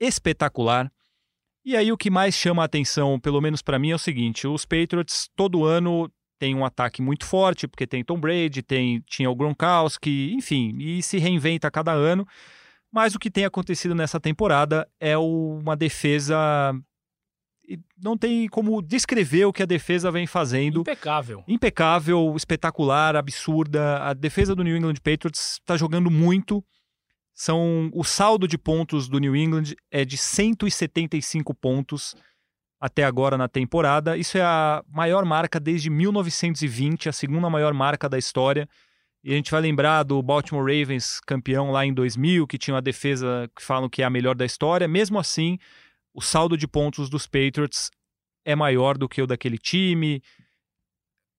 espetacular. 0.00 0.90
E 1.62 1.76
aí 1.76 1.92
o 1.92 1.98
que 1.98 2.08
mais 2.08 2.34
chama 2.34 2.62
a 2.62 2.64
atenção, 2.64 3.20
pelo 3.20 3.38
menos 3.38 3.60
para 3.60 3.78
mim, 3.78 3.90
é 3.90 3.94
o 3.94 3.98
seguinte: 3.98 4.46
os 4.46 4.64
Patriots 4.64 5.28
todo 5.36 5.66
ano 5.66 6.10
têm 6.38 6.54
um 6.54 6.64
ataque 6.64 7.02
muito 7.02 7.26
forte, 7.26 7.68
porque 7.68 7.86
tem 7.86 8.02
Tom 8.02 8.18
Brady, 8.18 8.62
tem 8.62 9.02
tinha 9.06 9.30
o 9.30 9.36
Gronkowski, 9.36 10.32
enfim, 10.32 10.74
e 10.80 11.02
se 11.02 11.18
reinventa 11.18 11.68
a 11.68 11.70
cada 11.70 11.92
ano. 11.92 12.26
Mas 12.90 13.14
o 13.14 13.18
que 13.18 13.30
tem 13.30 13.44
acontecido 13.44 13.94
nessa 13.94 14.18
temporada 14.18 14.88
é 14.98 15.18
uma 15.18 15.76
defesa 15.76 16.72
não 18.02 18.16
tem 18.16 18.48
como 18.48 18.80
descrever 18.82 19.44
o 19.44 19.52
que 19.52 19.62
a 19.62 19.66
defesa 19.66 20.10
vem 20.10 20.26
fazendo. 20.26 20.80
Impecável. 20.80 21.44
Impecável, 21.46 22.34
espetacular, 22.36 23.16
absurda. 23.16 23.98
A 24.02 24.14
defesa 24.14 24.54
do 24.54 24.64
New 24.64 24.76
England 24.76 24.94
Patriots 24.96 25.58
está 25.60 25.76
jogando 25.76 26.10
muito. 26.10 26.64
São 27.34 27.90
o 27.94 28.04
saldo 28.04 28.46
de 28.46 28.58
pontos 28.58 29.08
do 29.08 29.18
New 29.18 29.34
England 29.34 29.74
é 29.90 30.04
de 30.04 30.16
175 30.16 31.54
pontos 31.54 32.14
até 32.80 33.04
agora 33.04 33.36
na 33.36 33.48
temporada. 33.48 34.16
Isso 34.16 34.38
é 34.38 34.42
a 34.42 34.82
maior 34.88 35.24
marca 35.24 35.60
desde 35.60 35.90
1920, 35.90 37.08
a 37.08 37.12
segunda 37.12 37.48
maior 37.50 37.74
marca 37.74 38.08
da 38.08 38.18
história. 38.18 38.68
E 39.22 39.32
a 39.32 39.36
gente 39.36 39.50
vai 39.50 39.60
lembrar 39.60 40.02
do 40.02 40.22
Baltimore 40.22 40.64
Ravens 40.64 41.20
campeão 41.26 41.70
lá 41.70 41.84
em 41.84 41.92
2000, 41.92 42.46
que 42.46 42.56
tinha 42.56 42.74
uma 42.74 42.80
defesa 42.80 43.50
que 43.54 43.62
falam 43.62 43.88
que 43.88 44.02
é 44.02 44.06
a 44.06 44.10
melhor 44.10 44.34
da 44.34 44.46
história. 44.46 44.88
Mesmo 44.88 45.18
assim, 45.18 45.58
o 46.14 46.20
saldo 46.20 46.56
de 46.56 46.66
pontos 46.66 47.08
dos 47.08 47.26
Patriots 47.26 47.90
é 48.44 48.54
maior 48.54 48.96
do 48.96 49.08
que 49.08 49.22
o 49.22 49.26
daquele 49.26 49.58
time. 49.58 50.22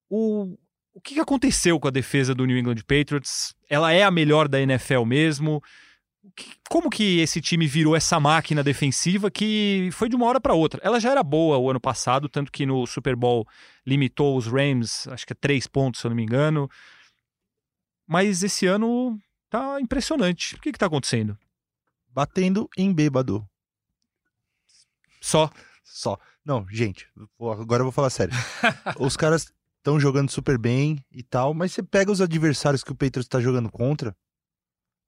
O, 0.09 0.57
o 0.93 1.01
que 1.01 1.19
aconteceu 1.19 1.79
com 1.79 1.87
a 1.87 1.91
defesa 1.91 2.33
do 2.33 2.45
New 2.45 2.57
England 2.57 2.83
Patriots? 2.87 3.55
Ela 3.69 3.91
é 3.91 4.03
a 4.03 4.11
melhor 4.11 4.47
da 4.47 4.59
NFL 4.59 5.03
mesmo? 5.05 5.61
Como 6.69 6.89
que 6.89 7.19
esse 7.19 7.41
time 7.41 7.65
virou 7.65 7.95
essa 7.95 8.19
máquina 8.19 8.63
defensiva 8.63 9.31
que 9.31 9.89
foi 9.91 10.07
de 10.07 10.15
uma 10.15 10.27
hora 10.27 10.39
para 10.39 10.53
outra? 10.53 10.79
Ela 10.83 10.99
já 10.99 11.09
era 11.11 11.23
boa 11.23 11.57
o 11.57 11.69
ano 11.69 11.79
passado, 11.79 12.29
tanto 12.29 12.51
que 12.51 12.65
no 12.65 12.85
Super 12.85 13.15
Bowl 13.15 13.47
limitou 13.85 14.37
os 14.37 14.45
Rams, 14.45 15.07
acho 15.07 15.25
que 15.25 15.33
é 15.33 15.35
três 15.39 15.65
pontos, 15.65 15.99
se 15.99 16.07
eu 16.07 16.09
não 16.09 16.15
me 16.15 16.23
engano. 16.23 16.69
Mas 18.07 18.43
esse 18.43 18.67
ano 18.67 19.17
tá 19.49 19.81
impressionante. 19.81 20.55
O 20.55 20.61
que 20.61 20.71
que 20.71 20.77
tá 20.77 20.85
acontecendo? 20.85 21.37
Batendo 22.09 22.69
em 22.77 22.93
bêbado. 22.93 23.47
Só. 25.21 25.49
Só. 25.83 26.17
Não, 26.43 26.65
gente, 26.69 27.07
agora 27.39 27.81
eu 27.81 27.85
vou 27.85 27.91
falar 27.91 28.09
sério. 28.09 28.33
os 28.99 29.15
caras 29.15 29.53
estão 29.77 29.99
jogando 29.99 30.31
super 30.31 30.57
bem 30.57 31.03
e 31.11 31.23
tal, 31.23 31.53
mas 31.53 31.71
você 31.71 31.83
pega 31.83 32.11
os 32.11 32.21
adversários 32.21 32.83
que 32.83 32.91
o 32.91 32.95
Patriots 32.95 33.27
tá 33.27 33.39
jogando 33.39 33.69
contra, 33.71 34.15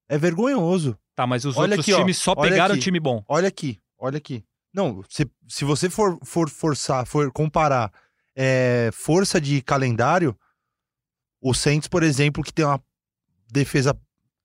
é 0.08 0.16
vergonhoso. 0.18 0.98
Tá, 1.14 1.26
mas 1.26 1.44
os 1.44 1.56
Olha 1.56 1.76
outros 1.76 1.84
aqui, 1.84 1.92
ó. 1.92 1.98
times 1.98 2.18
só 2.18 2.34
Olha 2.36 2.50
pegaram 2.50 2.74
aqui. 2.74 2.82
time 2.82 3.00
bom. 3.00 3.24
Olha 3.28 3.48
aqui, 3.48 3.80
olha 3.98 4.18
aqui. 4.18 4.44
Não, 4.72 5.02
se, 5.08 5.30
se 5.48 5.64
você 5.64 5.88
for, 5.88 6.18
for 6.24 6.50
forçar, 6.50 7.06
for 7.06 7.30
comparar 7.32 7.92
é, 8.36 8.90
força 8.92 9.40
de 9.40 9.62
calendário, 9.62 10.36
o 11.40 11.54
Saints, 11.54 11.88
por 11.88 12.02
exemplo, 12.02 12.42
que 12.42 12.52
tem 12.52 12.64
uma 12.64 12.82
defesa 13.50 13.96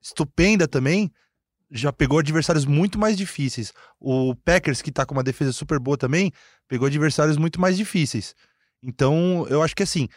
estupenda 0.01 0.67
também, 0.67 1.11
já 1.71 1.93
pegou 1.93 2.19
adversários 2.19 2.65
muito 2.65 2.97
mais 2.97 3.15
difíceis. 3.17 3.73
O 3.99 4.35
Packers, 4.35 4.81
que 4.81 4.91
tá 4.91 5.05
com 5.05 5.13
uma 5.13 5.23
defesa 5.23 5.51
super 5.51 5.79
boa 5.79 5.97
também, 5.97 6.31
pegou 6.67 6.87
adversários 6.87 7.37
muito 7.37 7.59
mais 7.61 7.77
difíceis. 7.77 8.35
Então, 8.81 9.45
eu 9.49 9.61
acho 9.61 9.75
que 9.75 9.83
assim, 9.83 10.07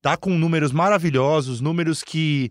tá 0.00 0.16
com 0.16 0.30
números 0.30 0.72
maravilhosos, 0.72 1.60
números 1.60 2.02
que 2.02 2.50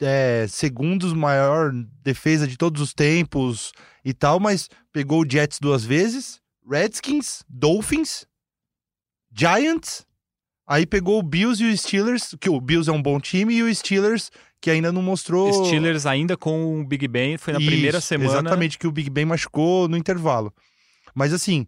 é, 0.00 0.46
segundos 0.48 1.12
maior 1.12 1.72
defesa 2.02 2.46
de 2.46 2.56
todos 2.56 2.80
os 2.80 2.94
tempos 2.94 3.72
e 4.04 4.12
tal, 4.12 4.38
mas 4.40 4.68
pegou 4.92 5.22
o 5.22 5.30
Jets 5.30 5.58
duas 5.60 5.84
vezes, 5.84 6.40
Redskins, 6.68 7.44
Dolphins, 7.48 8.26
Giants, 9.32 10.06
aí 10.66 10.86
pegou 10.86 11.18
o 11.18 11.22
Bills 11.22 11.62
e 11.62 11.70
o 11.70 11.76
Steelers, 11.76 12.34
que 12.40 12.50
o 12.50 12.60
Bills 12.60 12.88
é 12.88 12.92
um 12.92 13.02
bom 13.02 13.20
time, 13.20 13.54
e 13.54 13.62
o 13.62 13.74
Steelers, 13.74 14.30
que 14.60 14.70
ainda 14.70 14.92
não 14.92 15.02
mostrou. 15.02 15.66
Steelers 15.66 16.06
ainda 16.06 16.36
com 16.36 16.80
o 16.80 16.84
Big 16.84 17.06
Ben, 17.08 17.36
foi 17.36 17.52
na 17.52 17.60
Isso, 17.60 17.68
primeira 17.68 18.00
semana. 18.00 18.30
Exatamente, 18.30 18.78
que 18.78 18.86
o 18.86 18.92
Big 18.92 19.10
Ben 19.10 19.24
machucou 19.24 19.88
no 19.88 19.96
intervalo. 19.96 20.52
Mas 21.14 21.32
assim, 21.32 21.66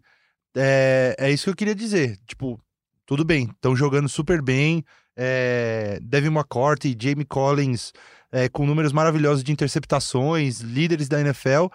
é, 0.55 1.15
é 1.17 1.31
isso 1.31 1.45
que 1.45 1.49
eu 1.49 1.55
queria 1.55 1.75
dizer. 1.75 2.17
Tipo, 2.27 2.59
tudo 3.05 3.23
bem, 3.23 3.49
estão 3.53 3.75
jogando 3.75 4.09
super 4.09 4.41
bem. 4.41 4.83
É, 5.15 5.99
Devin 6.01 6.29
McCourty, 6.29 6.97
Jamie 6.99 7.25
Collins, 7.25 7.91
é, 8.31 8.47
com 8.47 8.65
números 8.65 8.93
maravilhosos 8.93 9.43
de 9.43 9.51
interceptações, 9.51 10.61
líderes 10.61 11.07
da 11.07 11.19
NFL. 11.19 11.67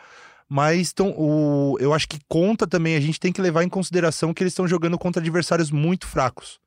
Mas 0.48 0.92
tão, 0.92 1.10
o, 1.10 1.76
eu 1.80 1.92
acho 1.92 2.08
que 2.08 2.20
conta 2.28 2.66
também, 2.66 2.94
a 2.94 3.00
gente 3.00 3.18
tem 3.18 3.32
que 3.32 3.42
levar 3.42 3.64
em 3.64 3.68
consideração 3.68 4.32
que 4.32 4.42
eles 4.42 4.52
estão 4.52 4.68
jogando 4.68 4.96
contra 4.96 5.20
adversários 5.20 5.70
muito 5.70 6.06
fracos. 6.06 6.60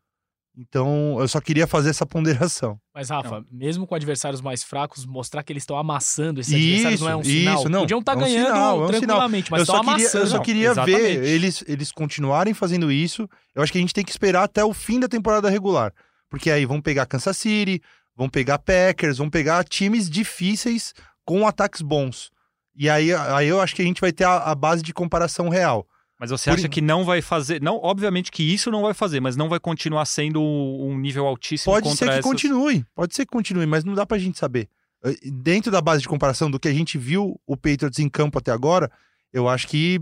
Então, 0.61 1.15
eu 1.17 1.27
só 1.29 1.39
queria 1.39 1.65
fazer 1.65 1.89
essa 1.89 2.05
ponderação. 2.05 2.77
Mas, 2.93 3.09
Rafa, 3.09 3.39
não. 3.39 3.45
mesmo 3.49 3.87
com 3.87 3.95
adversários 3.95 4.41
mais 4.41 4.61
fracos, 4.61 5.05
mostrar 5.05 5.41
que 5.41 5.53
eles 5.53 5.63
estão 5.63 5.77
amassando 5.77 6.41
esses 6.41 6.51
isso, 6.51 6.87
adversários 6.87 7.01
não 7.01 7.09
é 7.09 7.15
um 7.15 7.23
sinal? 7.23 7.55
Isso, 7.55 7.69
não. 7.69 7.79
Podiam 7.79 7.99
estar 8.01 8.11
é 8.11 8.15
um 8.15 8.19
ganhando 8.19 8.47
sinal, 8.47 8.81
é 8.81 8.83
um 8.83 8.87
tranquilamente, 8.87 9.45
sinal. 9.45 9.59
mas 9.59 9.61
estão 9.61 9.79
amassando. 9.79 10.23
eu 10.25 10.27
só 10.27 10.39
queria 10.39 10.75
não, 10.75 10.83
ver 10.83 11.23
eles, 11.23 11.63
eles 11.65 11.93
continuarem 11.93 12.53
fazendo 12.53 12.91
isso. 12.91 13.29
Eu 13.55 13.63
acho 13.63 13.71
que 13.71 13.77
a 13.77 13.81
gente 13.81 13.93
tem 13.93 14.03
que 14.03 14.11
esperar 14.11 14.43
até 14.43 14.61
o 14.61 14.73
fim 14.73 14.99
da 14.99 15.07
temporada 15.07 15.49
regular. 15.49 15.93
Porque 16.29 16.51
aí 16.51 16.65
vão 16.65 16.81
pegar 16.81 17.05
Kansas 17.05 17.37
City, 17.37 17.81
vão 18.13 18.27
pegar 18.27 18.59
Packers, 18.59 19.17
vão 19.17 19.29
pegar 19.29 19.63
times 19.63 20.09
difíceis 20.09 20.93
com 21.23 21.47
ataques 21.47 21.81
bons. 21.81 22.31
E 22.75 22.89
aí, 22.89 23.13
aí 23.13 23.47
eu 23.47 23.61
acho 23.61 23.73
que 23.73 23.81
a 23.81 23.85
gente 23.85 24.01
vai 24.01 24.11
ter 24.11 24.25
a, 24.25 24.39
a 24.39 24.55
base 24.55 24.83
de 24.83 24.93
comparação 24.93 25.47
real. 25.47 25.87
Mas 26.19 26.31
você 26.31 26.49
acha 26.49 26.67
que 26.67 26.81
não 26.81 27.05
vai 27.05 27.21
fazer. 27.21 27.61
Não, 27.61 27.79
obviamente 27.81 28.29
que 28.29 28.43
isso 28.43 28.69
não 28.69 28.81
vai 28.81 28.93
fazer, 28.93 29.21
mas 29.21 29.37
não 29.37 29.47
vai 29.47 29.59
continuar 29.59 30.03
sendo 30.05 30.41
um 30.41 30.97
nível 30.99 31.25
altíssimo 31.25 31.73
Pode 31.73 31.89
ser 31.95 32.05
que 32.05 32.11
essas... 32.11 32.23
continue, 32.25 32.85
pode 32.93 33.15
ser 33.15 33.25
que 33.25 33.31
continue, 33.31 33.65
mas 33.65 33.85
não 33.85 33.93
dá 33.93 34.05
pra 34.05 34.17
gente 34.17 34.37
saber. 34.37 34.67
Eh, 35.05 35.15
dentro 35.31 35.71
da 35.71 35.79
base 35.79 36.01
de 36.01 36.09
comparação 36.09 36.51
do 36.51 36.59
que 36.59 36.67
a 36.67 36.73
gente 36.73 36.97
viu 36.97 37.39
o 37.47 37.55
Patriots 37.55 37.99
em 37.99 38.09
campo 38.09 38.37
até 38.37 38.51
agora, 38.51 38.91
eu 39.31 39.47
acho 39.47 39.67
que. 39.67 40.01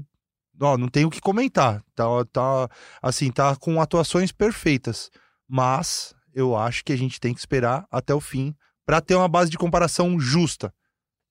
Ó, 0.60 0.76
não 0.76 0.88
tem 0.88 1.06
o 1.06 1.10
que 1.12 1.22
comentar. 1.22 1.84
Tá, 1.94 2.06
tá, 2.32 2.68
assim, 3.00 3.30
tá 3.30 3.56
com 3.56 3.80
atuações 3.80 4.32
perfeitas. 4.32 5.12
Mas 5.48 6.16
eu 6.34 6.56
acho 6.56 6.84
que 6.84 6.92
a 6.92 6.98
gente 6.98 7.20
tem 7.20 7.32
que 7.32 7.40
esperar 7.40 7.86
até 7.92 8.14
o 8.14 8.20
fim 8.20 8.56
para 8.88 9.02
ter 9.02 9.14
uma 9.14 9.28
base 9.28 9.52
de 9.52 9.58
comparação 9.58 10.20
justa. 10.20 10.74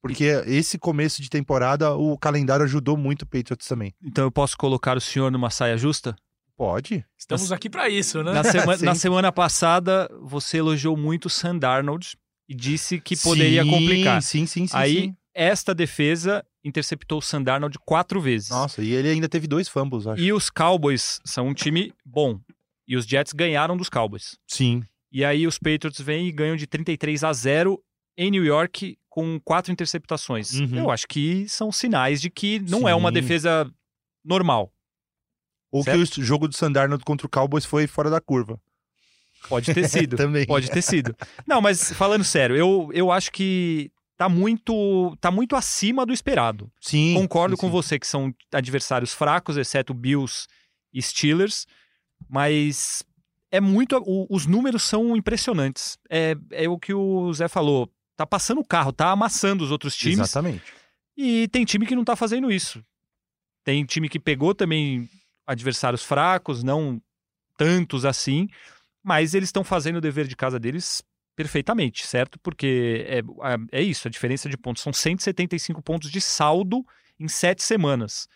Porque 0.09 0.43
esse 0.47 0.79
começo 0.79 1.23
de 1.23 1.29
temporada, 1.29 1.95
o 1.95 2.17
calendário 2.19 2.65
ajudou 2.65 2.97
muito 2.97 3.23
o 3.23 3.27
Patriots 3.27 3.67
também. 3.67 3.95
Então 4.03 4.25
eu 4.25 4.31
posso 4.31 4.57
colocar 4.57 4.97
o 4.97 5.01
senhor 5.01 5.31
numa 5.31 5.51
saia 5.51 5.77
justa? 5.77 6.17
Pode. 6.57 7.05
Estamos 7.19 7.53
aqui 7.53 7.69
para 7.69 7.89
isso, 7.89 8.23
né? 8.23 8.33
Na, 8.33 8.45
sema 8.45 8.77
na, 8.81 8.95
semana 8.95 9.31
passada, 9.31 10.11
você 10.23 10.57
elogiou 10.57 10.97
muito 10.97 11.27
o 11.27 11.31
Sandarnold 11.31 12.17
e 12.49 12.55
disse 12.55 12.99
que 12.99 13.17
poderia 13.17 13.63
sim, 13.63 13.71
complicar. 13.71 14.23
Sim, 14.23 14.47
sim, 14.47 14.67
sim. 14.67 14.77
Aí, 14.77 14.95
sim. 14.95 15.17
esta 15.35 15.75
defesa 15.75 16.43
interceptou 16.65 17.19
o 17.19 17.23
Sandarnold 17.23 17.79
quatro 17.85 18.21
vezes. 18.21 18.49
Nossa, 18.49 18.83
e 18.83 18.93
ele 18.93 19.11
ainda 19.11 19.29
teve 19.29 19.47
dois 19.47 19.69
fumbles, 19.69 20.07
acho. 20.07 20.23
E 20.23 20.33
os 20.33 20.49
Cowboys 20.49 21.21
são 21.25 21.49
um 21.49 21.55
time 21.55 21.93
bom. 22.05 22.41
E 22.89 22.97
os 22.97 23.05
Jets 23.05 23.33
ganharam 23.33 23.77
dos 23.77 23.91
Cowboys. 23.91 24.39
Sim. 24.47 24.83
E 25.13 25.25
aí 25.25 25.47
os 25.47 25.59
Patriots 25.59 26.01
vêm 26.01 26.27
e 26.27 26.33
ganham 26.33 26.57
de 26.57 26.67
33 26.67 27.23
a 27.23 27.33
0 27.33 27.83
em 28.17 28.31
New 28.31 28.45
York 28.45 28.97
com 29.17 29.41
quatro 29.41 29.73
interceptações. 29.73 30.53
Uhum. 30.53 30.77
Eu 30.77 30.91
acho 30.91 31.07
que 31.09 31.49
são 31.49 31.73
sinais 31.73 32.21
de 32.21 32.29
que 32.29 32.59
não 32.61 32.81
Sim. 32.81 32.89
é 32.89 32.95
uma 32.95 33.11
defesa 33.11 33.67
normal. 34.23 34.71
Ou 35.73 35.83
certo? 35.83 36.13
que 36.13 36.21
o 36.21 36.23
jogo 36.23 36.47
do 36.47 36.55
Sandarno 36.55 37.03
contra 37.03 37.27
o 37.27 37.31
Cowboys 37.31 37.65
foi 37.65 37.87
fora 37.87 38.11
da 38.11 38.21
curva. 38.21 38.61
Pode 39.49 39.73
ter 39.73 39.89
sido. 39.89 40.19
Também. 40.19 40.45
Pode 40.45 40.71
ter 40.71 40.83
sido. 40.83 41.17
Não, 41.47 41.63
mas 41.63 41.93
falando 41.93 42.25
sério, 42.25 42.55
eu, 42.55 42.91
eu 42.93 43.11
acho 43.11 43.33
que 43.33 43.91
tá 44.19 44.29
muito 44.29 45.17
tá 45.19 45.31
muito 45.31 45.57
acima 45.57 46.05
do 46.05 46.13
esperado. 46.13 46.71
Sim. 46.79 47.15
Concordo 47.15 47.57
sim, 47.57 47.61
com 47.63 47.69
sim. 47.69 47.73
você 47.73 47.99
que 47.99 48.07
são 48.07 48.35
adversários 48.53 49.15
fracos, 49.15 49.57
exceto 49.57 49.95
Bills 49.95 50.47
e 50.93 51.01
Steelers, 51.01 51.67
mas 52.29 53.03
é 53.51 53.63
muito 53.63 53.99
os 54.29 54.45
números 54.45 54.83
são 54.83 55.17
impressionantes. 55.17 55.97
É, 56.11 56.37
é 56.53 56.69
o 56.69 56.79
que 56.79 56.93
o 56.93 57.33
Zé 57.33 57.49
falou 57.49 57.91
tá 58.17 58.27
passando 58.27 58.61
o 58.61 58.65
carro, 58.65 58.93
tá 58.93 59.11
amassando 59.11 59.63
os 59.63 59.71
outros 59.71 59.95
times. 59.97 60.19
Exatamente. 60.19 60.65
E 61.17 61.49
tem 61.49 61.65
time 61.65 61.87
que 61.87 61.95
não 61.95 62.05
tá 62.05 62.17
fazendo 62.17 62.51
isso. 62.51 62.85
Tem 63.65 63.85
time 63.85 64.09
que 64.09 64.19
pegou 64.19 64.55
também 64.55 65.09
adversários 65.47 66.03
fracos, 66.03 66.63
não 66.63 67.01
tantos 67.57 68.05
assim, 68.05 68.49
mas 69.03 69.35
eles 69.35 69.49
estão 69.49 69.65
fazendo 69.65 69.97
o 69.97 70.01
dever 70.01 70.27
de 70.27 70.37
casa 70.37 70.59
deles 70.59 71.03
perfeitamente, 71.35 72.07
certo? 72.07 72.39
Porque 72.41 73.07
é, 73.09 73.23
é 73.71 73.83
isso, 73.83 74.09
a 74.09 74.11
diferença 74.11 74.49
de 74.49 74.57
pontos 74.57 74.83
são 74.83 74.93
175 74.93 75.83
pontos 75.83 76.11
de 76.11 76.21
saldo 76.21 76.85
em 77.19 77.29
sete 77.29 77.63
semanas. 77.63 78.29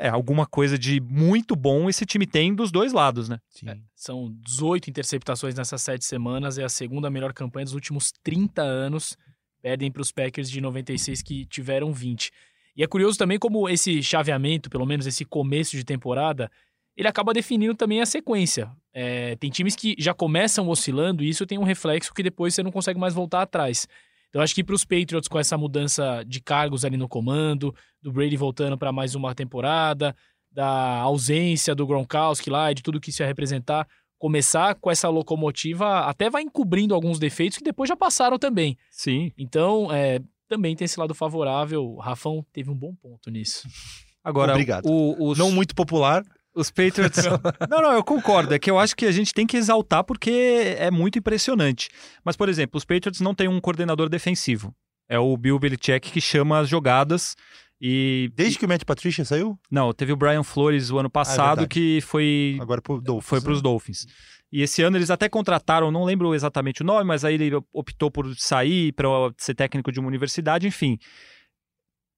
É, 0.00 0.08
alguma 0.08 0.46
coisa 0.46 0.78
de 0.78 1.00
muito 1.00 1.56
bom 1.56 1.88
esse 1.88 2.06
time 2.06 2.24
tem 2.24 2.54
dos 2.54 2.70
dois 2.70 2.92
lados, 2.92 3.28
né? 3.28 3.40
É, 3.66 3.76
são 3.96 4.32
18 4.44 4.88
interceptações 4.88 5.56
nessas 5.56 5.82
sete 5.82 6.04
semanas, 6.04 6.56
é 6.56 6.62
a 6.62 6.68
segunda 6.68 7.10
melhor 7.10 7.32
campanha 7.32 7.64
dos 7.64 7.74
últimos 7.74 8.12
30 8.22 8.62
anos. 8.62 9.16
Perdem 9.60 9.90
para 9.90 10.00
os 10.00 10.12
Packers 10.12 10.48
de 10.48 10.60
96 10.60 11.20
que 11.20 11.44
tiveram 11.46 11.92
20. 11.92 12.30
E 12.76 12.82
é 12.84 12.86
curioso 12.86 13.18
também 13.18 13.40
como 13.40 13.68
esse 13.68 14.00
chaveamento, 14.00 14.70
pelo 14.70 14.86
menos 14.86 15.04
esse 15.04 15.24
começo 15.24 15.76
de 15.76 15.82
temporada, 15.82 16.48
ele 16.96 17.08
acaba 17.08 17.32
definindo 17.32 17.74
também 17.74 18.00
a 18.00 18.06
sequência. 18.06 18.70
É, 18.92 19.34
tem 19.36 19.50
times 19.50 19.74
que 19.74 19.96
já 19.98 20.14
começam 20.14 20.68
oscilando 20.68 21.24
e 21.24 21.28
isso 21.28 21.44
tem 21.44 21.58
um 21.58 21.64
reflexo 21.64 22.14
que 22.14 22.22
depois 22.22 22.54
você 22.54 22.62
não 22.62 22.70
consegue 22.70 23.00
mais 23.00 23.14
voltar 23.14 23.42
atrás. 23.42 23.88
Então 24.28 24.42
acho 24.42 24.54
que 24.54 24.64
para 24.64 24.74
os 24.74 24.84
Patriots, 24.84 25.28
com 25.28 25.38
essa 25.38 25.56
mudança 25.56 26.22
de 26.26 26.40
cargos 26.40 26.84
ali 26.84 26.96
no 26.96 27.08
comando, 27.08 27.74
do 28.02 28.12
Brady 28.12 28.36
voltando 28.36 28.76
para 28.76 28.92
mais 28.92 29.14
uma 29.14 29.34
temporada, 29.34 30.14
da 30.50 30.98
ausência 30.98 31.74
do 31.74 31.86
Gronkowski 31.86 32.50
lá 32.50 32.70
e 32.70 32.74
de 32.74 32.82
tudo 32.82 33.00
que 33.00 33.10
isso 33.10 33.22
ia 33.22 33.26
representar, 33.26 33.86
começar 34.18 34.74
com 34.74 34.90
essa 34.90 35.08
locomotiva 35.08 36.00
até 36.00 36.28
vai 36.28 36.42
encobrindo 36.42 36.94
alguns 36.94 37.18
defeitos 37.18 37.58
que 37.58 37.64
depois 37.64 37.88
já 37.88 37.96
passaram 37.96 38.38
também. 38.38 38.76
Sim. 38.90 39.32
Então, 39.38 39.92
é, 39.92 40.20
também 40.48 40.74
tem 40.74 40.84
esse 40.84 40.98
lado 40.98 41.14
favorável. 41.14 41.84
O 41.84 42.00
Rafão 42.00 42.44
teve 42.52 42.70
um 42.70 42.74
bom 42.74 42.94
ponto 42.94 43.30
nisso. 43.30 43.68
Agora, 44.24 44.52
Obrigado. 44.52 44.86
O, 44.86 45.30
os... 45.30 45.38
Não 45.38 45.50
muito 45.50 45.74
popular, 45.74 46.22
os 46.60 46.70
Patriots. 46.70 47.24
não, 47.70 47.80
não, 47.80 47.92
eu 47.92 48.04
concordo. 48.04 48.54
É 48.54 48.58
que 48.58 48.70
eu 48.70 48.78
acho 48.78 48.96
que 48.96 49.06
a 49.06 49.12
gente 49.12 49.32
tem 49.32 49.46
que 49.46 49.56
exaltar 49.56 50.04
porque 50.04 50.76
é 50.78 50.90
muito 50.90 51.18
impressionante. 51.18 51.88
Mas, 52.24 52.36
por 52.36 52.48
exemplo, 52.48 52.76
os 52.76 52.84
Patriots 52.84 53.20
não 53.20 53.34
têm 53.34 53.48
um 53.48 53.60
coordenador 53.60 54.08
defensivo. 54.08 54.74
É 55.08 55.18
o 55.18 55.36
Bill 55.36 55.58
Belichick 55.58 56.10
que 56.10 56.20
chama 56.20 56.58
as 56.58 56.68
jogadas 56.68 57.34
e. 57.80 58.30
Desde 58.34 58.58
que 58.58 58.66
o 58.66 58.68
Matt 58.68 58.84
Patricia 58.84 59.24
saiu? 59.24 59.58
Não, 59.70 59.92
teve 59.92 60.12
o 60.12 60.16
Brian 60.16 60.42
Flores 60.42 60.90
o 60.90 60.98
ano 60.98 61.08
passado 61.08 61.60
ah, 61.60 61.64
é 61.64 61.66
que 61.66 62.00
foi. 62.02 62.58
Agora 62.60 62.82
pro 62.82 63.00
Dolphins, 63.00 63.28
foi 63.28 63.40
para 63.40 63.52
os 63.52 63.58
né? 63.58 63.62
Dolphins. 63.62 64.06
E 64.50 64.62
esse 64.62 64.82
ano 64.82 64.96
eles 64.96 65.10
até 65.10 65.28
contrataram, 65.28 65.90
não 65.90 66.04
lembro 66.04 66.34
exatamente 66.34 66.82
o 66.82 66.84
nome, 66.84 67.04
mas 67.04 67.24
aí 67.24 67.34
ele 67.34 67.56
optou 67.72 68.10
por 68.10 68.34
sair 68.36 68.92
para 68.92 69.08
ser 69.36 69.54
técnico 69.54 69.92
de 69.92 70.00
uma 70.00 70.08
universidade, 70.08 70.66
enfim. 70.66 70.98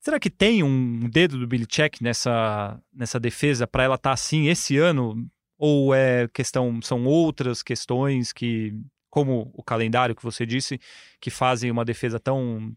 Será 0.00 0.18
que 0.18 0.30
tem 0.30 0.62
um 0.62 1.08
dedo 1.10 1.38
do 1.38 1.46
Billy 1.46 1.66
Check 1.66 2.00
nessa, 2.00 2.80
nessa 2.92 3.20
defesa 3.20 3.66
para 3.66 3.84
ela 3.84 3.96
estar 3.96 4.10
tá 4.10 4.14
assim 4.14 4.48
esse 4.48 4.78
ano? 4.78 5.28
Ou 5.58 5.94
é 5.94 6.26
questão, 6.28 6.80
são 6.80 7.04
outras 7.04 7.62
questões 7.62 8.32
que, 8.32 8.74
como 9.10 9.50
o 9.54 9.62
calendário 9.62 10.16
que 10.16 10.22
você 10.22 10.46
disse, 10.46 10.80
que 11.20 11.28
fazem 11.28 11.70
uma 11.70 11.84
defesa 11.84 12.18
tão 12.18 12.74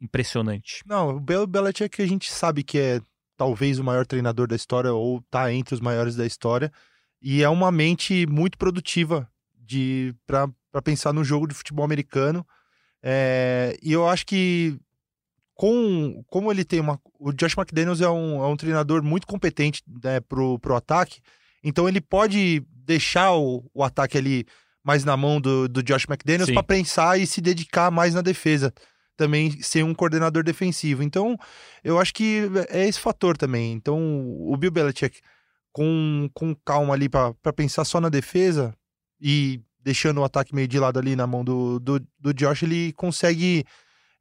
impressionante? 0.00 0.82
Não, 0.86 1.16
o 1.16 1.20
Bill 1.20 1.46
Belichick 1.46 2.00
a 2.00 2.06
gente 2.06 2.32
sabe 2.32 2.62
que 2.62 2.78
é 2.78 3.00
talvez 3.36 3.78
o 3.78 3.84
maior 3.84 4.06
treinador 4.06 4.48
da 4.48 4.56
história 4.56 4.94
ou 4.94 5.20
tá 5.30 5.52
entre 5.52 5.74
os 5.74 5.80
maiores 5.80 6.16
da 6.16 6.24
história 6.24 6.72
e 7.20 7.42
é 7.42 7.48
uma 7.50 7.70
mente 7.70 8.26
muito 8.26 8.56
produtiva 8.56 9.28
de 9.54 10.14
para 10.26 10.82
pensar 10.82 11.12
no 11.12 11.22
jogo 11.22 11.46
de 11.46 11.54
futebol 11.54 11.84
americano. 11.84 12.46
É, 13.02 13.76
e 13.82 13.92
eu 13.92 14.08
acho 14.08 14.24
que 14.24 14.78
com 15.62 16.24
como 16.26 16.50
ele 16.50 16.64
tem 16.64 16.80
uma. 16.80 17.00
O 17.20 17.32
Josh 17.32 17.56
McDaniels 17.56 18.00
é 18.00 18.10
um, 18.10 18.42
é 18.42 18.48
um 18.48 18.56
treinador 18.56 19.00
muito 19.00 19.28
competente 19.28 19.80
né, 20.02 20.18
pro, 20.18 20.58
pro 20.58 20.74
ataque, 20.74 21.20
então 21.62 21.88
ele 21.88 22.00
pode 22.00 22.66
deixar 22.68 23.32
o, 23.34 23.64
o 23.72 23.84
ataque 23.84 24.18
ali 24.18 24.44
mais 24.82 25.04
na 25.04 25.16
mão 25.16 25.40
do, 25.40 25.68
do 25.68 25.80
Josh 25.80 26.06
McDaniels 26.08 26.50
para 26.50 26.64
pensar 26.64 27.16
e 27.16 27.28
se 27.28 27.40
dedicar 27.40 27.92
mais 27.92 28.12
na 28.12 28.22
defesa. 28.22 28.74
Também 29.16 29.62
ser 29.62 29.84
um 29.84 29.94
coordenador 29.94 30.42
defensivo. 30.42 31.00
Então, 31.00 31.38
eu 31.84 31.96
acho 32.00 32.12
que 32.12 32.50
é 32.68 32.88
esse 32.88 32.98
fator 32.98 33.36
também. 33.36 33.72
Então, 33.72 34.26
o 34.40 34.56
Bill 34.56 34.72
Belichick, 34.72 35.20
com, 35.70 36.28
com 36.34 36.56
calma 36.64 36.94
ali 36.94 37.08
para 37.08 37.52
pensar 37.54 37.84
só 37.84 38.00
na 38.00 38.08
defesa 38.08 38.74
e 39.20 39.60
deixando 39.80 40.18
o 40.18 40.24
ataque 40.24 40.52
meio 40.52 40.66
de 40.66 40.80
lado 40.80 40.98
ali 40.98 41.14
na 41.14 41.26
mão 41.26 41.44
do, 41.44 41.78
do, 41.78 42.04
do 42.18 42.34
Josh, 42.34 42.64
ele 42.64 42.92
consegue 42.94 43.64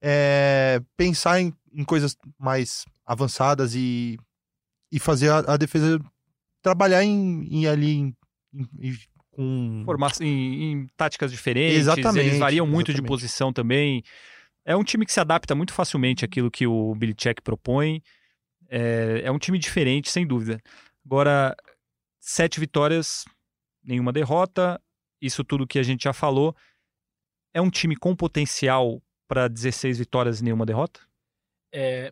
é, 0.02 0.82
pensar 0.98 1.40
em, 1.40 1.54
em, 1.72 1.84
coisas 1.84 2.18
mais 2.38 2.86
avançadas 3.06 3.76
e, 3.76 4.18
e 4.92 5.00
fazer 5.00 5.30
a, 5.30 5.54
a 5.54 5.58
defesa 5.58 6.00
trabalhar 6.62 7.04
em, 7.04 7.48
em 7.50 7.68
ali 7.68 7.92
em, 7.92 8.16
em, 8.80 8.98
com 9.32 9.84
Formar, 9.86 10.12
em, 10.20 10.72
em, 10.72 10.88
táticas 10.98 11.32
diferentes. 11.32 11.78
Exatamente. 11.78 12.28
Eles 12.28 12.40
variam 12.40 12.66
muito 12.66 12.92
exatamente. 12.92 13.04
de 13.04 13.08
posição 13.08 13.54
também. 13.54 14.04
É 14.66 14.76
um 14.76 14.84
time 14.84 15.06
que 15.06 15.14
se 15.14 15.20
adapta 15.20 15.56
muito 15.56 15.74
facilmente 15.74 16.26
àquilo 16.26 16.52
que 16.52 16.68
o 16.68 16.94
Billy 16.96 17.14
Check 17.14 17.42
propõe. 17.42 18.02
É, 18.70 19.22
é 19.26 19.32
um 19.32 19.40
time 19.40 19.58
diferente, 19.58 20.10
sem 20.10 20.26
dúvida. 20.26 20.62
Agora, 21.06 21.56
sete 22.20 22.60
vitórias 22.60 23.26
nenhuma 23.84 24.12
derrota. 24.12 24.80
Isso 25.22 25.44
tudo 25.44 25.68
que 25.68 25.80
a 25.80 25.84
gente 25.84 26.04
já 26.04 26.14
falou. 26.14 26.56
É 27.54 27.62
um 27.62 27.70
time 27.70 27.96
com 27.96 28.16
potencial 28.16 29.02
para 29.32 29.48
16 29.48 29.98
vitórias 29.98 30.42
e 30.42 30.44
nenhuma 30.44 30.66
derrota? 30.66 31.00
É 31.72 32.12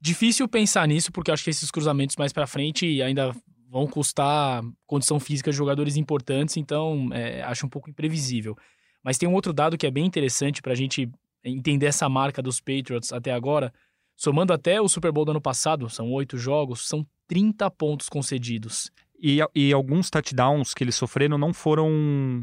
difícil 0.00 0.48
pensar 0.48 0.88
nisso, 0.88 1.12
porque 1.12 1.30
acho 1.30 1.44
que 1.44 1.50
esses 1.50 1.70
cruzamentos 1.70 2.16
mais 2.16 2.32
para 2.32 2.46
frente 2.46 3.02
ainda 3.02 3.36
vão 3.68 3.86
custar 3.86 4.62
condição 4.86 5.20
física 5.20 5.50
de 5.50 5.56
jogadores 5.58 5.94
importantes, 5.94 6.56
então 6.56 7.10
é, 7.12 7.42
acho 7.42 7.66
um 7.66 7.68
pouco 7.68 7.90
imprevisível. 7.90 8.56
Mas 9.04 9.18
tem 9.18 9.28
um 9.28 9.34
outro 9.34 9.52
dado 9.52 9.76
que 9.76 9.86
é 9.86 9.90
bem 9.90 10.06
interessante 10.06 10.62
para 10.62 10.72
a 10.72 10.74
gente 10.74 11.06
entender 11.44 11.84
essa 11.84 12.08
marca 12.08 12.40
dos 12.40 12.60
Patriots 12.60 13.12
até 13.12 13.30
agora. 13.30 13.70
Somando 14.16 14.54
até 14.54 14.80
o 14.80 14.88
Super 14.88 15.12
Bowl 15.12 15.26
do 15.26 15.32
ano 15.32 15.40
passado, 15.40 15.90
são 15.90 16.10
oito 16.12 16.38
jogos, 16.38 16.88
são 16.88 17.06
30 17.28 17.70
pontos 17.72 18.08
concedidos. 18.08 18.90
E, 19.20 19.38
e 19.54 19.70
alguns 19.70 20.08
touchdowns 20.08 20.72
que 20.72 20.82
eles 20.82 20.94
sofreram 20.94 21.36
não 21.36 21.52
foram. 21.52 22.42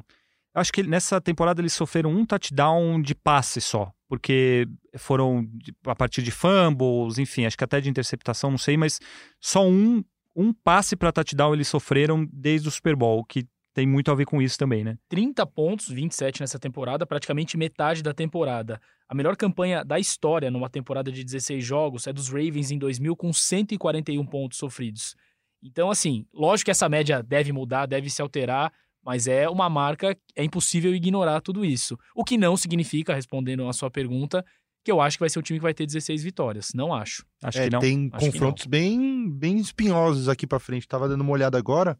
Acho 0.53 0.73
que 0.73 0.83
nessa 0.83 1.21
temporada 1.21 1.61
eles 1.61 1.73
sofreram 1.73 2.11
um 2.11 2.25
touchdown 2.25 3.01
de 3.01 3.13
passe 3.13 3.61
só, 3.61 3.91
porque 4.07 4.67
foram 4.97 5.47
a 5.85 5.95
partir 5.95 6.23
de 6.23 6.31
fumbles, 6.31 7.17
enfim, 7.17 7.45
acho 7.45 7.57
que 7.57 7.63
até 7.63 7.79
de 7.79 7.89
interceptação, 7.89 8.51
não 8.51 8.57
sei, 8.57 8.75
mas 8.75 8.99
só 9.39 9.67
um, 9.67 10.03
um 10.35 10.51
passe 10.51 10.95
para 10.95 11.11
touchdown 11.11 11.53
eles 11.53 11.67
sofreram 11.67 12.27
desde 12.31 12.67
o 12.67 12.71
Super 12.71 12.95
Bowl, 12.95 13.23
que 13.23 13.47
tem 13.73 13.87
muito 13.87 14.11
a 14.11 14.15
ver 14.15 14.25
com 14.25 14.41
isso 14.41 14.57
também, 14.57 14.83
né? 14.83 14.97
30 15.07 15.45
pontos, 15.45 15.87
27 15.89 16.41
nessa 16.41 16.59
temporada, 16.59 17.05
praticamente 17.05 17.55
metade 17.55 18.01
da 18.01 18.13
temporada. 18.13 18.81
A 19.07 19.15
melhor 19.15 19.37
campanha 19.37 19.85
da 19.85 19.99
história 19.99 20.51
numa 20.51 20.69
temporada 20.69 21.11
de 21.11 21.23
16 21.23 21.63
jogos 21.63 22.07
é 22.07 22.11
dos 22.11 22.29
Ravens 22.29 22.71
em 22.71 22.77
2000 22.77 23.15
com 23.15 23.31
141 23.31 24.25
pontos 24.25 24.57
sofridos. 24.57 25.15
Então, 25.63 25.89
assim, 25.89 26.25
lógico 26.33 26.65
que 26.65 26.71
essa 26.71 26.89
média 26.89 27.21
deve 27.21 27.51
mudar, 27.51 27.85
deve 27.85 28.09
se 28.09 28.21
alterar, 28.21 28.71
mas 29.09 29.25
é 29.27 29.49
uma 29.49 29.67
marca, 29.67 30.15
é 30.35 30.43
impossível 30.43 30.93
ignorar 30.93 31.41
tudo 31.41 31.65
isso. 31.65 31.97
O 32.13 32.23
que 32.23 32.37
não 32.37 32.55
significa, 32.55 33.15
respondendo 33.15 33.67
a 33.67 33.73
sua 33.73 33.89
pergunta, 33.89 34.45
que 34.85 34.91
eu 34.91 35.01
acho 35.01 35.17
que 35.17 35.21
vai 35.21 35.29
ser 35.31 35.39
um 35.39 35.41
time 35.41 35.57
que 35.57 35.63
vai 35.63 35.73
ter 35.73 35.87
16 35.87 36.21
vitórias. 36.21 36.69
Não 36.75 36.93
acho. 36.93 37.25
Acho 37.43 37.57
É, 37.57 37.63
que 37.63 37.69
não. 37.71 37.79
Tem 37.79 38.07
Acho 38.13 38.27
confrontos 38.27 38.67
bem, 38.67 39.27
bem 39.31 39.57
espinhosos 39.57 40.29
aqui 40.29 40.45
pra 40.45 40.59
frente. 40.59 40.87
Tava 40.87 41.09
dando 41.09 41.21
uma 41.21 41.31
olhada 41.31 41.57
agora. 41.57 41.99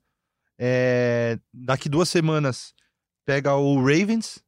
É, 0.60 1.40
daqui 1.52 1.90
duas 1.90 2.10
semanas 2.10 2.76
pega 3.26 3.56
o 3.56 3.78
Ravens 3.80 4.44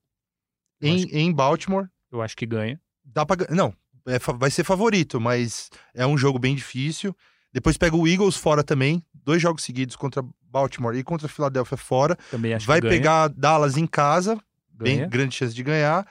Eu 0.79 0.89
em, 0.89 0.95
acho 1.05 1.15
em 1.15 1.33
Baltimore. 1.33 1.87
Eu 2.11 2.21
acho 2.21 2.37
que 2.37 2.45
ganha. 2.45 2.79
Dá 3.03 3.25
pra, 3.25 3.37
gan- 3.37 3.47
não, 3.55 3.73
é 4.07 4.19
vai 4.19 4.51
ser 4.51 4.63
favorito, 4.63 5.19
mas 5.19 5.71
é 5.95 6.05
um 6.05 6.15
jogo 6.17 6.37
bem 6.37 6.53
difícil. 6.55 7.15
Depois 7.53 7.77
pega 7.77 7.95
o 7.95 8.07
Eagles 8.07 8.35
fora 8.37 8.63
também. 8.63 9.03
Dois 9.13 9.41
jogos 9.41 9.63
seguidos 9.63 9.95
contra 9.95 10.23
Baltimore 10.41 10.95
e 10.95 11.03
contra 11.03 11.27
Filadélfia 11.27 11.77
fora. 11.77 12.17
Também 12.29 12.53
acho 12.53 12.65
vai 12.65 12.79
que 12.79 12.87
ganha. 12.87 12.99
pegar 12.99 13.27
Dallas 13.29 13.77
em 13.77 13.85
casa. 13.85 14.37
ganha. 14.73 15.01
bem 15.01 15.09
grande 15.09 15.35
chance 15.35 15.53
de 15.53 15.63
ganhar. 15.63 16.07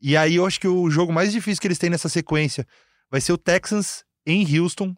E 0.00 0.16
aí 0.16 0.36
eu 0.36 0.46
acho 0.46 0.60
que 0.60 0.68
o 0.68 0.90
jogo 0.90 1.12
mais 1.12 1.32
difícil 1.32 1.60
que 1.60 1.66
eles 1.66 1.78
têm 1.78 1.90
nessa 1.90 2.08
sequência 2.08 2.66
vai 3.10 3.20
ser 3.20 3.32
o 3.32 3.38
Texans 3.38 4.04
em 4.26 4.58
Houston, 4.58 4.94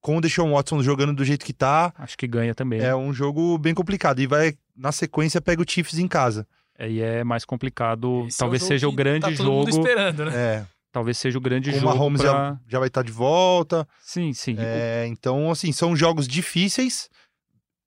com 0.00 0.16
o 0.16 0.20
Deshaun 0.20 0.52
Watson 0.52 0.82
jogando 0.82 1.12
do 1.14 1.24
jeito 1.24 1.44
que 1.44 1.52
tá. 1.52 1.92
Acho 1.98 2.16
que 2.16 2.26
ganha 2.26 2.54
também. 2.54 2.80
É 2.80 2.94
um 2.94 3.12
jogo 3.12 3.58
bem 3.58 3.74
complicado. 3.74 4.20
E 4.20 4.26
vai, 4.26 4.54
na 4.76 4.92
sequência, 4.92 5.40
pega 5.40 5.62
o 5.62 5.64
Chiefs 5.68 5.98
em 5.98 6.08
casa. 6.08 6.46
Aí 6.78 7.00
é 7.00 7.22
mais 7.22 7.44
complicado. 7.44 8.24
Esse 8.26 8.36
é 8.36 8.38
Talvez 8.38 8.62
jogo 8.62 8.68
seja 8.68 8.88
o 8.88 8.92
grande 8.92 9.20
tá 9.20 9.36
todo 9.36 9.52
mundo 9.52 9.70
jogo. 9.70 9.86
esperando, 9.86 10.24
né? 10.24 10.32
É, 10.34 10.66
Talvez 10.92 11.18
seja 11.18 11.38
o 11.38 11.40
grande 11.40 11.70
o 11.70 11.72
jogo. 11.72 11.86
Mahomes 11.94 12.20
pra... 12.20 12.30
já, 12.30 12.60
já 12.66 12.78
vai 12.78 12.88
estar 12.88 13.02
de 13.02 13.12
volta. 13.12 13.86
Sim, 14.02 14.32
sim. 14.32 14.56
É, 14.58 15.06
então, 15.06 15.50
assim, 15.50 15.70
são 15.72 15.94
jogos 15.94 16.26
difíceis. 16.26 17.08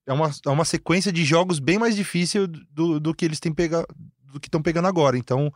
É 0.07 0.13
uma, 0.13 0.31
é 0.45 0.49
uma 0.49 0.65
sequência 0.65 1.11
de 1.11 1.23
jogos 1.25 1.59
bem 1.59 1.77
mais 1.77 1.95
difícil 1.95 2.47
do, 2.47 2.99
do 2.99 3.13
que 3.13 3.25
eles 3.25 3.39
têm 3.39 3.53
pega, 3.53 3.85
do 4.31 4.39
que 4.39 4.47
estão 4.47 4.61
pegando 4.61 4.87
agora. 4.87 5.17
Então, 5.17 5.51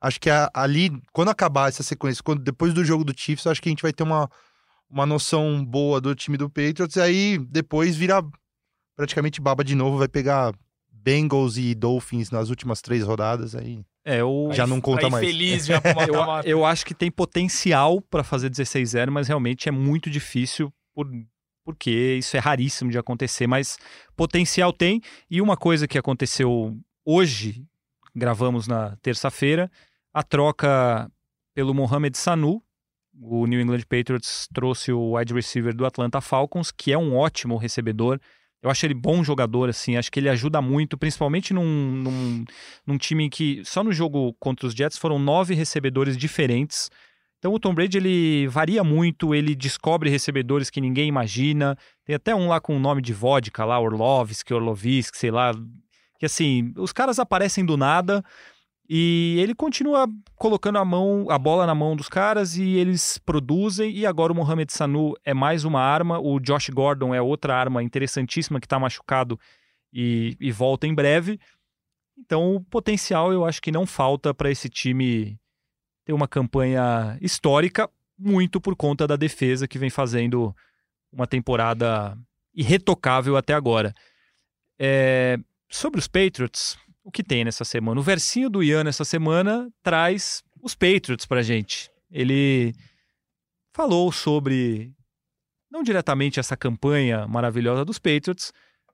acho 0.00 0.20
que 0.20 0.28
a- 0.30 0.50
ali, 0.54 0.90
quando 1.12 1.28
acabar 1.30 1.68
essa 1.68 1.82
sequência, 1.82 2.22
quando, 2.22 2.42
depois 2.42 2.72
do 2.74 2.84
jogo 2.84 3.04
do 3.04 3.14
Chiefs, 3.18 3.46
acho 3.46 3.62
que 3.62 3.68
a 3.68 3.72
gente 3.72 3.82
vai 3.82 3.92
ter 3.92 4.02
uma, 4.02 4.28
uma 4.88 5.06
noção 5.06 5.64
boa 5.64 6.00
do 6.00 6.14
time 6.14 6.36
do 6.36 6.48
Patriots. 6.50 6.96
E 6.96 7.00
aí, 7.00 7.38
depois 7.38 7.96
vira 7.96 8.22
praticamente 8.96 9.40
baba 9.40 9.64
de 9.64 9.74
novo. 9.74 9.98
Vai 9.98 10.08
pegar 10.08 10.54
Bengals 10.92 11.56
e 11.56 11.74
Dolphins 11.74 12.30
nas 12.30 12.50
últimas 12.50 12.80
três 12.82 13.02
rodadas. 13.04 13.54
Aí 13.54 13.82
É, 14.04 14.24
o... 14.24 14.52
Já 14.52 14.66
não 14.66 14.80
conta 14.80 15.06
Aí 15.06 15.10
mais. 15.10 15.26
feliz 15.26 15.64
já 15.66 15.80
pro 15.80 15.90
eu, 15.90 16.58
eu 16.58 16.64
acho 16.64 16.84
que 16.86 16.94
tem 16.94 17.10
potencial 17.10 18.00
para 18.00 18.24
fazer 18.24 18.50
16-0, 18.50 19.10
mas 19.10 19.28
realmente 19.28 19.68
é 19.68 19.72
muito 19.72 20.08
difícil 20.08 20.72
por, 20.94 21.06
porque 21.64 22.16
isso 22.18 22.36
é 22.36 22.40
raríssimo 22.40 22.90
de 22.90 22.98
acontecer, 22.98 23.46
mas 23.46 23.78
potencial 24.16 24.72
tem. 24.72 25.00
E 25.30 25.40
uma 25.40 25.56
coisa 25.56 25.86
que 25.86 25.98
aconteceu 25.98 26.76
hoje, 27.04 27.64
gravamos 28.14 28.66
na 28.66 28.96
terça-feira, 28.96 29.70
a 30.12 30.22
troca 30.22 31.10
pelo 31.54 31.74
Mohamed 31.74 32.16
Sanu. 32.16 32.62
O 33.22 33.46
New 33.46 33.60
England 33.60 33.82
Patriots 33.82 34.48
trouxe 34.52 34.92
o 34.92 35.16
wide 35.16 35.34
receiver 35.34 35.74
do 35.74 35.84
Atlanta 35.84 36.20
Falcons, 36.20 36.70
que 36.70 36.92
é 36.92 36.96
um 36.96 37.14
ótimo 37.14 37.56
recebedor. 37.56 38.18
Eu 38.62 38.70
acho 38.70 38.84
ele 38.84 38.94
bom 38.94 39.24
jogador, 39.24 39.70
assim, 39.70 39.96
acho 39.96 40.12
que 40.12 40.20
ele 40.20 40.28
ajuda 40.28 40.60
muito, 40.60 40.98
principalmente 40.98 41.54
num, 41.54 41.64
num, 41.64 42.44
num 42.86 42.98
time 42.98 43.30
que 43.30 43.62
só 43.64 43.82
no 43.82 43.92
jogo 43.92 44.34
contra 44.38 44.66
os 44.66 44.74
Jets 44.74 44.98
foram 44.98 45.18
nove 45.18 45.54
recebedores 45.54 46.16
diferentes. 46.16 46.90
Então 47.38 47.54
o 47.54 47.58
Tom 47.58 47.74
Brady 47.74 47.96
ele 47.96 48.46
varia 48.48 48.84
muito, 48.84 49.34
ele 49.34 49.54
descobre 49.54 50.10
recebedores 50.10 50.68
que 50.68 50.78
ninguém 50.80 51.08
imagina. 51.08 51.76
Tem 52.04 52.14
até 52.14 52.34
um 52.34 52.48
lá 52.48 52.60
com 52.60 52.76
o 52.76 52.80
nome 52.80 53.00
de 53.00 53.14
vodka 53.14 53.64
lá, 53.64 53.80
Orlovski, 53.80 54.52
Orlovisk, 54.52 55.14
sei 55.14 55.30
lá. 55.30 55.52
Que 56.18 56.26
assim, 56.26 56.74
os 56.76 56.92
caras 56.92 57.18
aparecem 57.18 57.64
do 57.64 57.78
nada 57.78 58.22
e 58.92 59.36
ele 59.38 59.54
continua 59.54 60.08
colocando 60.34 60.76
a 60.76 60.84
mão, 60.84 61.30
a 61.30 61.38
bola 61.38 61.64
na 61.64 61.76
mão 61.76 61.94
dos 61.94 62.08
caras 62.08 62.56
e 62.56 62.70
eles 62.70 63.18
produzem. 63.18 63.92
E 63.92 64.04
agora 64.04 64.32
o 64.32 64.34
Mohamed 64.34 64.72
Sanu 64.72 65.14
é 65.24 65.32
mais 65.32 65.64
uma 65.64 65.80
arma, 65.80 66.18
o 66.18 66.40
Josh 66.40 66.70
Gordon 66.70 67.14
é 67.14 67.22
outra 67.22 67.54
arma 67.54 67.84
interessantíssima 67.84 68.58
que 68.58 68.66
está 68.66 68.80
machucado 68.80 69.38
e, 69.92 70.36
e 70.40 70.50
volta 70.50 70.88
em 70.88 70.94
breve. 70.94 71.38
Então, 72.18 72.56
o 72.56 72.60
potencial 72.60 73.32
eu 73.32 73.44
acho 73.44 73.62
que 73.62 73.70
não 73.70 73.86
falta 73.86 74.34
para 74.34 74.50
esse 74.50 74.68
time 74.68 75.38
ter 76.04 76.12
uma 76.12 76.26
campanha 76.26 77.16
histórica, 77.20 77.88
muito 78.18 78.60
por 78.60 78.74
conta 78.74 79.06
da 79.06 79.14
defesa 79.14 79.68
que 79.68 79.78
vem 79.78 79.88
fazendo 79.88 80.52
uma 81.12 81.28
temporada 81.28 82.18
irretocável 82.52 83.36
até 83.36 83.54
agora. 83.54 83.94
É, 84.76 85.38
sobre 85.68 86.00
os 86.00 86.08
Patriots, 86.08 86.76
o 87.10 87.12
que 87.12 87.24
tem 87.24 87.44
nessa 87.44 87.64
semana? 87.64 88.00
O 88.00 88.04
versinho 88.04 88.48
do 88.48 88.62
Ian 88.62 88.88
essa 88.88 89.04
semana 89.04 89.68
traz 89.82 90.42
os 90.62 90.76
Patriots 90.76 91.26
pra 91.26 91.42
gente. 91.42 91.90
Ele 92.08 92.72
falou 93.74 94.12
sobre, 94.12 94.94
não 95.70 95.82
diretamente 95.82 96.38
essa 96.38 96.56
campanha 96.56 97.26
maravilhosa 97.26 97.84
dos 97.84 97.98
Patriots, 97.98 98.52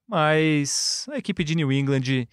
mas 0.09 1.07
a 1.11 1.19
equipe 1.19 1.45
de 1.45 1.55
New 1.55 1.71
England 1.71 2.27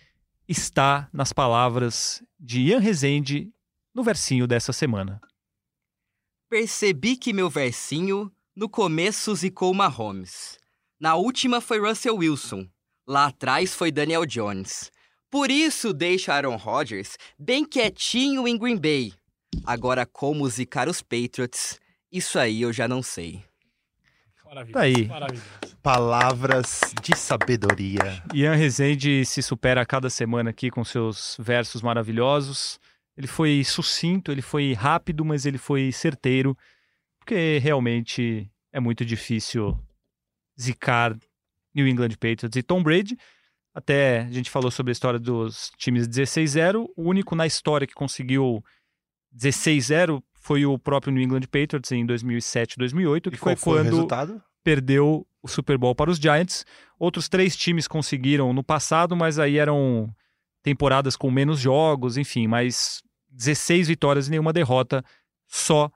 está 0.48 1.10
nas 1.12 1.34
palavras 1.34 2.24
de 2.39 2.62
Ian 2.62 2.80
Rezende 2.80 3.52
no 3.93 4.04
versinho 4.04 4.48
dessa 4.48 4.72
semana. 4.72 5.19
Percebi 6.50 7.17
que 7.17 7.34
meu 7.34 7.50
versinho 7.50 8.32
no 8.56 8.69
começo 8.69 9.36
zicou 9.36 9.74
Mahomes. 9.74 10.58
Na 10.98 11.15
última 11.15 11.60
foi 11.60 11.80
Russell 11.80 12.15
Wilson. 12.15 12.69
Lá 13.06 13.26
atrás 13.26 13.76
foi 13.76 13.91
Daniel 13.91 14.26
Jones. 14.26 14.92
Por 15.34 15.50
isso 15.50 15.93
deixo 15.93 16.32
Aaron 16.32 16.58
Rodgers 16.58 17.17
bem 17.39 17.65
quietinho 17.65 18.48
em 18.48 18.56
Green 18.56 18.78
Bay. 18.78 19.12
Agora 19.65 20.06
como 20.06 20.48
zicar 20.48 20.88
os 20.88 21.02
Patriots, 21.02 21.80
isso 22.12 22.38
aí 22.38 22.62
eu 22.62 22.72
já 22.72 22.88
não 22.88 23.02
sei. 23.02 23.43
Maravilhoso. 24.46 24.74
Tá 24.74 24.82
aí. 24.82 25.08
Maravilhoso. 25.08 25.48
Palavras 25.82 26.82
de 27.02 27.17
sabedoria. 27.17 28.22
Ian 28.32 28.54
Rezende 28.54 29.26
se 29.26 29.41
supera 29.41 29.82
a 29.82 29.86
cada 29.88 30.08
semana 30.08 30.52
aqui 30.52 30.69
com 30.69 30.86
seus 30.86 31.36
versos 31.39 31.82
maravilhosos. 31.82 32.80
Ele 33.17 33.26
foi 33.26 33.63
sucinto, 33.63 34.32
ele 34.32 34.43
foi 34.43 34.74
rápido, 34.74 35.26
mas 35.26 35.48
ele 35.48 35.58
foi 35.58 35.91
certeiro, 35.91 36.56
porque 37.17 37.58
realmente 37.58 38.48
é 38.72 38.80
muito 38.80 39.04
difícil 39.04 39.76
zicar 40.62 41.17
New 41.74 41.88
England 41.88 42.12
Patriots 42.19 42.56
e 42.56 42.62
Tom 42.62 42.84
Brady. 42.84 43.17
Até 43.73 44.19
a 44.19 44.31
gente 44.31 44.51
falou 44.51 44.69
sobre 44.69 44.91
a 44.91 44.93
história 44.93 45.19
dos 45.19 45.71
times 45.77 46.07
16-0. 46.07 46.88
O 46.95 47.09
único 47.09 47.36
na 47.36 47.47
história 47.47 47.88
que 47.88 47.93
conseguiu 47.93 48.63
16-0 49.36 50.21
foi 50.33 50.65
o 50.65 50.77
próprio 50.77 51.12
New 51.12 51.23
England 51.23 51.41
Patriots 51.41 51.91
em 51.91 52.05
2007, 52.05 52.77
2008, 52.77 53.31
que 53.31 53.36
E 53.36 53.39
foi 53.39 53.55
foi 53.55 53.83
quando 53.83 54.07
perdeu 54.63 55.25
o 55.41 55.47
Super 55.47 55.77
Bowl 55.77 55.95
para 55.95 56.12
os 56.12 56.17
Giants. 56.17 56.65
Outros 56.99 57.27
três 57.27 57.55
times 57.55 57.88
conseguiram 57.88 58.53
no 58.53 58.63
passado, 58.63 59.15
mas 59.15 59.39
aí 59.39 59.57
eram 59.57 60.13
temporadas 60.62 61.15
com 61.15 61.31
menos 61.31 61.59
jogos, 61.59 62.15
enfim, 62.15 62.47
mas 62.47 63.01
16 63.29 63.88
vitórias 63.88 64.27
e 64.27 64.31
nenhuma 64.31 64.53
derrota, 64.53 65.03
só 65.47 65.91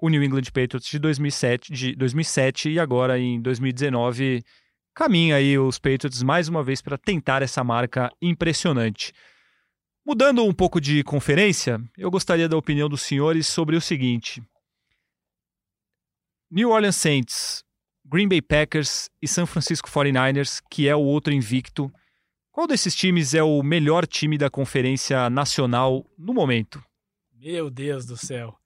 o 0.00 0.08
New 0.08 0.22
England 0.22 0.44
Patriots 0.52 0.86
de 0.86 0.98
2007, 0.98 1.72
de 1.72 1.94
2007 1.94 2.70
e 2.70 2.80
agora 2.80 3.18
em 3.18 3.40
2019 3.40 4.44
caminha 4.94 5.36
aí 5.36 5.58
os 5.58 5.78
Patriots 5.78 6.22
mais 6.22 6.48
uma 6.48 6.62
vez 6.62 6.80
para 6.80 6.96
tentar 6.96 7.42
essa 7.42 7.64
marca 7.64 8.10
impressionante. 8.22 9.12
Mudando 10.06 10.44
um 10.44 10.52
pouco 10.52 10.80
de 10.80 11.02
conferência, 11.02 11.82
eu 11.96 12.10
gostaria 12.10 12.48
da 12.48 12.56
opinião 12.56 12.88
dos 12.88 13.02
senhores 13.02 13.46
sobre 13.46 13.74
o 13.74 13.80
seguinte: 13.80 14.42
New 16.50 16.70
Orleans 16.70 16.96
Saints, 16.96 17.64
Green 18.04 18.28
Bay 18.28 18.42
Packers 18.42 19.08
e 19.20 19.26
San 19.26 19.46
Francisco 19.46 19.88
49ers, 19.88 20.62
que 20.70 20.88
é 20.88 20.94
o 20.94 21.00
outro 21.00 21.32
invicto. 21.32 21.90
Qual 22.52 22.66
desses 22.68 22.94
times 22.94 23.34
é 23.34 23.42
o 23.42 23.62
melhor 23.62 24.06
time 24.06 24.38
da 24.38 24.48
conferência 24.48 25.28
nacional 25.28 26.06
no 26.16 26.32
momento? 26.32 26.80
Meu 27.32 27.68
Deus 27.68 28.06
do 28.06 28.16
céu. 28.16 28.56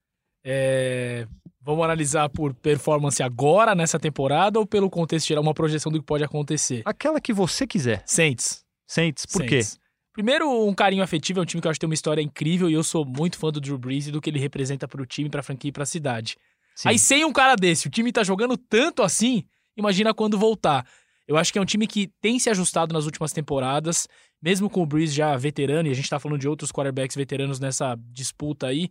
É... 0.45 1.27
Vamos 1.69 1.85
analisar 1.85 2.31
por 2.31 2.55
performance 2.55 3.23
agora, 3.23 3.75
nessa 3.75 3.99
temporada, 3.99 4.59
ou 4.59 4.67
pelo 4.67 4.89
contexto 4.89 5.29
geral, 5.29 5.43
uma 5.43 5.53
projeção 5.53 5.93
do 5.93 6.01
que 6.01 6.07
pode 6.07 6.25
acontecer? 6.25 6.81
Aquela 6.83 7.21
que 7.21 7.31
você 7.31 7.67
quiser. 7.67 8.03
Saints. 8.07 8.65
Saints, 8.87 9.27
por 9.27 9.47
Saints. 9.47 9.75
quê? 9.75 9.81
Primeiro, 10.15 10.51
um 10.67 10.73
carinho 10.73 11.03
afetivo, 11.03 11.41
é 11.41 11.43
um 11.43 11.45
time 11.45 11.61
que 11.61 11.67
eu 11.67 11.71
acho 11.71 11.77
que 11.77 11.83
tem 11.83 11.89
uma 11.91 11.93
história 11.93 12.23
incrível 12.23 12.71
e 12.71 12.73
eu 12.73 12.83
sou 12.83 13.05
muito 13.05 13.37
fã 13.37 13.51
do 13.53 13.61
Drew 13.61 13.77
Brees 13.77 14.07
e 14.07 14.11
do 14.11 14.19
que 14.19 14.31
ele 14.31 14.39
representa 14.39 14.89
pro 14.89 15.05
time, 15.05 15.29
pra 15.29 15.43
franquia 15.43 15.69
e 15.69 15.73
pra 15.73 15.85
cidade. 15.85 16.39
Sim. 16.75 16.89
Aí 16.89 16.99
sem 16.99 17.23
um 17.27 17.33
cara 17.35 17.55
desse, 17.55 17.87
o 17.87 17.91
time 17.91 18.11
tá 18.13 18.25
jogando 18.25 18.57
tanto 18.57 19.03
assim, 19.03 19.45
imagina 19.77 20.15
quando 20.15 20.39
voltar. 20.39 20.87
Eu 21.27 21.37
acho 21.37 21.53
que 21.53 21.59
é 21.59 21.61
um 21.61 21.67
time 21.67 21.87
que 21.87 22.11
tem 22.23 22.39
se 22.39 22.49
ajustado 22.49 22.95
nas 22.95 23.05
últimas 23.05 23.31
temporadas, 23.31 24.09
mesmo 24.41 24.71
com 24.71 24.83
o 24.83 24.87
Breeze 24.87 25.15
já 25.15 25.37
veterano, 25.37 25.87
e 25.87 25.93
a 25.93 25.95
gente 25.95 26.09
tá 26.09 26.19
falando 26.19 26.41
de 26.41 26.49
outros 26.49 26.73
quarterbacks 26.73 27.15
veteranos 27.15 27.61
nessa 27.61 27.95
disputa 28.11 28.69
aí. 28.69 28.89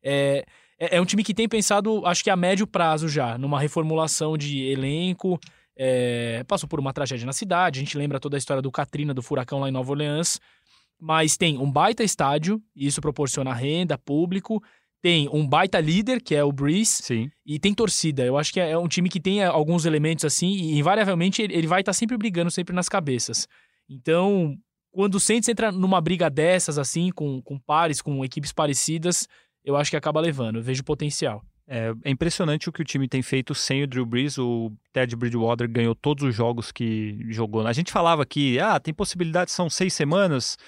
É, 0.00 0.44
é, 0.80 0.96
é 0.96 1.00
um 1.00 1.04
time 1.04 1.22
que 1.22 1.34
tem 1.34 1.46
pensado, 1.46 2.04
acho 2.06 2.24
que 2.24 2.30
a 2.30 2.36
médio 2.36 2.66
prazo 2.66 3.06
já, 3.06 3.36
numa 3.36 3.60
reformulação 3.60 4.36
de 4.38 4.64
elenco. 4.64 5.38
é, 5.76 6.42
passou 6.44 6.68
por 6.68 6.80
uma 6.80 6.92
tragédia 6.92 7.26
na 7.26 7.32
cidade, 7.32 7.78
a 7.78 7.82
gente 7.82 7.96
lembra 7.96 8.18
toda 8.18 8.36
a 8.36 8.38
história 8.38 8.62
do 8.62 8.72
Katrina, 8.72 9.14
do 9.14 9.22
furacão 9.22 9.60
lá 9.60 9.68
em 9.68 9.72
Nova 9.72 9.90
Orleans. 9.92 10.40
Mas 10.98 11.36
tem 11.36 11.56
um 11.56 11.70
baita 11.70 12.02
estádio, 12.02 12.62
e 12.74 12.86
isso 12.86 13.00
proporciona 13.00 13.54
renda, 13.54 13.96
público. 13.96 14.62
Tem 15.00 15.26
um 15.32 15.46
baita 15.46 15.80
líder, 15.80 16.20
que 16.20 16.34
é 16.34 16.44
o 16.44 16.52
Breeze, 16.52 17.02
Sim. 17.02 17.30
e 17.46 17.58
tem 17.58 17.72
torcida. 17.72 18.22
Eu 18.22 18.36
acho 18.36 18.52
que 18.52 18.60
é 18.60 18.76
um 18.76 18.86
time 18.86 19.08
que 19.08 19.18
tem 19.18 19.40
é, 19.40 19.46
alguns 19.46 19.86
elementos 19.86 20.26
assim, 20.26 20.50
e 20.50 20.78
invariavelmente 20.78 21.40
ele 21.40 21.66
vai 21.66 21.80
estar 21.80 21.94
sempre 21.94 22.18
brigando, 22.18 22.50
sempre 22.50 22.74
nas 22.74 22.86
cabeças. 22.86 23.48
Então, 23.88 24.54
quando 24.92 25.14
o 25.14 25.20
Saints 25.20 25.48
entra 25.48 25.72
numa 25.72 26.02
briga 26.02 26.28
dessas, 26.28 26.76
assim, 26.76 27.10
com, 27.10 27.40
com 27.40 27.58
pares, 27.58 28.02
com 28.02 28.22
equipes 28.22 28.52
parecidas, 28.52 29.26
eu 29.64 29.76
acho 29.76 29.90
que 29.90 29.96
acaba 29.96 30.20
levando. 30.20 30.56
Eu 30.56 30.62
vejo 30.62 30.82
potencial. 30.84 31.44
É, 31.66 31.92
é 32.04 32.10
impressionante 32.10 32.68
o 32.68 32.72
que 32.72 32.82
o 32.82 32.84
time 32.84 33.06
tem 33.06 33.22
feito 33.22 33.54
sem 33.54 33.82
o 33.82 33.86
Drew 33.86 34.04
Brees. 34.04 34.36
O 34.38 34.72
Ted 34.92 35.14
Bridgewater 35.14 35.70
ganhou 35.70 35.94
todos 35.94 36.24
os 36.24 36.34
jogos 36.34 36.72
que 36.72 37.18
jogou. 37.28 37.64
A 37.66 37.72
gente 37.72 37.92
falava 37.92 38.26
que 38.26 38.58
ah, 38.58 38.80
tem 38.80 38.92
possibilidade, 38.92 39.52
são 39.52 39.70
seis 39.70 39.94
semanas, 39.94 40.58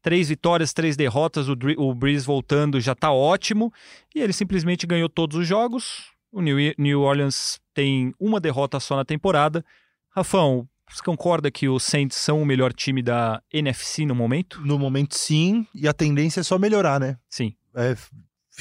três 0.00 0.28
vitórias, 0.28 0.72
três 0.72 0.96
derrotas. 0.96 1.48
O, 1.48 1.56
Dre- 1.56 1.74
o 1.76 1.92
Brees 1.94 2.24
voltando 2.24 2.80
já 2.80 2.94
tá 2.94 3.10
ótimo. 3.10 3.72
E 4.14 4.20
ele 4.20 4.32
simplesmente 4.32 4.86
ganhou 4.86 5.08
todos 5.08 5.36
os 5.36 5.46
jogos. 5.48 6.12
O 6.30 6.40
New, 6.40 6.56
New 6.78 7.00
Orleans 7.00 7.60
tem 7.74 8.14
uma 8.20 8.38
derrota 8.38 8.78
só 8.78 8.94
na 8.94 9.04
temporada. 9.04 9.64
Rafão, 10.10 10.68
você 10.88 11.02
concorda 11.02 11.50
que 11.50 11.68
os 11.68 11.82
Saints 11.82 12.16
são 12.16 12.40
o 12.40 12.46
melhor 12.46 12.72
time 12.72 13.02
da 13.02 13.42
NFC 13.52 14.06
no 14.06 14.14
momento? 14.14 14.60
No 14.60 14.78
momento, 14.78 15.16
sim, 15.16 15.66
e 15.74 15.88
a 15.88 15.92
tendência 15.92 16.40
é 16.40 16.42
só 16.42 16.58
melhorar, 16.58 17.00
né? 17.00 17.16
Sim. 17.28 17.54
É, 17.74 17.96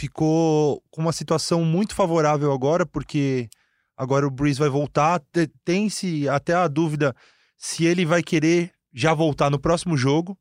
ficou 0.02 0.84
com 0.90 1.02
uma 1.02 1.12
situação 1.14 1.64
muito 1.64 1.94
favorável 1.94 2.52
agora, 2.52 2.86
porque 2.88 3.48
agora 3.96 4.26
o 4.26 4.32
Breeze 4.32 4.58
vai 4.60 4.68
voltar. 4.70 5.20
Te- 5.32 5.52
Tem-se 5.64 6.28
até 6.28 6.54
a 6.56 6.68
dúvida 6.68 7.16
se 7.56 7.86
ele 7.86 8.04
vai 8.06 8.24
querer 8.24 8.72
já 8.92 9.14
voltar 9.14 9.52
no 9.52 9.60
próximo 9.60 9.96
jogo, 9.96 10.36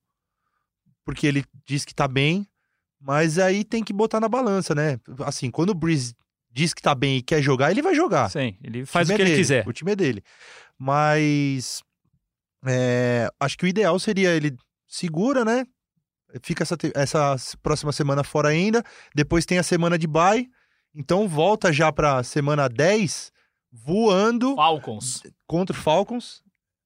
porque 1.05 1.27
ele 1.27 1.45
diz 1.67 1.85
que 1.85 1.95
tá 1.95 2.09
bem, 2.09 2.47
mas 2.99 3.39
aí 3.39 3.63
tem 3.65 3.85
que 3.85 3.93
botar 3.93 4.19
na 4.19 4.29
balança, 4.29 4.75
né? 4.75 4.99
Assim, 5.27 5.51
quando 5.51 5.71
o 5.71 5.75
Breeze 5.75 6.15
diz 6.51 6.73
que 6.73 6.81
tá 6.83 6.95
bem 6.95 7.19
e 7.19 7.23
quer 7.23 7.43
jogar, 7.43 7.71
ele 7.71 7.83
vai 7.83 7.95
jogar. 7.95 8.31
Sim, 8.31 8.57
ele 8.65 8.87
faz 8.87 9.07
time 9.09 9.15
o 9.15 9.17
que 9.17 9.23
é 9.23 9.25
ele 9.27 9.31
dele, 9.33 9.43
quiser. 9.43 9.69
O 9.69 9.73
time 9.73 9.93
é 9.93 9.97
dele. 9.97 10.23
Mas 10.79 11.83
é, 12.67 13.29
acho 13.39 13.59
que 13.59 13.65
o 13.67 13.69
ideal 13.69 13.99
seria 13.99 14.31
ele 14.31 14.57
segura, 14.89 15.45
né? 15.45 15.67
Fica 16.43 16.63
essa, 16.63 16.77
essa 16.95 17.37
próxima 17.63 17.93
semana 17.93 18.23
fora 18.23 18.49
ainda. 18.49 18.83
Depois 19.15 19.47
tem 19.47 19.59
a 19.59 19.63
semana 19.63 19.99
de 19.99 20.07
bye. 20.07 20.49
Então 20.95 21.29
volta 21.29 21.73
já 21.73 21.93
pra 21.93 22.23
semana 22.23 22.69
10 22.69 23.33
voando 23.73 24.55
Falcons. 24.57 25.23
contra 25.47 25.77
o 25.77 25.79
Falcons. 25.79 26.43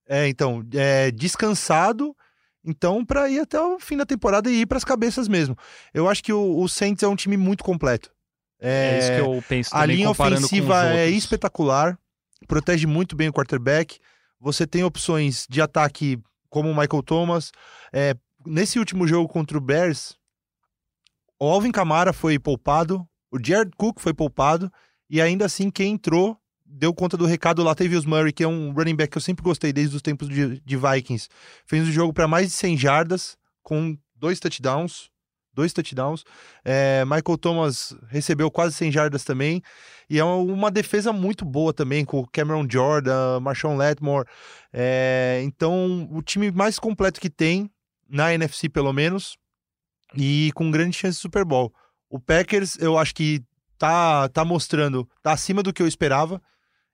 É, 0.07 0.27
então, 0.27 0.63
é, 0.73 1.11
descansado. 1.11 2.15
Então, 2.63 3.05
pra 3.05 3.29
ir 3.29 3.39
até 3.39 3.59
o 3.59 3.79
fim 3.79 3.95
da 3.95 4.05
temporada 4.05 4.49
e 4.49 4.61
ir 4.61 4.65
pras 4.65 4.83
cabeças 4.83 5.27
mesmo. 5.27 5.55
Eu 5.93 6.09
acho 6.09 6.23
que 6.23 6.33
o, 6.33 6.59
o 6.59 6.67
Saints 6.67 7.03
é 7.03 7.07
um 7.07 7.15
time 7.15 7.37
muito 7.37 7.63
completo. 7.63 8.11
É, 8.59 8.97
isso 8.97 9.11
que 9.11 9.19
eu 9.19 9.43
penso 9.47 9.75
A 9.75 9.81
também 9.81 9.97
linha 9.97 10.07
comparando 10.07 10.45
ofensiva 10.45 10.81
com 10.81 10.89
os 10.89 10.95
é 10.95 11.09
espetacular, 11.09 11.99
protege 12.47 12.87
muito 12.87 13.15
bem 13.15 13.29
o 13.29 13.33
quarterback. 13.33 13.99
Você 14.39 14.65
tem 14.65 14.83
opções 14.83 15.45
de 15.49 15.61
ataque 15.61 16.19
como 16.49 16.69
o 16.69 16.75
Michael 16.75 17.03
Thomas. 17.03 17.51
É, 17.93 18.15
nesse 18.45 18.79
último 18.79 19.07
jogo 19.07 19.27
contra 19.27 19.57
o 19.57 19.61
Bears, 19.61 20.17
o 21.39 21.45
Alvin 21.45 21.71
Kamara 21.71 22.13
foi 22.13 22.39
poupado, 22.39 23.07
o 23.31 23.37
Jared 23.43 23.71
Cook 23.77 23.99
foi 23.99 24.13
poupado, 24.13 24.71
e 25.09 25.21
ainda 25.21 25.45
assim 25.45 25.69
quem 25.69 25.93
entrou 25.93 26.39
deu 26.65 26.93
conta 26.93 27.15
do 27.15 27.25
recado 27.25 27.63
lá. 27.63 27.73
Teve 27.75 27.95
os 27.95 28.05
Murray, 28.05 28.33
que 28.33 28.43
é 28.43 28.47
um 28.47 28.73
running 28.73 28.95
back 28.95 29.11
que 29.11 29.17
eu 29.17 29.21
sempre 29.21 29.43
gostei 29.43 29.71
desde 29.71 29.95
os 29.95 30.01
tempos 30.01 30.27
de, 30.27 30.59
de 30.59 30.77
Vikings. 30.77 31.29
Fez 31.65 31.87
o 31.87 31.91
jogo 31.91 32.11
para 32.11 32.27
mais 32.27 32.47
de 32.47 32.53
100 32.53 32.77
jardas, 32.77 33.37
com 33.63 33.97
dois 34.15 34.39
touchdowns. 34.39 35.09
Dois 35.53 35.71
touchdowns. 35.71 36.25
É, 36.65 37.05
Michael 37.05 37.37
Thomas 37.37 37.95
recebeu 38.09 38.51
quase 38.51 38.75
100 38.75 38.91
jardas 38.91 39.23
também. 39.23 39.61
E 40.09 40.19
é 40.19 40.23
uma 40.23 40.69
defesa 40.69 41.13
muito 41.13 41.45
boa 41.45 41.73
também, 41.73 42.03
com 42.03 42.25
Cameron 42.27 42.67
Jordan, 42.69 43.39
Marshawn 43.39 43.77
Lattimore. 43.77 44.27
É, 44.73 45.41
então, 45.45 46.09
o 46.11 46.21
time 46.21 46.51
mais 46.51 46.77
completo 46.77 47.21
que 47.21 47.29
tem, 47.29 47.71
na 48.09 48.33
NFC 48.33 48.69
pelo 48.69 48.93
menos, 48.93 49.37
e 50.15 50.51
com 50.55 50.71
grande 50.71 50.97
chance 50.97 51.17
de 51.17 51.21
Super 51.21 51.43
Bowl. 51.43 51.73
O 52.09 52.19
Packers, 52.19 52.77
eu 52.79 52.97
acho 52.97 53.13
que 53.13 53.43
tá, 53.77 54.29
tá 54.29 54.45
mostrando, 54.45 55.07
tá 55.21 55.31
acima 55.31 55.61
do 55.61 55.73
que 55.73 55.81
eu 55.81 55.87
esperava. 55.87 56.41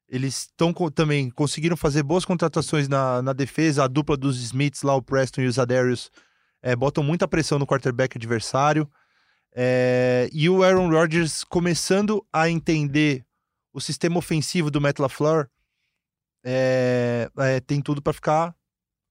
Eles 0.08 0.40
estão 0.40 0.74
também 0.94 1.30
conseguiram 1.30 1.78
fazer 1.78 2.04
boas 2.04 2.26
contratações 2.26 2.88
na, 2.88 3.22
na 3.22 3.34
defesa. 3.34 3.84
A 3.84 3.88
dupla 3.88 4.18
dos 4.18 4.42
Smiths 4.42 4.84
lá, 4.84 4.96
o 4.96 5.02
Preston 5.02 5.42
e 5.42 5.48
o 5.48 5.52
Zadarius, 5.52 6.12
é, 6.62 6.76
botam 6.76 7.04
muita 7.04 7.28
pressão 7.28 7.58
no 7.58 7.68
quarterback 7.68 8.18
adversário. 8.18 8.90
É, 9.54 10.30
e 10.34 10.50
o 10.50 10.64
Aaron 10.64 10.90
Rodgers 10.90 11.44
começando 11.44 12.26
a 12.32 12.50
entender 12.50 13.26
o 13.74 13.80
sistema 13.80 14.18
ofensivo 14.18 14.70
do 14.70 14.82
Matt 14.82 15.00
LaFleur, 15.00 15.48
é, 16.44 17.30
tem 17.66 17.82
tudo 17.82 18.02
para 18.02 18.14
ficar 18.14 18.56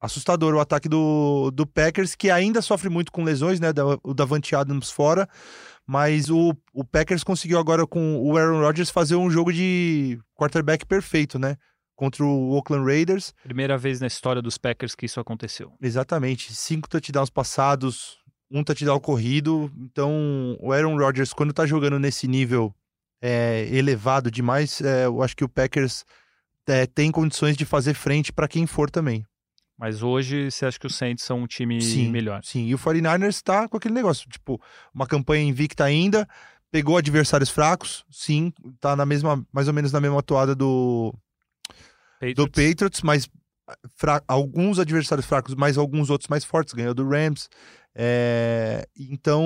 assustador 0.00 0.54
o 0.54 0.60
ataque 0.60 0.88
do, 0.88 1.50
do 1.50 1.66
Packers, 1.66 2.14
que 2.14 2.30
ainda 2.30 2.62
sofre 2.62 2.88
muito 2.88 3.12
com 3.12 3.22
lesões, 3.22 3.60
né? 3.60 3.72
Da, 3.72 3.84
o 4.02 4.14
Davante 4.14 4.54
Adams 4.54 4.90
fora. 4.90 5.28
Mas 5.86 6.30
o, 6.30 6.56
o 6.72 6.84
Packers 6.84 7.24
conseguiu 7.24 7.58
agora 7.58 7.86
com 7.86 8.16
o 8.22 8.36
Aaron 8.36 8.60
Rodgers 8.60 8.90
fazer 8.90 9.16
um 9.16 9.30
jogo 9.30 9.52
de 9.52 10.18
quarterback 10.34 10.86
perfeito, 10.86 11.38
né? 11.38 11.56
Contra 11.96 12.24
o 12.24 12.52
Oakland 12.52 12.86
Raiders. 12.86 13.34
Primeira 13.42 13.76
vez 13.76 14.00
na 14.00 14.06
história 14.06 14.40
dos 14.40 14.56
Packers 14.56 14.94
que 14.94 15.04
isso 15.04 15.20
aconteceu. 15.20 15.72
Exatamente. 15.82 16.54
Cinco 16.54 16.88
touchdowns 16.88 17.28
passados, 17.28 18.18
um 18.50 18.64
touchdown 18.64 19.00
corrido. 19.00 19.70
Então, 19.76 20.56
o 20.60 20.72
Aaron 20.72 20.96
Rodgers, 20.96 21.32
quando 21.32 21.52
tá 21.52 21.66
jogando 21.66 21.98
nesse 21.98 22.26
nível 22.26 22.74
é, 23.20 23.68
elevado 23.70 24.30
demais, 24.30 24.80
é, 24.80 25.04
eu 25.04 25.22
acho 25.22 25.36
que 25.36 25.44
o 25.44 25.48
Packers 25.48 26.04
é, 26.66 26.86
tem 26.86 27.10
condições 27.10 27.56
de 27.56 27.64
fazer 27.64 27.94
frente 27.94 28.32
para 28.32 28.48
quem 28.48 28.66
for 28.66 28.90
também. 28.90 29.24
Mas 29.80 30.02
hoje 30.02 30.50
você 30.50 30.66
acha 30.66 30.78
que 30.78 30.86
os 30.86 30.94
Saints 30.94 31.24
são 31.24 31.40
um 31.40 31.46
time 31.46 31.80
Sim, 31.80 32.10
melhor? 32.10 32.44
Sim, 32.44 32.66
e 32.66 32.74
o 32.74 32.78
49ers 32.78 33.40
tá 33.40 33.66
com 33.66 33.78
aquele 33.78 33.94
negócio, 33.94 34.28
tipo, 34.28 34.60
uma 34.94 35.06
campanha 35.06 35.42
invicta 35.42 35.84
ainda, 35.84 36.28
pegou 36.70 36.98
adversários 36.98 37.48
fracos, 37.48 38.04
sim, 38.10 38.52
tá 38.78 38.94
na 38.94 39.06
mesma, 39.06 39.42
mais 39.50 39.68
ou 39.68 39.72
menos 39.74 39.90
na 39.90 39.98
mesma 39.98 40.22
toada 40.22 40.54
do, 40.54 41.14
do 42.34 42.46
Patriots? 42.46 42.50
Patriots, 42.50 43.00
mas 43.02 43.26
fra- 43.96 44.22
alguns 44.28 44.78
adversários 44.78 45.26
fracos, 45.26 45.54
mas 45.54 45.78
alguns 45.78 46.10
outros 46.10 46.28
mais 46.28 46.44
fortes, 46.44 46.74
ganhou 46.74 46.92
do 46.92 47.08
Rams. 47.08 47.48
É, 47.94 48.86
então, 48.98 49.42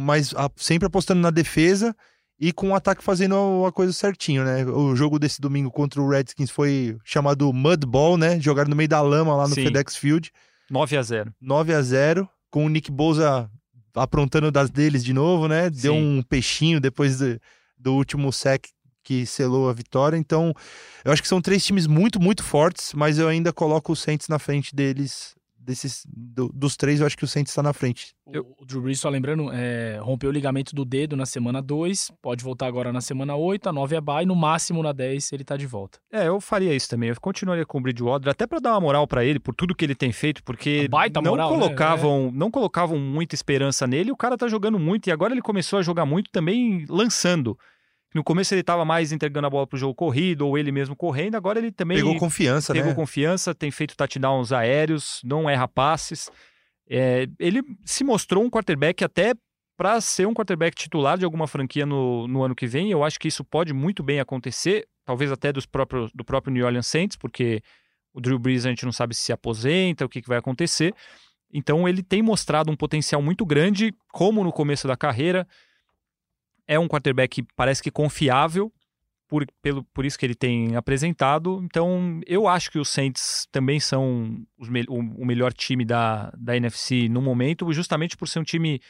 mas 0.00 0.32
a- 0.36 0.48
sempre 0.56 0.86
apostando 0.86 1.20
na 1.20 1.30
defesa 1.30 1.96
e 2.40 2.52
com 2.52 2.70
o 2.70 2.74
ataque 2.74 3.02
fazendo 3.02 3.64
a 3.66 3.72
coisa 3.72 3.92
certinho, 3.92 4.44
né? 4.44 4.64
O 4.64 4.94
jogo 4.94 5.18
desse 5.18 5.40
domingo 5.40 5.70
contra 5.70 6.00
o 6.00 6.08
Redskins 6.08 6.50
foi 6.50 6.96
chamado 7.04 7.52
Mud 7.52 7.84
Ball, 7.84 8.16
né? 8.16 8.38
Jogaram 8.40 8.70
no 8.70 8.76
meio 8.76 8.88
da 8.88 9.00
lama 9.00 9.34
lá 9.34 9.48
no 9.48 9.54
Sim. 9.54 9.64
FedEx 9.64 9.96
Field, 9.96 10.30
9 10.70 10.96
a 10.96 11.02
0 11.02 11.34
9 11.40 11.74
a 11.74 11.82
0 11.82 12.28
com 12.50 12.64
o 12.64 12.68
Nick 12.68 12.90
Bosa 12.90 13.50
aprontando 13.94 14.50
das 14.52 14.70
deles 14.70 15.04
de 15.04 15.12
novo, 15.12 15.48
né? 15.48 15.68
Deu 15.68 15.94
Sim. 15.94 16.18
um 16.18 16.22
peixinho 16.22 16.80
depois 16.80 17.18
do, 17.18 17.40
do 17.76 17.94
último 17.94 18.32
sec 18.32 18.66
que 19.02 19.24
selou 19.24 19.68
a 19.68 19.72
vitória. 19.72 20.16
Então, 20.16 20.52
eu 21.04 21.10
acho 21.10 21.22
que 21.22 21.28
são 21.28 21.40
três 21.40 21.64
times 21.64 21.86
muito, 21.86 22.20
muito 22.20 22.44
fortes, 22.44 22.92
mas 22.92 23.18
eu 23.18 23.26
ainda 23.26 23.52
coloco 23.52 23.92
o 23.92 23.96
Saints 23.96 24.28
na 24.28 24.38
frente 24.38 24.74
deles. 24.76 25.34
Desses, 25.68 26.02
do- 26.08 26.48
dos 26.54 26.78
três, 26.78 26.98
eu 27.00 27.06
acho 27.06 27.14
que 27.14 27.24
o 27.24 27.28
Saints 27.28 27.52
está 27.52 27.62
na 27.62 27.74
frente. 27.74 28.14
O, 28.24 28.62
o 28.62 28.64
Drew 28.64 28.80
Brees, 28.80 28.98
só 28.98 29.10
lembrando, 29.10 29.50
é, 29.52 29.98
rompeu 30.00 30.30
o 30.30 30.32
ligamento 30.32 30.74
do 30.74 30.82
dedo 30.82 31.14
na 31.14 31.26
semana 31.26 31.60
2, 31.60 32.10
pode 32.22 32.42
voltar 32.42 32.66
agora 32.66 32.90
na 32.90 33.02
semana 33.02 33.36
8, 33.36 33.68
a 33.68 33.72
9 33.72 33.94
é 33.96 34.00
bye, 34.00 34.24
no 34.24 34.34
máximo 34.34 34.82
na 34.82 34.92
10 34.92 35.30
ele 35.30 35.44
tá 35.44 35.58
de 35.58 35.66
volta. 35.66 35.98
É, 36.10 36.26
eu 36.28 36.40
faria 36.40 36.74
isso 36.74 36.88
também. 36.88 37.10
Eu 37.10 37.20
continuaria 37.20 37.66
com 37.66 37.76
o 37.76 37.80
Bridgewater, 37.82 38.30
até 38.30 38.46
pra 38.46 38.60
dar 38.60 38.70
uma 38.72 38.80
moral 38.80 39.06
pra 39.06 39.22
ele 39.26 39.38
por 39.38 39.54
tudo 39.54 39.74
que 39.74 39.84
ele 39.84 39.94
tem 39.94 40.10
feito, 40.10 40.42
porque 40.42 40.88
não 41.22 41.32
moral, 41.32 41.50
né? 41.50 41.58
colocavam, 41.58 42.30
não 42.32 42.50
colocavam 42.50 42.98
muita 42.98 43.34
esperança 43.34 43.86
nele. 43.86 44.10
O 44.10 44.16
cara 44.16 44.38
tá 44.38 44.48
jogando 44.48 44.78
muito 44.78 45.08
e 45.08 45.12
agora 45.12 45.34
ele 45.34 45.42
começou 45.42 45.78
a 45.78 45.82
jogar 45.82 46.06
muito 46.06 46.30
também 46.30 46.86
lançando. 46.88 47.58
No 48.14 48.24
começo 48.24 48.54
ele 48.54 48.62
tava 48.62 48.84
mais 48.84 49.12
entregando 49.12 49.46
a 49.46 49.50
bola 49.50 49.66
pro 49.66 49.78
jogo 49.78 49.94
corrido 49.94 50.46
ou 50.46 50.56
ele 50.56 50.72
mesmo 50.72 50.96
correndo, 50.96 51.34
agora 51.34 51.58
ele 51.58 51.70
também 51.70 51.98
Pegou 51.98 52.16
confiança, 52.16 52.72
pegou 52.72 52.90
né? 52.90 52.94
confiança, 52.94 53.54
tem 53.54 53.70
feito 53.70 53.96
touchdowns 53.96 54.50
aéreos, 54.50 55.20
não 55.24 55.48
erra 55.48 55.68
passes. 55.68 56.30
É, 56.88 57.28
ele 57.38 57.62
se 57.84 58.02
mostrou 58.02 58.42
um 58.42 58.48
quarterback 58.48 59.04
até 59.04 59.34
para 59.76 60.00
ser 60.00 60.26
um 60.26 60.34
quarterback 60.34 60.74
titular 60.74 61.18
de 61.18 61.24
alguma 61.24 61.46
franquia 61.46 61.84
no, 61.84 62.26
no 62.26 62.42
ano 62.42 62.54
que 62.54 62.66
vem. 62.66 62.90
Eu 62.90 63.04
acho 63.04 63.18
que 63.20 63.28
isso 63.28 63.44
pode 63.44 63.72
muito 63.72 64.02
bem 64.02 64.18
acontecer, 64.18 64.88
talvez 65.04 65.30
até 65.30 65.52
dos 65.52 65.66
próprios, 65.66 66.10
do 66.12 66.24
próprio 66.24 66.52
New 66.52 66.64
Orleans 66.64 66.86
Saints, 66.86 67.16
porque 67.16 67.62
o 68.12 68.20
Drew 68.20 68.38
Brees 68.38 68.66
a 68.66 68.70
gente 68.70 68.84
não 68.84 68.92
sabe 68.92 69.14
se 69.14 69.20
se 69.20 69.32
aposenta, 69.32 70.04
o 70.04 70.08
que, 70.08 70.20
que 70.22 70.28
vai 70.28 70.38
acontecer. 70.38 70.94
Então 71.52 71.88
ele 71.88 72.02
tem 72.02 72.22
mostrado 72.22 72.70
um 72.72 72.76
potencial 72.76 73.22
muito 73.22 73.46
grande, 73.46 73.94
como 74.12 74.42
no 74.42 74.52
começo 74.52 74.88
da 74.88 74.96
carreira. 74.96 75.46
É 76.68 76.78
um 76.78 76.86
quarterback 76.86 77.42
parece 77.56 77.82
que 77.82 77.90
confiável, 77.90 78.70
por, 79.26 79.46
pelo, 79.62 79.82
por 79.84 80.04
isso 80.04 80.18
que 80.18 80.24
ele 80.26 80.34
tem 80.34 80.76
apresentado. 80.76 81.60
Então, 81.64 82.20
eu 82.26 82.46
acho 82.46 82.70
que 82.70 82.78
os 82.78 82.88
Saints 82.88 83.46
também 83.50 83.80
são 83.80 84.38
me- 84.58 84.84
o, 84.88 84.98
o 85.22 85.26
melhor 85.26 85.52
time 85.52 85.84
da, 85.84 86.30
da 86.38 86.56
NFC 86.56 87.08
no 87.08 87.20
momento, 87.22 87.70
justamente 87.72 88.16
por 88.16 88.28
ser 88.28 88.38
um 88.38 88.44
time 88.44 88.80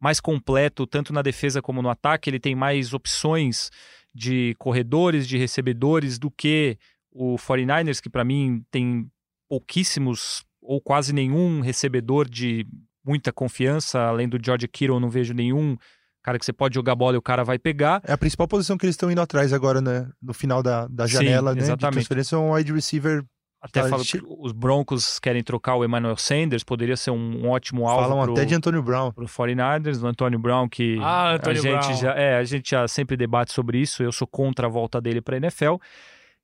mais 0.00 0.20
completo, 0.20 0.86
tanto 0.86 1.12
na 1.12 1.22
defesa 1.22 1.62
como 1.62 1.80
no 1.82 1.88
ataque. 1.88 2.28
Ele 2.28 2.38
tem 2.40 2.54
mais 2.54 2.92
opções 2.92 3.70
de 4.14 4.54
corredores, 4.58 5.26
de 5.26 5.36
recebedores 5.38 6.18
do 6.18 6.30
que 6.30 6.76
o 7.10 7.36
49ers, 7.36 8.00
que 8.00 8.10
para 8.10 8.24
mim 8.24 8.64
tem 8.70 9.10
pouquíssimos 9.48 10.44
ou 10.60 10.80
quase 10.80 11.12
nenhum 11.12 11.60
recebedor 11.60 12.28
de 12.28 12.66
muita 13.04 13.32
confiança. 13.32 14.00
Além 14.00 14.28
do 14.28 14.38
George 14.44 14.68
Kittle, 14.68 14.96
eu 14.96 15.00
não 15.00 15.10
vejo 15.10 15.34
nenhum 15.34 15.76
cara 16.22 16.38
que 16.38 16.44
você 16.44 16.52
pode 16.52 16.74
jogar 16.74 16.94
bola 16.94 17.14
e 17.14 17.18
o 17.18 17.22
cara 17.22 17.44
vai 17.44 17.58
pegar. 17.58 18.00
É 18.04 18.12
a 18.12 18.18
principal 18.18 18.46
posição 18.48 18.76
que 18.76 18.84
eles 18.86 18.94
estão 18.94 19.10
indo 19.10 19.20
atrás 19.20 19.52
agora, 19.52 19.80
né? 19.80 20.08
No 20.22 20.34
final 20.34 20.62
da, 20.62 20.86
da 20.88 21.06
Sim, 21.06 21.14
janela, 21.14 21.50
né? 21.52 21.58
De 21.58 21.62
exatamente. 21.64 21.94
transferência, 21.94 22.36
é 22.36 22.38
um 22.38 22.52
wide 22.52 22.72
receiver. 22.72 23.22
Até 23.60 23.82
Tá, 23.82 23.88
falo 23.88 24.04
que 24.04 24.20
os 24.38 24.52
Broncos 24.52 25.18
querem 25.18 25.42
trocar 25.42 25.74
o 25.74 25.84
Emmanuel 25.84 26.16
Sanders, 26.16 26.62
poderia 26.62 26.96
ser 26.96 27.10
um, 27.10 27.44
um 27.44 27.48
ótimo 27.48 27.88
alvo 27.88 28.02
Falam 28.08 28.22
pro, 28.22 28.32
até 28.34 28.44
de 28.44 28.54
Antonio 28.54 28.80
Brown. 28.80 29.10
pro 29.10 29.26
49ers, 29.26 29.98
do 29.98 30.06
Antônio 30.06 30.38
Brown, 30.38 30.68
que 30.68 30.96
Ah, 31.02 31.32
Antônio 31.34 31.58
a 31.58 31.62
gente 31.64 31.86
Brown. 31.88 31.96
já 31.96 32.12
é, 32.14 32.36
a 32.38 32.44
gente 32.44 32.70
já 32.70 32.86
sempre 32.86 33.16
debate 33.16 33.52
sobre 33.52 33.78
isso, 33.80 34.00
eu 34.02 34.12
sou 34.12 34.28
contra 34.28 34.68
a 34.68 34.70
volta 34.70 35.00
dele 35.00 35.20
para 35.20 35.38
NFL. 35.38 35.74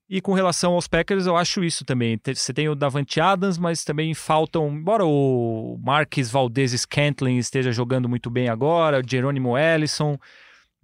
E 0.07 0.21
com 0.21 0.33
relação 0.33 0.73
aos 0.73 0.87
Packers, 0.87 1.25
eu 1.25 1.35
acho 1.35 1.63
isso 1.63 1.83
também. 1.83 2.19
Você 2.23 2.53
tem 2.53 2.69
o 2.69 2.75
Davante 2.75 3.19
Adams, 3.19 3.57
mas 3.57 3.83
também 3.83 4.13
faltam, 4.13 4.69
embora 4.69 5.03
o 5.03 5.79
Marques 5.83 6.29
Valdez 6.29 6.73
Scantling 6.73 7.37
esteja 7.37 7.71
jogando 7.71 8.07
muito 8.07 8.29
bem 8.29 8.47
agora, 8.47 8.99
o 8.99 9.09
Jerônimo 9.09 9.57
Ellison, 9.57 10.19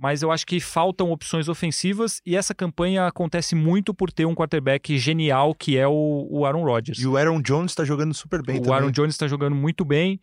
mas 0.01 0.23
eu 0.23 0.31
acho 0.31 0.47
que 0.47 0.59
faltam 0.59 1.11
opções 1.11 1.47
ofensivas 1.47 2.19
e 2.25 2.35
essa 2.35 2.55
campanha 2.55 3.05
acontece 3.05 3.53
muito 3.53 3.93
por 3.93 4.11
ter 4.11 4.25
um 4.25 4.33
quarterback 4.33 4.97
genial 4.97 5.53
que 5.53 5.77
é 5.77 5.87
o, 5.87 6.27
o 6.27 6.43
Aaron 6.43 6.63
Rodgers. 6.63 6.97
E 6.97 7.05
o 7.05 7.15
Aaron 7.15 7.39
Jones 7.39 7.75
tá 7.75 7.85
jogando 7.85 8.15
super 8.15 8.41
bem 8.41 8.57
o 8.57 8.63
também. 8.63 8.75
Aaron 8.75 8.91
Jones 8.91 9.13
está 9.13 9.27
jogando 9.27 9.55
muito 9.55 9.85
bem. 9.85 10.19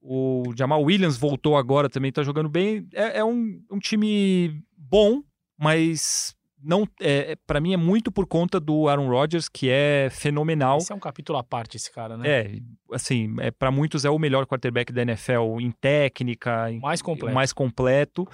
O 0.00 0.44
Jamal 0.56 0.82
Williams 0.82 1.18
voltou 1.18 1.58
agora 1.58 1.90
também, 1.90 2.08
está 2.08 2.22
jogando 2.22 2.48
bem. 2.48 2.88
É, 2.94 3.18
é 3.18 3.24
um, 3.24 3.60
um 3.70 3.78
time 3.78 4.58
bom, 4.74 5.22
mas 5.58 6.34
não 6.62 6.86
é, 7.00 7.36
para 7.46 7.60
mim 7.60 7.72
é 7.72 7.76
muito 7.76 8.12
por 8.12 8.26
conta 8.26 8.60
do 8.60 8.88
Aaron 8.88 9.08
Rodgers, 9.08 9.48
que 9.48 9.68
é 9.70 10.08
fenomenal. 10.10 10.78
Esse 10.78 10.92
é 10.92 10.94
um 10.94 11.00
capítulo 11.00 11.38
à 11.38 11.42
parte, 11.42 11.76
esse 11.76 11.90
cara, 11.92 12.16
né? 12.16 12.28
É, 12.28 12.58
assim, 12.92 13.34
é, 13.40 13.50
para 13.50 13.70
muitos 13.70 14.04
é 14.04 14.10
o 14.10 14.18
melhor 14.18 14.46
quarterback 14.46 14.92
da 14.92 15.02
NFL 15.02 15.60
em 15.60 15.70
técnica, 15.70 16.70
Mais 16.80 17.00
completo. 17.00 17.34
mais 17.34 17.52
completo. 17.52 18.28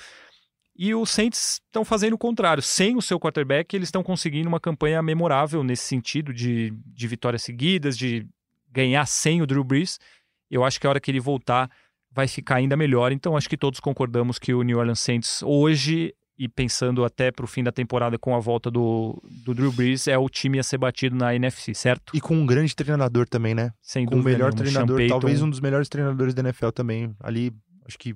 E 0.79 0.95
os 0.95 1.11
Saints 1.11 1.61
estão 1.65 1.85
fazendo 1.85 2.13
o 2.15 2.19
contrário. 2.19 2.63
Sem 2.63 2.97
o 2.97 3.03
seu 3.03 3.19
quarterback, 3.19 3.75
eles 3.75 3.89
estão 3.89 4.03
conseguindo 4.03 4.49
uma 4.49 4.61
campanha 4.61 5.03
memorável 5.03 5.65
nesse 5.65 5.85
sentido 5.85 6.35
de, 6.35 6.71
de 6.87 7.09
vitórias 7.09 7.43
seguidas, 7.43 7.97
de 7.97 8.27
ganhar 8.71 9.07
sem 9.07 9.41
o 9.41 9.47
Drew 9.47 9.65
Brees. 9.65 9.99
Eu 10.51 10.65
acho 10.65 10.79
que 10.79 10.87
a 10.87 10.91
hora 10.91 11.01
que 11.01 11.11
ele 11.11 11.21
voltar 11.21 11.71
vai 12.11 12.29
ficar 12.29 12.57
ainda 12.57 12.77
melhor. 12.77 13.11
Então 13.11 13.37
acho 13.37 13.49
que 13.49 13.57
todos 13.57 13.81
concordamos 13.81 14.39
que 14.39 14.53
o 14.53 14.63
New 14.63 14.79
Orleans 14.79 15.01
Saints 15.01 15.43
hoje 15.43 16.15
e 16.39 16.49
pensando 16.49 17.05
até 17.05 17.31
para 17.31 17.45
o 17.45 17.49
fim 17.49 17.63
da 17.65 17.73
temporada 17.73 18.19
com 18.19 18.35
a 18.35 18.39
volta 18.39 18.71
do, 18.71 19.21
do 19.45 19.55
Drew 19.55 19.73
Brees 19.73 20.07
é 20.07 20.19
o 20.19 20.29
time 20.29 20.59
a 20.59 20.63
ser 20.63 20.77
batido 20.79 21.17
na 21.17 21.35
NFC, 21.35 21.75
certo? 21.75 22.15
E 22.15 22.21
com 22.21 22.37
um 22.37 22.45
grande 22.45 22.75
treinador 22.77 23.27
também, 23.27 23.55
né? 23.55 23.73
Sem 23.81 24.05
com 24.05 24.15
o 24.15 24.19
dúvida 24.19 24.33
melhor 24.33 24.53
nenhuma. 24.53 24.65
treinador, 24.65 24.97
Sean 24.97 24.97
Payton, 24.97 25.21
talvez 25.21 25.43
um 25.43 25.49
dos 25.51 25.61
melhores 25.61 25.89
treinadores 25.89 26.35
da 26.35 26.43
NFL 26.43 26.71
também. 26.71 27.15
Ali, 27.21 27.53
acho 27.87 27.99
que 27.99 28.15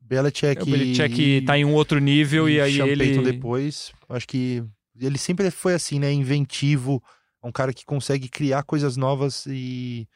Belichick, 0.00 0.58
É, 0.58 0.62
o 0.62 0.66
Belichick 0.66 1.22
e- 1.22 1.42
tá 1.42 1.56
em 1.56 1.64
um 1.64 1.72
outro 1.72 1.98
nível 1.98 2.48
e, 2.48 2.60
aí 2.60 2.76
Sean 2.76 2.86
ele 2.88 3.04
Payton 3.04 3.22
depois. 3.22 3.92
Acho 4.08 4.28
que 4.28 4.62
ele 5.00 5.16
sempre 5.16 5.50
foi 5.50 5.72
assim, 5.72 5.98
né? 5.98 6.12
Inventivo. 6.12 7.02
É 7.42 7.46
um 7.46 7.52
cara 7.52 7.72
que 7.72 7.86
consegue 7.86 8.28
criar 8.28 8.62
coisas 8.64 8.96
novas 8.98 9.46
e, 9.46 10.06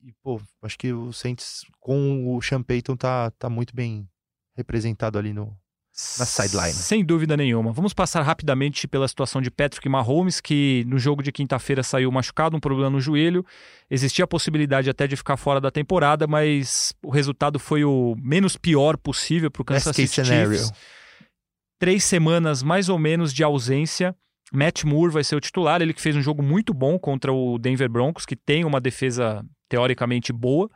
e, 0.00 0.12
pô, 0.22 0.40
acho 0.62 0.78
que 0.78 0.92
o 0.92 1.12
Saints 1.12 1.62
com 1.80 2.36
o 2.36 2.40
Sean 2.40 2.62
Payton 2.62 2.96
tá, 2.96 3.30
tá 3.32 3.50
muito 3.50 3.74
bem 3.74 4.08
representado 4.56 5.18
ali 5.18 5.32
no, 5.32 5.54
na 6.18 6.26
sideline. 6.26 6.72
Sem 6.72 7.04
dúvida 7.04 7.36
nenhuma. 7.36 7.72
Vamos 7.72 7.94
passar 7.94 8.22
rapidamente 8.22 8.88
pela 8.88 9.06
situação 9.06 9.40
de 9.40 9.48
Patrick 9.50 9.88
Mahomes, 9.88 10.40
que 10.40 10.84
no 10.88 10.98
jogo 10.98 11.22
de 11.22 11.30
quinta-feira 11.30 11.84
saiu 11.84 12.10
machucado, 12.10 12.56
um 12.56 12.60
problema 12.60 12.90
no 12.90 13.00
joelho. 13.00 13.46
Existia 13.88 14.24
a 14.24 14.28
possibilidade 14.28 14.90
até 14.90 15.06
de 15.06 15.16
ficar 15.16 15.36
fora 15.36 15.60
da 15.60 15.70
temporada, 15.70 16.26
mas 16.26 16.92
o 17.02 17.10
resultado 17.10 17.60
foi 17.60 17.84
o 17.84 18.16
menos 18.18 18.56
pior 18.56 18.96
possível 18.96 19.50
para 19.50 19.62
o 19.62 19.64
Kansas 19.64 19.94
City 19.94 20.08
scenario. 20.08 20.58
Chiefs. 20.58 20.72
Três 21.78 22.02
semanas 22.02 22.62
mais 22.62 22.88
ou 22.88 22.98
menos 22.98 23.32
de 23.32 23.44
ausência. 23.44 24.16
Matt 24.52 24.84
Moore 24.84 25.12
vai 25.12 25.22
ser 25.22 25.36
o 25.36 25.40
titular, 25.40 25.80
ele 25.80 25.94
que 25.94 26.02
fez 26.02 26.16
um 26.16 26.22
jogo 26.22 26.42
muito 26.42 26.74
bom 26.74 26.98
contra 26.98 27.32
o 27.32 27.58
Denver 27.58 27.88
Broncos, 27.88 28.26
que 28.26 28.36
tem 28.36 28.64
uma 28.64 28.80
defesa 28.80 29.44
teoricamente 29.68 30.32
boa. 30.32 30.68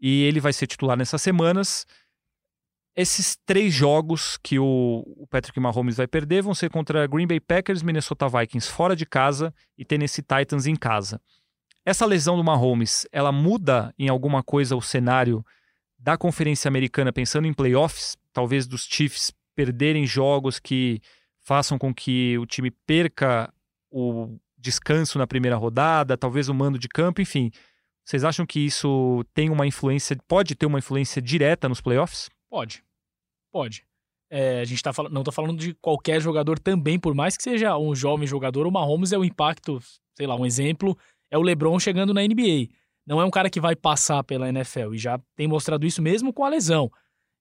E 0.00 0.22
ele 0.24 0.40
vai 0.40 0.52
ser 0.52 0.66
titular 0.66 0.96
nessas 0.96 1.20
semanas. 1.20 1.86
Esses 2.96 3.36
três 3.46 3.72
jogos 3.72 4.36
que 4.42 4.58
o, 4.58 5.26
Patrick 5.30 5.58
Mahomes 5.60 5.96
vai 5.96 6.06
perder 6.06 6.42
vão 6.42 6.54
ser 6.54 6.70
contra 6.70 7.06
Green 7.06 7.26
Bay 7.26 7.40
Packers, 7.40 7.82
Minnesota 7.82 8.28
Vikings 8.28 8.68
fora 8.68 8.96
de 8.96 9.06
casa 9.06 9.54
e 9.78 9.84
Tennessee 9.84 10.22
Titans 10.22 10.66
em 10.66 10.74
casa. 10.74 11.20
Essa 11.84 12.04
lesão 12.04 12.36
do 12.36 12.44
Mahomes, 12.44 13.06
ela 13.10 13.32
muda 13.32 13.94
em 13.98 14.08
alguma 14.08 14.42
coisa 14.42 14.76
o 14.76 14.82
cenário 14.82 15.44
da 15.98 16.16
Conferência 16.16 16.68
Americana 16.68 17.12
pensando 17.12 17.46
em 17.46 17.54
playoffs? 17.54 18.16
Talvez 18.32 18.66
dos 18.66 18.84
Chiefs 18.84 19.32
perderem 19.54 20.06
jogos 20.06 20.58
que 20.58 21.00
façam 21.40 21.78
com 21.78 21.94
que 21.94 22.38
o 22.38 22.46
time 22.46 22.70
perca 22.70 23.52
o 23.90 24.38
descanso 24.58 25.18
na 25.18 25.26
primeira 25.26 25.56
rodada, 25.56 26.16
talvez 26.16 26.48
o 26.48 26.54
mando 26.54 26.78
de 26.78 26.88
campo, 26.88 27.20
enfim. 27.20 27.50
Vocês 28.04 28.24
acham 28.24 28.44
que 28.44 28.60
isso 28.60 29.24
tem 29.32 29.50
uma 29.50 29.66
influência, 29.66 30.16
pode 30.26 30.54
ter 30.54 30.66
uma 30.66 30.78
influência 30.78 31.20
direta 31.22 31.68
nos 31.68 31.80
playoffs? 31.80 32.28
Pode. 32.50 32.82
Pode. 33.52 33.84
É, 34.28 34.60
a 34.60 34.64
gente 34.64 34.82
tá 34.82 34.92
falando, 34.92 35.12
não 35.12 35.24
tô 35.24 35.32
falando 35.32 35.58
de 35.58 35.74
qualquer 35.74 36.20
jogador 36.20 36.58
também, 36.58 36.98
por 36.98 37.14
mais 37.14 37.36
que 37.36 37.42
seja 37.42 37.76
um 37.76 37.94
jovem 37.94 38.26
jogador, 38.26 38.66
o 38.66 38.70
Mahomes 38.70 39.12
é 39.12 39.18
o 39.18 39.24
impacto, 39.24 39.80
sei 40.16 40.26
lá, 40.26 40.36
um 40.36 40.46
exemplo, 40.46 40.96
é 41.30 41.38
o 41.38 41.42
LeBron 41.42 41.78
chegando 41.80 42.14
na 42.14 42.22
NBA. 42.22 42.68
Não 43.06 43.20
é 43.20 43.24
um 43.24 43.30
cara 43.30 43.50
que 43.50 43.60
vai 43.60 43.74
passar 43.74 44.22
pela 44.22 44.48
NFL 44.48 44.94
e 44.94 44.98
já 44.98 45.18
tem 45.34 45.48
mostrado 45.48 45.86
isso 45.86 46.00
mesmo 46.00 46.32
com 46.32 46.44
a 46.44 46.48
lesão. 46.48 46.90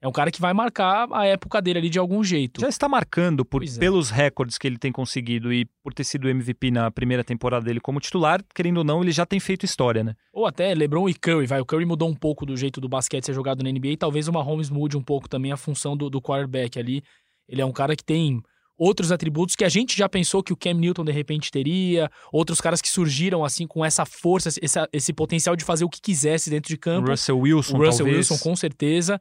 É 0.01 0.07
um 0.07 0.11
cara 0.13 0.31
que 0.31 0.39
vai 0.39 0.53
marcar 0.53 1.07
a 1.11 1.25
época 1.25 1.61
dele 1.61 1.79
ali 1.79 1.89
de 1.89 1.99
algum 1.99 2.23
jeito. 2.23 2.61
Já 2.61 2.69
está 2.69 2.87
marcando 2.87 3.43
por, 3.43 3.61
é. 3.63 3.67
pelos 3.77 4.09
recordes 4.09 4.57
que 4.57 4.65
ele 4.65 4.77
tem 4.77 4.93
conseguido 4.93 5.51
e 5.51 5.65
por 5.83 5.93
ter 5.93 6.05
sido 6.05 6.29
MVP 6.29 6.71
na 6.71 6.89
primeira 6.89 7.21
temporada 7.21 7.65
dele 7.65 7.81
como 7.81 7.99
titular, 7.99 8.41
querendo 8.55 8.77
ou 8.77 8.83
não, 8.85 9.01
ele 9.01 9.11
já 9.11 9.25
tem 9.25 9.41
feito 9.41 9.65
história, 9.65 10.01
né? 10.01 10.15
Ou 10.31 10.45
até 10.45 10.73
LeBron 10.73 11.09
e 11.09 11.13
Curry, 11.13 11.45
vai. 11.45 11.59
O 11.59 11.65
Curry 11.65 11.85
mudou 11.85 12.07
um 12.07 12.15
pouco 12.15 12.45
do 12.45 12.55
jeito 12.55 12.79
do 12.79 12.87
basquete 12.87 13.25
ser 13.25 13.33
jogado 13.33 13.61
na 13.61 13.69
NBA 13.69 13.89
e 13.89 13.97
talvez 13.97 14.29
o 14.29 14.33
Mahomes 14.33 14.69
mude 14.69 14.95
um 14.95 15.03
pouco 15.03 15.27
também 15.27 15.51
a 15.51 15.57
função 15.57 15.97
do, 15.97 16.09
do 16.09 16.21
quarterback 16.21 16.79
ali. 16.79 17.03
Ele 17.47 17.61
é 17.61 17.65
um 17.65 17.73
cara 17.73 17.93
que 17.93 18.03
tem 18.03 18.41
outros 18.77 19.11
atributos 19.11 19.57
que 19.57 19.65
a 19.65 19.69
gente 19.69 19.97
já 19.97 20.07
pensou 20.07 20.41
que 20.41 20.53
o 20.53 20.55
Cam 20.55 20.75
Newton 20.75 21.03
de 21.03 21.11
repente 21.11 21.51
teria, 21.51 22.09
outros 22.31 22.61
caras 22.61 22.81
que 22.81 22.87
surgiram 22.87 23.43
assim 23.43 23.67
com 23.67 23.83
essa 23.83 24.05
força, 24.05 24.47
esse, 24.47 24.79
esse 24.93 25.11
potencial 25.11 25.57
de 25.57 25.65
fazer 25.65 25.83
o 25.83 25.89
que 25.89 25.99
quisesse 25.99 26.49
dentro 26.49 26.69
de 26.69 26.75
O 26.75 26.79
campo. 26.79 27.09
Russell 27.09 27.37
Wilson, 27.37 27.75
o 27.75 27.85
Russell 27.85 28.05
talvez. 28.05 28.31
Wilson, 28.31 28.37
com 28.37 28.55
certeza. 28.55 29.19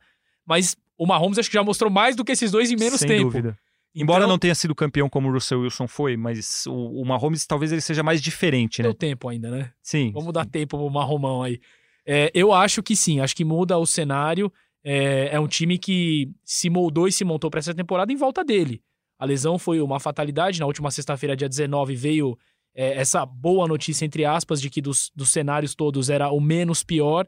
Mas 0.49 0.75
o 0.97 1.07
Mahomes 1.07 1.39
acho 1.39 1.51
que 1.51 1.55
já 1.55 1.63
mostrou 1.63 1.91
mais 1.91 2.17
do 2.17 2.25
que 2.25 2.33
esses 2.33 2.51
dois 2.51 2.71
em 2.71 2.77
menos 2.77 3.01
Sem 3.01 3.09
tempo. 3.09 3.25
dúvida. 3.25 3.59
Embora 3.95 4.21
Então- 4.21 4.29
não 4.31 4.39
tenha 4.39 4.55
sido 4.55 4.75
campeão 4.75 5.09
como 5.09 5.29
o 5.29 5.33
Russell 5.33 5.61
Wilson 5.61 5.87
foi, 5.87 6.17
mas 6.17 6.65
o, 6.67 7.03
o 7.03 7.05
Mahomes 7.05 7.47
talvez 7.47 7.73
ele 7.73 7.81
seja 7.81 8.03
mais 8.03 8.21
diferente, 8.23 8.81
né? 8.81 8.89
Deu 8.89 8.95
tempo 8.95 9.29
ainda, 9.29 9.51
né? 9.51 9.73
Sim. 9.83 10.13
Vamos 10.13 10.33
dar 10.33 10.45
tempo 10.47 10.79
pro 10.79 10.91
Marromão 10.91 11.43
aí. 11.43 11.61
É, 12.07 12.31
eu 12.35 12.53
acho 12.53 12.83
que 12.83 12.97
sim, 12.97 13.21
acho 13.21 13.35
que 13.37 13.45
muda 13.45 13.77
o 13.77 13.85
cenário. 13.87 14.53
É, 14.85 15.31
é 15.35 15.41
um 15.41 15.49
time 15.49 15.77
que 15.79 16.31
se 16.45 16.71
moldou 16.71 17.07
e 17.09 17.13
se 17.13 17.25
montou 17.25 17.51
para 17.51 17.59
essa 17.59 17.75
temporada 17.75 18.13
em 18.13 18.17
volta 18.17 18.43
dele. 18.45 18.81
A 19.19 19.25
lesão 19.27 19.59
foi 19.59 19.81
uma 19.81 19.99
fatalidade. 19.99 20.61
Na 20.61 20.67
última 20.67 20.91
sexta-feira, 20.91 21.37
dia 21.37 21.49
19, 21.49 21.95
veio 21.97 22.39
é, 22.75 22.95
essa 23.01 23.27
boa 23.27 23.67
notícia, 23.67 24.05
entre 24.07 24.25
aspas, 24.25 24.61
de 24.61 24.71
que 24.71 24.81
dos, 24.81 25.11
dos 25.15 25.31
cenários 25.31 25.75
todos 25.75 26.09
era 26.09 26.31
o 26.31 26.41
menos 26.41 26.83
pior. 26.85 27.27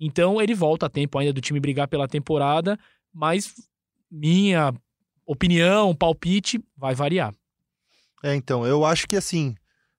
Então 0.00 0.40
ele 0.40 0.54
volta 0.54 0.86
a 0.86 0.90
tempo 0.90 1.18
ainda 1.18 1.32
do 1.32 1.40
time 1.40 1.60
brigar 1.60 1.88
pela 1.88 2.06
temporada, 2.06 2.78
mas 3.12 3.54
minha 4.10 4.72
opinião, 5.26 5.94
palpite, 5.94 6.62
vai 6.76 6.94
variar. 6.94 7.34
É, 8.22 8.34
então, 8.34 8.66
eu 8.66 8.84
acho 8.84 9.06
que 9.06 9.16
assim, 9.16 9.54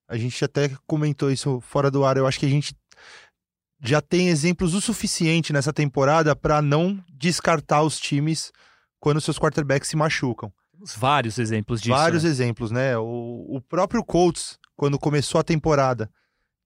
a 0.08 0.16
gente 0.16 0.44
até 0.44 0.70
comentou 0.86 1.30
isso 1.30 1.60
fora 1.60 1.90
do 1.90 2.04
ar, 2.04 2.16
eu 2.16 2.26
acho 2.26 2.38
que 2.38 2.46
a 2.46 2.50
gente 2.50 2.74
já 3.82 4.00
tem 4.00 4.28
exemplos 4.28 4.74
o 4.74 4.80
suficiente 4.80 5.52
nessa 5.52 5.72
temporada 5.72 6.36
para 6.36 6.60
não 6.60 7.02
descartar 7.12 7.82
os 7.82 7.98
times 7.98 8.52
quando 8.98 9.20
seus 9.20 9.38
quarterbacks 9.38 9.88
se 9.88 9.96
machucam. 9.96 10.52
Temos 10.72 10.94
vários 10.94 11.38
exemplos 11.38 11.80
disso. 11.80 11.94
Vários 11.94 12.24
né? 12.24 12.30
exemplos, 12.30 12.70
né? 12.70 12.98
O, 12.98 13.46
o 13.56 13.60
próprio 13.60 14.04
Colts, 14.04 14.58
quando 14.76 14.98
começou 14.98 15.40
a 15.40 15.44
temporada, 15.44 16.10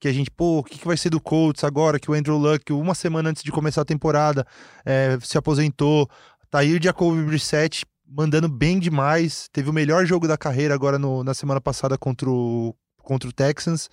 que 0.01 0.09
a 0.09 0.13
gente, 0.13 0.31
pô, 0.31 0.59
o 0.59 0.65
que, 0.65 0.79
que 0.79 0.87
vai 0.87 0.97
ser 0.97 1.11
do 1.11 1.21
Colts 1.21 1.65
agora 1.65 1.99
que 1.99 2.11
o 2.11 2.15
Andrew 2.15 2.37
Luck, 2.37 2.73
uma 2.73 2.95
semana 2.95 3.31
antes 3.31 3.43
de 3.43 3.51
começar 3.53 3.83
a 3.83 3.85
temporada, 3.87 4.47
é, 4.85 5.17
se 5.23 5.39
aposentou. 5.39 6.09
Tá 6.51 6.59
aí 6.61 6.77
o 6.77 6.83
Jacoby 6.83 7.23
Brissett 7.23 7.85
mandando 8.07 8.49
bem 8.49 8.79
demais. 8.79 9.49
Teve 9.53 9.71
o 9.71 9.73
melhor 9.73 10.05
jogo 10.07 10.29
da 10.29 10.37
carreira 10.37 10.75
agora 10.75 10.99
no- 10.99 11.25
na 11.25 11.33
semana 11.35 11.61
passada 11.61 11.97
contra 11.97 12.29
o, 12.31 12.75
contra 13.03 13.29
o 13.29 13.33
Texans. 13.33 13.89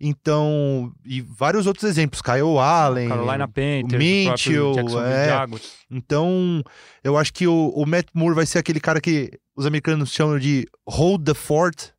Então, 0.00 0.92
e 1.04 1.20
vários 1.20 1.66
outros 1.66 1.84
exemplos, 1.84 2.22
Kyle 2.22 2.58
Allen, 2.58 3.08
Carolina 3.08 3.48
Panthers, 3.48 3.98
Mitchell, 4.72 4.72
é. 5.04 5.26
Então, 5.90 6.62
eu 7.02 7.16
acho 7.18 7.32
que 7.34 7.46
o, 7.48 7.70
o 7.74 7.84
Matt 7.84 8.06
Moore 8.14 8.34
vai 8.34 8.46
ser 8.46 8.58
aquele 8.58 8.78
cara 8.78 9.00
que 9.00 9.32
os 9.56 9.66
americanos 9.66 10.12
chamam 10.12 10.38
de 10.38 10.66
hold 10.88 11.24
the 11.24 11.34
fort 11.34 11.90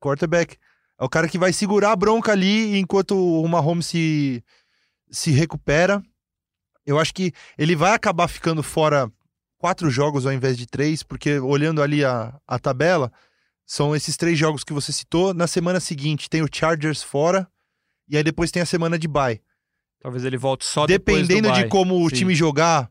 quarterback. 0.00 0.56
É 1.02 1.04
o 1.04 1.08
cara 1.08 1.26
que 1.28 1.36
vai 1.36 1.52
segurar 1.52 1.90
a 1.90 1.96
bronca 1.96 2.30
ali 2.30 2.78
enquanto 2.78 3.16
o 3.16 3.48
Mahomes 3.48 3.86
se, 3.86 4.40
se 5.10 5.32
recupera. 5.32 6.00
Eu 6.86 6.96
acho 6.96 7.12
que 7.12 7.32
ele 7.58 7.74
vai 7.74 7.92
acabar 7.92 8.28
ficando 8.28 8.62
fora 8.62 9.10
quatro 9.58 9.90
jogos 9.90 10.26
ao 10.26 10.32
invés 10.32 10.56
de 10.56 10.64
três, 10.64 11.02
porque 11.02 11.40
olhando 11.40 11.82
ali 11.82 12.04
a, 12.04 12.32
a 12.46 12.56
tabela, 12.56 13.12
são 13.66 13.96
esses 13.96 14.16
três 14.16 14.38
jogos 14.38 14.62
que 14.62 14.72
você 14.72 14.92
citou. 14.92 15.34
Na 15.34 15.48
semana 15.48 15.80
seguinte 15.80 16.30
tem 16.30 16.40
o 16.40 16.48
Chargers 16.52 17.02
fora, 17.02 17.48
e 18.08 18.16
aí 18.16 18.22
depois 18.22 18.52
tem 18.52 18.62
a 18.62 18.66
semana 18.66 18.96
de 18.96 19.08
bye. 19.08 19.42
Talvez 20.00 20.24
ele 20.24 20.36
volte 20.36 20.64
só 20.64 20.86
Dependendo 20.86 21.50
de 21.50 21.66
como 21.66 22.00
o 22.00 22.08
Sim. 22.10 22.14
time 22.14 22.32
jogar 22.32 22.88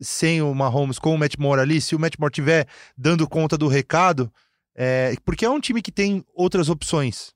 sem 0.00 0.42
o 0.42 0.52
Mahomes, 0.52 0.98
com 0.98 1.14
o 1.14 1.18
Matt 1.18 1.36
Moore 1.38 1.60
ali, 1.60 1.80
se 1.80 1.94
o 1.94 2.00
Matt 2.00 2.16
Moore 2.18 2.34
tiver 2.34 2.66
dando 2.98 3.28
conta 3.28 3.56
do 3.56 3.68
recado, 3.68 4.32
é, 4.74 5.14
porque 5.24 5.44
é 5.44 5.50
um 5.50 5.60
time 5.60 5.80
que 5.80 5.92
tem 5.92 6.24
outras 6.34 6.68
opções, 6.68 7.32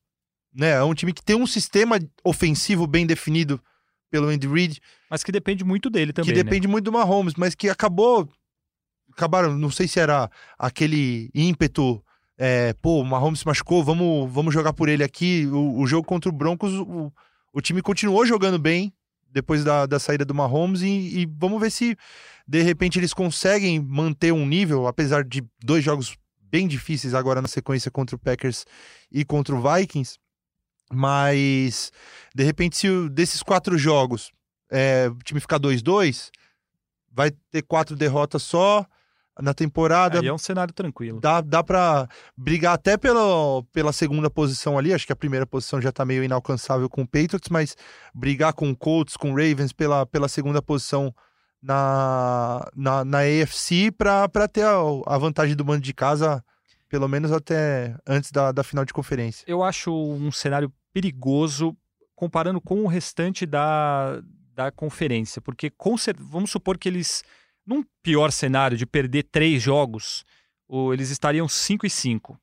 né? 0.59 0.71
É 0.71 0.83
um 0.83 0.93
time 0.93 1.13
que 1.13 1.23
tem 1.23 1.37
um 1.37 1.47
sistema 1.47 2.01
ofensivo 2.25 2.87
bem 2.87 3.07
definido 3.07 3.61
pelo 4.11 4.27
Andy 4.27 4.49
Reid, 4.49 4.81
Mas 5.09 5.23
que 5.23 5.31
depende 5.31 5.65
muito 5.65 5.89
dele 5.89 6.13
também, 6.13 6.33
que 6.33 6.37
né? 6.37 6.43
depende 6.43 6.67
muito 6.67 6.87
do 6.87 6.93
Mahomes, 6.93 7.35
mas 7.37 7.55
que 7.55 7.69
acabou, 7.69 8.29
acabaram, 9.13 9.57
não 9.57 9.71
sei 9.71 9.87
se 9.87 10.01
era 10.01 10.31
aquele 10.59 11.31
ímpeto, 11.35 12.03
é, 12.37 12.73
pô, 12.75 13.01
o 13.01 13.05
Mahomes 13.05 13.41
se 13.41 13.47
machucou, 13.47 13.85
vamos, 13.85 14.33
vamos 14.33 14.53
jogar 14.53 14.73
por 14.73 14.89
ele 14.89 15.05
aqui. 15.05 15.47
O, 15.47 15.81
o 15.81 15.87
jogo 15.87 16.07
contra 16.07 16.29
o 16.29 16.33
Broncos, 16.33 16.73
o, 16.73 17.13
o 17.53 17.61
time 17.61 17.83
continuou 17.83 18.27
jogando 18.27 18.59
bem 18.59 18.93
depois 19.31 19.63
da, 19.63 19.87
da 19.87 19.99
saída 19.99 20.25
do 20.25 20.35
Mahomes 20.35 20.81
e, 20.83 21.21
e 21.21 21.27
vamos 21.27 21.61
ver 21.61 21.71
se 21.71 21.97
de 22.47 22.63
repente 22.63 22.99
eles 22.99 23.13
conseguem 23.13 23.79
manter 23.79 24.33
um 24.33 24.47
nível, 24.47 24.87
apesar 24.87 25.23
de 25.23 25.45
dois 25.63 25.85
jogos 25.85 26.17
bem 26.51 26.67
difíceis 26.67 27.15
agora 27.15 27.43
na 27.43 27.49
sequência 27.49 27.91
contra 27.91 28.17
o 28.17 28.19
Packers 28.19 28.65
e 29.13 29.25
contra 29.25 29.55
o 29.55 29.63
Vikings. 29.63 30.19
Mas 30.93 31.93
de 32.35 32.45
repente, 32.45 32.77
se 32.77 32.89
o- 32.89 33.09
desses 33.09 33.43
quatro 33.43 33.77
jogos 33.79 34.31
é, 34.71 35.09
o 35.09 35.15
time 35.25 35.41
ficar 35.41 35.59
2-2, 35.59 36.31
vai 37.11 37.31
ter 37.51 37.63
quatro 37.63 37.97
derrotas 37.97 38.43
só 38.43 38.85
na 39.41 39.55
temporada. 39.55 40.21
Aí 40.21 40.27
é 40.27 40.33
um 40.33 40.39
cenário 40.39 40.75
tranquilo. 40.75 41.21
Dá, 41.21 41.41
dá 41.41 41.63
pra 41.63 42.09
brigar 42.37 42.75
até 42.75 42.97
pela, 42.97 43.63
pela 43.73 43.93
segunda 43.93 44.29
posição 44.29 44.77
ali. 44.77 44.93
Acho 44.93 45.07
que 45.07 45.13
a 45.13 45.17
primeira 45.17 45.47
posição 45.47 45.81
já 45.81 45.91
tá 45.93 46.05
meio 46.05 46.23
inalcançável 46.25 46.89
com 46.89 47.03
o 47.03 47.07
Patriots, 47.07 47.49
mas 47.51 47.77
brigar 48.15 48.53
com 48.53 48.69
o 48.71 48.77
Colts, 48.77 49.17
com 49.17 49.31
o 49.33 49.37
Ravens 49.37 49.73
pela, 49.73 50.05
pela 50.07 50.29
segunda 50.29 50.61
posição 50.61 51.15
na, 51.63 52.69
na, 52.75 53.05
na 53.05 53.19
AFC 53.21 53.91
pra, 53.97 54.29
pra 54.29 54.49
ter 54.49 54.63
a, 54.65 54.75
a 55.07 55.19
vantagem 55.19 55.55
do 55.57 55.65
mando 55.65 55.83
de 55.83 55.93
casa, 55.95 56.45
pelo 56.89 57.09
menos 57.09 57.31
até 57.33 57.97
antes 58.07 58.31
da, 58.31 58.53
da 58.53 58.63
final 58.65 58.85
de 58.85 58.93
conferência. 58.93 59.45
Eu 59.47 59.63
acho 59.63 59.93
um 59.93 60.31
cenário 60.33 60.73
perigoso 60.93 61.77
comparando 62.15 62.61
com 62.61 62.83
o 62.83 62.89
restante 62.89 63.47
da, 63.47 64.21
da 64.55 64.73
conferência, 64.73 65.41
porque 65.41 65.71
com 65.71 65.95
vamos 66.19 66.51
supor 66.51 66.77
que 66.77 66.89
eles, 66.89 67.23
num 67.65 67.85
pior 68.03 68.33
cenário 68.33 68.77
de 68.77 68.85
perder 68.85 69.23
três 69.31 69.63
jogos, 69.63 70.25
ou 70.67 70.93
eles 70.93 71.11
estariam 71.11 71.49
5 71.49 71.87
e 71.87 71.91
5. 71.91 72.39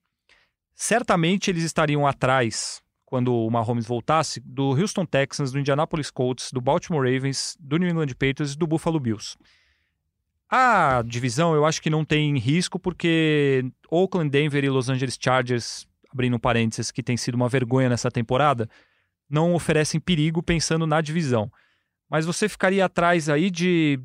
Certamente 0.73 1.51
eles 1.51 1.63
estariam 1.63 2.07
atrás, 2.07 2.81
quando 3.05 3.33
o 3.33 3.49
Mahomes 3.49 3.85
voltasse, 3.85 4.39
do 4.39 4.71
Houston 4.71 5.05
Texans, 5.05 5.51
do 5.51 5.59
Indianapolis 5.59 6.09
Colts, 6.09 6.51
do 6.51 6.61
Baltimore 6.61 7.03
Ravens, 7.03 7.57
do 7.59 7.77
New 7.77 7.89
England 7.89 8.13
Patriots 8.13 8.53
e 8.53 8.57
do 8.57 8.65
Buffalo 8.65 8.99
Bills. 8.99 9.37
A 10.49 11.01
divisão 11.05 11.53
eu 11.53 11.65
acho 11.65 11.81
que 11.81 11.89
não 11.89 12.05
tem 12.05 12.37
risco, 12.37 12.79
porque 12.79 13.65
Oakland, 13.89 14.29
Denver 14.29 14.63
e 14.63 14.69
Los 14.69 14.89
Angeles 14.89 15.17
Chargers, 15.19 15.85
abrindo 16.15 16.39
parênteses, 16.39 16.91
que 16.91 17.03
tem 17.03 17.17
sido 17.17 17.35
uma 17.35 17.49
vergonha 17.49 17.89
nessa 17.89 18.09
temporada, 18.09 18.69
não 19.29 19.53
oferecem 19.53 19.99
perigo 19.99 20.41
pensando 20.41 20.87
na 20.87 21.01
divisão. 21.01 21.51
Mas 22.09 22.25
você 22.25 22.47
ficaria 22.47 22.85
atrás 22.85 23.27
aí 23.27 23.51
de 23.51 23.99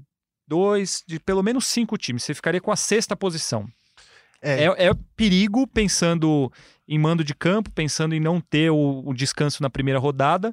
dois, 0.46 1.04
de 1.06 1.20
pelo 1.20 1.42
menos 1.42 1.66
cinco 1.66 1.96
times. 1.96 2.24
Você 2.24 2.34
ficaria 2.34 2.60
com 2.60 2.72
a 2.72 2.76
sexta 2.76 3.14
posição. 3.14 3.68
É, 4.42 4.64
É, 4.64 4.86
é 4.86 4.90
perigo 5.14 5.66
pensando 5.68 6.52
em 6.88 6.98
mando 6.98 7.22
de 7.22 7.34
campo, 7.34 7.70
pensando 7.70 8.12
em 8.12 8.20
não 8.20 8.40
ter 8.40 8.70
o, 8.70 9.02
o 9.06 9.14
descanso 9.14 9.62
na 9.62 9.70
primeira 9.70 10.00
rodada. 10.00 10.52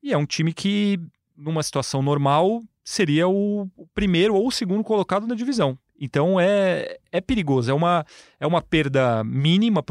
E 0.00 0.12
é 0.12 0.16
um 0.16 0.26
time 0.26 0.52
que, 0.52 1.00
numa 1.36 1.62
situação 1.64 2.00
normal, 2.00 2.62
seria 2.84 3.26
o, 3.26 3.68
o 3.76 3.86
primeiro 3.92 4.34
ou 4.34 4.46
o 4.46 4.52
segundo 4.52 4.84
colocado 4.84 5.26
na 5.26 5.34
divisão. 5.34 5.76
Então 5.98 6.38
é, 6.38 6.98
é 7.10 7.20
perigoso. 7.20 7.70
É 7.70 7.74
uma, 7.74 8.06
é 8.38 8.46
uma 8.46 8.62
perda 8.62 9.24
mínima 9.24 9.82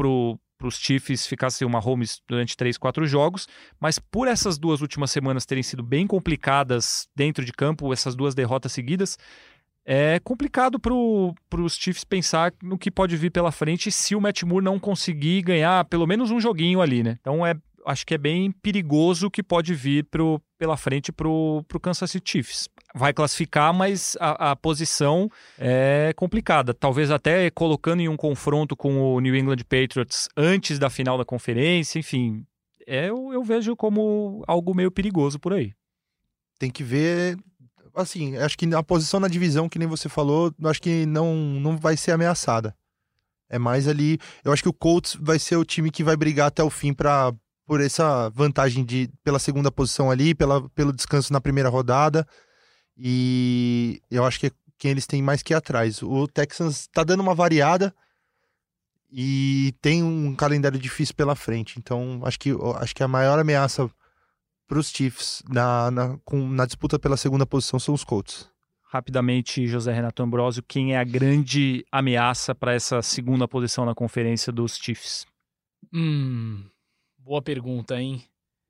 para 0.60 0.68
os 0.68 0.78
Chiefs 0.78 1.26
sem 1.50 1.66
o 1.66 1.70
Mahomes 1.70 2.20
durante 2.28 2.54
três, 2.54 2.76
quatro 2.76 3.06
jogos. 3.06 3.48
Mas 3.80 3.98
por 3.98 4.28
essas 4.28 4.58
duas 4.58 4.82
últimas 4.82 5.10
semanas 5.10 5.46
terem 5.46 5.62
sido 5.62 5.82
bem 5.82 6.06
complicadas 6.06 7.08
dentro 7.16 7.44
de 7.44 7.52
campo, 7.52 7.92
essas 7.94 8.14
duas 8.14 8.34
derrotas 8.34 8.72
seguidas, 8.72 9.16
é 9.86 10.20
complicado 10.20 10.78
para 10.78 10.92
os 10.92 11.74
Chiefs 11.74 12.04
pensar 12.04 12.52
no 12.62 12.76
que 12.76 12.90
pode 12.90 13.16
vir 13.16 13.30
pela 13.30 13.50
frente 13.50 13.90
se 13.90 14.14
o 14.14 14.20
Matt 14.20 14.42
Moore 14.42 14.64
não 14.64 14.78
conseguir 14.78 15.40
ganhar 15.40 15.86
pelo 15.86 16.06
menos 16.06 16.30
um 16.30 16.38
joguinho 16.38 16.82
ali, 16.82 17.02
né? 17.02 17.16
Então 17.20 17.44
é, 17.44 17.54
acho 17.86 18.06
que 18.06 18.14
é 18.14 18.18
bem 18.18 18.50
perigoso 18.50 19.26
o 19.26 19.30
que 19.30 19.42
pode 19.42 19.74
vir 19.74 20.04
pro, 20.04 20.40
pela 20.58 20.76
frente 20.76 21.12
pro, 21.12 21.64
pro 21.66 21.80
Kansas 21.80 22.10
City 22.10 22.30
Chiefs. 22.30 22.68
Vai 22.94 23.12
classificar, 23.12 23.72
mas 23.72 24.16
a, 24.20 24.50
a 24.50 24.56
posição 24.56 25.30
é 25.58 26.12
complicada. 26.16 26.74
Talvez 26.74 27.10
até 27.10 27.50
colocando 27.50 28.00
em 28.00 28.08
um 28.08 28.16
confronto 28.16 28.76
com 28.76 29.14
o 29.14 29.20
New 29.20 29.34
England 29.36 29.58
Patriots 29.68 30.28
antes 30.36 30.78
da 30.78 30.90
final 30.90 31.16
da 31.16 31.24
conferência, 31.24 31.98
enfim. 31.98 32.44
É, 32.86 33.08
eu, 33.08 33.32
eu 33.32 33.44
vejo 33.44 33.76
como 33.76 34.42
algo 34.46 34.74
meio 34.74 34.90
perigoso 34.90 35.38
por 35.38 35.52
aí. 35.52 35.72
tem 36.58 36.70
que 36.70 36.82
ver. 36.82 37.38
Assim, 37.94 38.36
acho 38.36 38.56
que 38.56 38.72
a 38.74 38.82
posição 38.82 39.20
na 39.20 39.28
divisão, 39.28 39.68
que 39.68 39.78
nem 39.78 39.88
você 39.88 40.08
falou, 40.08 40.52
acho 40.64 40.80
que 40.80 41.06
não, 41.06 41.34
não 41.34 41.76
vai 41.76 41.96
ser 41.96 42.12
ameaçada. 42.12 42.74
É 43.48 43.58
mais 43.58 43.88
ali. 43.88 44.18
Eu 44.44 44.52
acho 44.52 44.62
que 44.62 44.68
o 44.68 44.72
Colts 44.72 45.16
vai 45.20 45.38
ser 45.38 45.56
o 45.56 45.64
time 45.64 45.90
que 45.90 46.04
vai 46.04 46.16
brigar 46.16 46.48
até 46.48 46.62
o 46.62 46.70
fim 46.70 46.92
para 46.92 47.32
por 47.70 47.80
essa 47.80 48.28
vantagem 48.30 48.84
de 48.84 49.08
pela 49.22 49.38
segunda 49.38 49.70
posição 49.70 50.10
ali, 50.10 50.34
pela, 50.34 50.68
pelo 50.70 50.92
descanso 50.92 51.32
na 51.32 51.40
primeira 51.40 51.68
rodada. 51.68 52.26
E 52.96 54.02
eu 54.10 54.24
acho 54.24 54.40
que 54.40 54.48
é 54.48 54.50
quem 54.76 54.90
eles 54.90 55.06
têm 55.06 55.22
mais 55.22 55.40
que 55.40 55.52
ir 55.52 55.56
atrás. 55.56 56.02
O 56.02 56.26
Texans 56.26 56.88
tá 56.88 57.04
dando 57.04 57.20
uma 57.20 57.32
variada 57.32 57.94
e 59.08 59.72
tem 59.80 60.02
um 60.02 60.34
calendário 60.34 60.80
difícil 60.80 61.14
pela 61.14 61.36
frente. 61.36 61.78
Então, 61.78 62.20
acho 62.24 62.40
que, 62.40 62.50
acho 62.80 62.92
que 62.92 63.04
a 63.04 63.08
maior 63.08 63.38
ameaça 63.38 63.88
para 64.66 64.78
os 64.80 64.90
Chiefs 64.90 65.40
na, 65.48 65.92
na, 65.92 66.18
com- 66.24 66.48
na 66.48 66.66
disputa 66.66 66.98
pela 66.98 67.16
segunda 67.16 67.46
posição 67.46 67.78
são 67.78 67.94
os 67.94 68.02
Colts. 68.02 68.48
rapidamente, 68.82 69.68
José 69.68 69.92
Renato 69.92 70.24
Ambrosio, 70.24 70.64
quem 70.66 70.94
é 70.94 70.98
a 70.98 71.04
grande 71.04 71.84
ameaça 71.92 72.52
para 72.52 72.74
essa 72.74 73.00
segunda 73.00 73.46
posição 73.46 73.84
na 73.84 73.94
conferência 73.94 74.52
dos 74.52 74.76
Chiefs? 74.76 75.24
Hum, 75.92 76.64
boa 77.30 77.40
pergunta, 77.40 78.00
hein? 78.00 78.24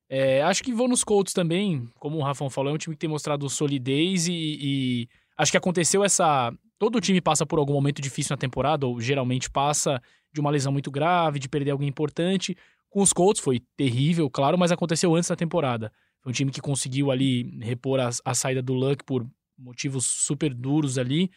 É, 0.07 0.43
acho 0.43 0.63
que 0.63 0.71
vou 0.71 0.87
nos 0.87 1.03
Colts 1.03 1.33
também, 1.33 1.89
como 1.99 2.19
o 2.19 2.23
Rafão 2.23 2.51
falou, 2.51 2.71
é 2.71 2.75
um 2.75 2.77
time 2.77 2.95
que 2.95 3.01
tem 3.01 3.09
mostrado 3.09 3.49
solidez 3.49 4.29
e, 4.29 4.33
e 4.61 5.09
acho 5.39 5.51
que 5.51 5.57
aconteceu 5.57 6.05
essa. 6.05 6.53
Todo 6.79 7.01
time 7.01 7.23
passa 7.23 7.47
por 7.47 7.59
algum 7.59 7.73
momento 7.73 8.03
difícil 8.03 8.35
na 8.35 8.37
temporada, 8.37 8.87
ou 8.87 9.01
geralmente 9.01 9.49
passa 9.49 9.99
de 10.31 10.41
uma 10.43 10.51
lesão 10.51 10.71
muito 10.71 10.91
grave, 10.91 11.39
de 11.39 11.49
perder 11.49 11.71
alguém 11.71 11.89
importante. 11.89 12.55
Com 12.91 13.01
os 13.01 13.15
Colts 13.15 13.43
foi 13.43 13.63
terrível, 13.79 14.29
claro, 14.29 14.59
mas 14.59 14.71
aconteceu 14.71 15.15
antes 15.15 15.31
da 15.31 15.37
temporada. 15.37 15.91
Foi 16.21 16.31
um 16.31 16.35
time 16.35 16.51
que 16.51 16.61
conseguiu 16.61 17.11
ali 17.11 17.59
repor 17.61 17.99
a, 17.99 18.11
a 18.27 18.35
saída 18.35 18.61
do 18.61 18.75
Luck 18.75 19.05
por 19.05 19.27
motivos 19.59 20.05
super 20.05 20.53
duros 20.53 20.99
ali, 20.99 21.31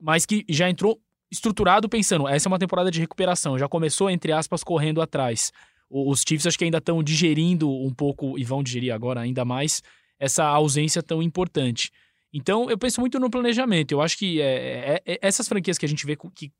mas 0.00 0.24
que 0.24 0.42
já 0.48 0.70
entrou 0.70 0.98
estruturado 1.30 1.86
pensando, 1.86 2.26
essa 2.26 2.48
é 2.48 2.50
uma 2.50 2.58
temporada 2.58 2.90
de 2.90 3.00
recuperação, 3.00 3.58
já 3.58 3.68
começou, 3.68 4.08
entre 4.08 4.32
aspas, 4.32 4.64
correndo 4.64 5.02
atrás. 5.02 5.52
Os 5.88 6.22
Chiefs 6.26 6.46
acho 6.46 6.58
que 6.58 6.64
ainda 6.64 6.78
estão 6.78 7.02
digerindo 7.02 7.70
um 7.70 7.92
pouco, 7.92 8.38
e 8.38 8.44
vão 8.44 8.62
digerir 8.62 8.92
agora 8.92 9.20
ainda 9.20 9.44
mais, 9.44 9.82
essa 10.18 10.44
ausência 10.44 11.02
tão 11.02 11.22
importante. 11.22 11.90
Então, 12.32 12.68
eu 12.68 12.76
penso 12.76 13.00
muito 13.00 13.18
no 13.18 13.30
planejamento. 13.30 13.92
Eu 13.92 14.02
acho 14.02 14.18
que 14.18 14.40
é, 14.40 15.02
é, 15.06 15.12
é, 15.14 15.18
essas 15.22 15.48
franquias 15.48 15.78
que 15.78 15.86
a 15.86 15.88
gente 15.88 16.04
vê 16.04 16.16
que 16.34 16.52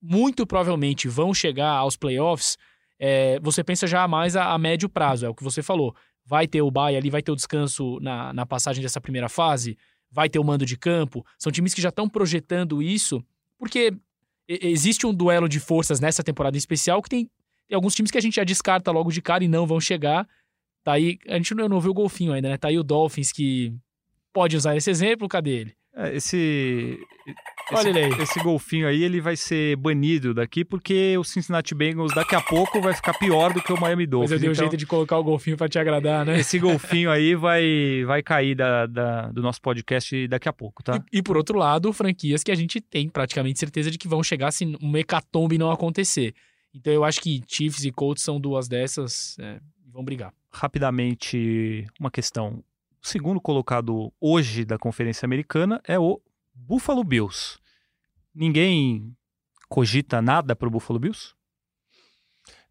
muito 0.00 0.46
provavelmente 0.46 1.08
vão 1.08 1.34
chegar 1.34 1.70
aos 1.70 1.96
playoffs, 1.96 2.56
é, 2.98 3.38
você 3.40 3.64
pensa 3.64 3.86
já 3.86 4.06
mais 4.06 4.36
a, 4.36 4.52
a, 4.52 4.58
médio 4.58 4.88
prazo, 4.88 5.26
é 5.26 5.28
o 5.28 5.34
que 5.34 5.42
você 5.42 5.62
falou. 5.62 5.94
Vai 6.24 6.46
ter 6.46 6.62
o 6.62 6.70
bye 6.70 6.96
ali, 6.96 7.10
vai 7.10 7.22
ter 7.22 7.32
o 7.32 7.36
descanso 7.36 7.98
na, 8.00 8.32
na 8.32 8.46
passagem 8.46 8.82
dessa 8.82 9.00
primeira 9.00 9.28
fase, 9.28 9.76
vai 10.10 10.28
ter 10.28 10.38
o 10.38 10.44
mando 10.44 10.64
de 10.66 10.76
campo. 10.76 11.24
São 11.38 11.50
times 11.50 11.74
que 11.74 11.82
já 11.82 11.88
estão 11.88 12.08
projetando 12.08 12.82
isso, 12.82 13.24
porque 13.58 13.92
existe 14.46 15.06
um 15.06 15.14
duelo 15.14 15.48
de 15.48 15.60
forças 15.60 16.00
nessa 16.00 16.22
temporada 16.22 16.56
em 16.56 16.58
especial 16.58 17.00
que 17.02 17.08
tem 17.08 17.30
tem 17.70 17.76
alguns 17.76 17.94
times 17.94 18.10
que 18.10 18.18
a 18.18 18.20
gente 18.20 18.34
já 18.34 18.42
descarta 18.44 18.90
logo 18.90 19.12
de 19.12 19.22
cara 19.22 19.44
e 19.44 19.48
não 19.48 19.64
vão 19.64 19.80
chegar. 19.80 20.26
Tá 20.82 20.92
aí, 20.94 21.18
a 21.28 21.36
gente 21.36 21.54
não, 21.54 21.68
não 21.68 21.80
viu 21.80 21.92
o 21.92 21.94
golfinho 21.94 22.32
ainda, 22.32 22.48
né? 22.48 22.56
Tá 22.56 22.66
aí 22.68 22.76
o 22.78 22.82
Dolphins 22.82 23.30
que 23.30 23.72
pode 24.32 24.56
usar 24.56 24.76
esse 24.76 24.90
exemplo, 24.90 25.28
cadê 25.28 25.50
ele? 25.50 25.74
É, 25.94 26.16
esse, 26.16 26.98
Olha 27.72 27.78
esse, 27.80 27.88
ele 27.90 27.98
aí. 28.14 28.22
esse 28.22 28.40
golfinho 28.42 28.88
aí, 28.88 29.02
ele 29.02 29.20
vai 29.20 29.36
ser 29.36 29.76
banido 29.76 30.32
daqui 30.32 30.64
porque 30.64 31.16
o 31.18 31.22
Cincinnati 31.24 31.74
Bengals 31.74 32.12
daqui 32.14 32.34
a 32.34 32.40
pouco 32.40 32.80
vai 32.80 32.94
ficar 32.94 33.12
pior 33.14 33.52
do 33.52 33.62
que 33.62 33.72
o 33.72 33.80
Miami 33.80 34.06
Dolphins. 34.06 34.30
Mas 34.30 34.32
eu 34.32 34.38
dei 34.40 34.48
um 34.48 34.52
Então, 34.52 34.64
jeito 34.64 34.76
de 34.76 34.86
colocar 34.86 35.18
o 35.18 35.22
golfinho 35.24 35.56
pra 35.56 35.68
te 35.68 35.78
agradar, 35.78 36.24
né? 36.24 36.38
Esse 36.40 36.58
golfinho 36.58 37.10
aí 37.10 37.34
vai, 37.36 38.02
vai 38.06 38.22
cair 38.22 38.54
da, 38.56 38.86
da- 38.86 39.30
do 39.32 39.42
nosso 39.42 39.60
podcast 39.60 40.26
daqui 40.28 40.48
a 40.48 40.52
pouco, 40.52 40.82
tá? 40.82 41.00
E, 41.12 41.18
e 41.18 41.22
por 41.22 41.36
outro 41.36 41.56
lado, 41.58 41.92
franquias 41.92 42.42
que 42.42 42.50
a 42.50 42.56
gente 42.56 42.80
tem 42.80 43.08
praticamente 43.08 43.58
certeza 43.60 43.90
de 43.90 43.98
que 43.98 44.08
vão 44.08 44.22
chegar 44.24 44.50
se 44.50 44.64
um 44.82 44.96
hecatombe 44.96 45.56
não 45.58 45.70
acontecer. 45.70 46.34
Então 46.74 46.92
eu 46.92 47.04
acho 47.04 47.20
que 47.20 47.42
Chiefs 47.48 47.84
e 47.84 47.90
Colts 47.90 48.22
são 48.22 48.40
duas 48.40 48.68
dessas 48.68 49.36
é, 49.38 49.60
e 49.86 49.90
vão 49.90 50.04
brigar. 50.04 50.32
Rapidamente, 50.52 51.86
uma 51.98 52.10
questão. 52.10 52.62
O 53.02 53.06
segundo 53.06 53.40
colocado 53.40 54.12
hoje 54.20 54.64
da 54.64 54.78
Conferência 54.78 55.24
Americana 55.26 55.80
é 55.86 55.98
o 55.98 56.20
Buffalo 56.54 57.02
Bills. 57.02 57.58
Ninguém 58.34 59.14
cogita 59.68 60.20
nada 60.22 60.54
pro 60.54 60.70
Buffalo 60.70 60.98
Bills? 60.98 61.34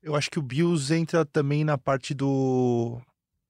Eu 0.01 0.15
acho 0.15 0.29
que 0.31 0.39
o 0.39 0.41
Bills 0.41 0.93
entra 0.93 1.25
também 1.25 1.63
na 1.63 1.77
parte 1.77 2.13
do. 2.13 3.01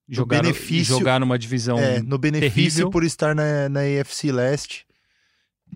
Do 0.07 0.15
Jogar, 0.15 0.41
benefício- 0.41 0.97
jogar 0.97 1.19
numa 1.19 1.37
divisão. 1.37 1.77
é, 1.77 2.01
no 2.01 2.17
benefício 2.17 2.53
terrível. 2.55 2.89
por 2.89 3.03
estar 3.03 3.35
na, 3.35 3.69
na 3.69 3.81
AFC 3.81 4.31
Leste, 4.31 4.87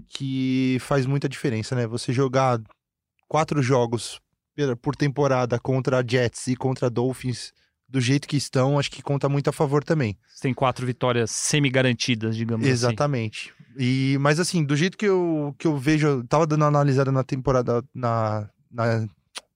que 0.10 0.78
faz 0.80 1.06
muita 1.06 1.30
diferença, 1.30 1.76
né? 1.76 1.86
Você 1.86 2.12
jogar 2.12 2.60
quatro 3.28 3.62
jogos 3.62 4.20
por 4.82 4.96
temporada 4.96 5.60
contra 5.60 6.04
Jets 6.08 6.48
e 6.48 6.56
contra 6.56 6.90
Dolphins 6.90 7.52
do 7.88 8.02
jeito 8.02 8.28
que 8.28 8.36
estão, 8.38 8.80
acho 8.80 8.90
que 8.90 9.04
conta 9.04 9.30
muito 9.30 9.50
a 9.50 9.54
favor 9.54 9.84
também. 9.84 10.18
Tem 10.42 10.54
quatro 10.54 10.86
vitórias 10.86 11.30
semi-garantidas, 11.30 12.36
digamos 12.36 12.64
assim. 12.66 12.72
Exatamente. 12.74 13.54
E, 13.78 14.18
mas 14.20 14.40
assim, 14.40 14.64
do 14.64 14.76
jeito 14.76 14.98
que 14.98 15.06
eu, 15.06 15.54
que 15.60 15.68
eu 15.68 15.78
vejo, 15.78 16.08
eu 16.08 16.28
tava 16.28 16.48
dando 16.48 16.62
uma 16.64 16.68
analisada 16.70 17.12
na 17.12 17.24
temporada, 17.24 17.84
na, 17.94 18.50
na- 18.72 19.06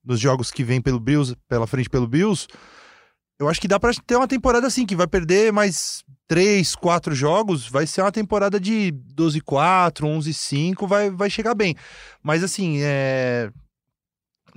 nos 0.06 0.20
jogos 0.20 0.52
que 0.52 0.64
vem 0.64 0.80
pelo 0.80 1.00
Bills, 1.00 1.36
pela 1.48 1.66
frente 1.66 1.90
pelo 1.90 2.08
Bills, 2.08 2.48
eu 3.40 3.50
acho 3.50 3.60
que 3.60 3.68
dá 3.68 3.80
pra 3.80 3.92
ter 4.06 4.16
uma 4.16 4.28
temporada 4.28 4.68
assim, 4.68 4.86
que 4.86 4.96
vai 4.96 5.08
perder 5.08 5.52
mais 5.52 6.04
três, 6.28 6.76
quatro 6.76 7.16
jogos, 7.16 7.68
vai 7.68 7.88
ser 7.88 8.02
uma 8.02 8.12
temporada 8.12 8.60
de 8.60 8.94
12-4, 9.16 10.02
11-5, 10.02 10.88
vai, 10.88 11.10
vai 11.10 11.30
chegar 11.30 11.56
bem. 11.56 11.76
Mas 12.22 12.44
assim, 12.44 12.80
é... 12.82 13.52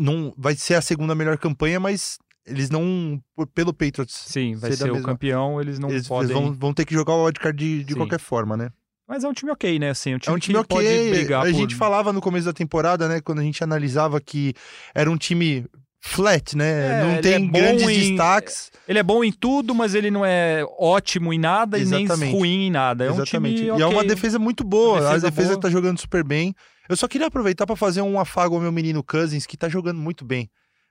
Não, 0.00 0.32
vai 0.36 0.54
ser 0.54 0.74
a 0.74 0.80
segunda 0.80 1.14
melhor 1.14 1.36
campanha, 1.38 1.78
mas 1.78 2.18
eles 2.46 2.70
não, 2.70 3.20
pelo 3.54 3.72
Patriots, 3.72 4.14
Sim, 4.26 4.54
vai 4.54 4.70
Ser 4.70 4.78
ser 4.78 4.90
o 4.90 4.94
mesma- 4.94 5.08
campeão, 5.08 5.60
eles 5.60 5.78
não 5.78 5.90
eles, 5.90 6.08
podem. 6.08 6.30
eles 6.30 6.42
vão, 6.42 6.52
vão 6.54 6.72
ter 6.74 6.84
que 6.86 6.94
jogar 6.94 7.12
o 7.14 7.24
wildcard 7.24 7.56
de, 7.56 7.84
de 7.84 7.92
Sim. 7.92 7.98
qualquer 7.98 8.18
forma, 8.18 8.56
né? 8.56 8.70
Mas 9.06 9.24
é 9.24 9.28
um 9.28 9.32
time 9.32 9.50
ok, 9.50 9.78
né? 9.78 9.90
Assim, 9.90 10.12
um 10.14 10.16
É 10.16 10.18
time 10.20 10.36
um 10.36 10.38
time 10.38 10.58
ok. 10.58 11.34
A 11.34 11.40
por... 11.40 11.52
gente 11.52 11.74
falava 11.74 12.12
no 12.12 12.20
começo 12.20 12.46
da 12.46 12.52
temporada, 12.52 13.08
né? 13.08 13.20
Quando 13.20 13.40
a 13.40 13.42
gente 13.42 13.62
analisava 13.62 14.20
que 14.20 14.54
era 14.94 15.10
um 15.10 15.16
time 15.16 15.66
flat, 16.00 16.56
né? 16.56 17.00
É, 17.00 17.02
não 17.04 17.12
ele 17.12 17.20
tem 17.22 17.34
é 17.34 17.38
bom 17.38 17.50
grandes 17.52 17.88
em- 17.88 18.08
destaques. 18.10 18.70
Ele 18.88 18.98
é 18.98 19.02
bom 19.02 19.22
em 19.22 19.30
tudo, 19.30 19.74
mas 19.74 19.94
ele 19.94 20.10
não 20.10 20.24
é 20.24 20.64
ótimo 20.78 21.32
em 21.32 21.38
nada 21.38 21.78
e 21.78 21.84
nem 21.84 22.04
Exatamente. 22.04 22.32
ruim 22.36 22.66
em 22.66 22.70
nada. 22.70 23.04
É 23.04 23.10
um 23.10 23.14
Exatamente. 23.14 23.56
time 23.56 23.66
E 23.78 23.82
é 23.82 23.86
uma 23.86 23.98
ok. 23.98 24.08
defesa 24.08 24.38
muito 24.38 24.64
boa. 24.64 25.00
Uma 25.00 25.00
defesa 25.08 25.26
a 25.26 25.30
defesa 25.30 25.48
boa. 25.50 25.60
tá 25.60 25.70
jogando 25.70 25.98
super 26.00 26.24
bem. 26.24 26.54
Eu 26.88 26.96
só 26.96 27.06
queria 27.06 27.28
aproveitar 27.28 27.66
para 27.66 27.76
fazer 27.76 28.02
um 28.02 28.18
afago 28.18 28.54
ao 28.56 28.60
meu 28.60 28.72
menino 28.72 29.02
Cousins, 29.04 29.46
que 29.46 29.56
tá 29.56 29.68
jogando 29.68 29.98
muito 30.00 30.24
bem 30.24 30.50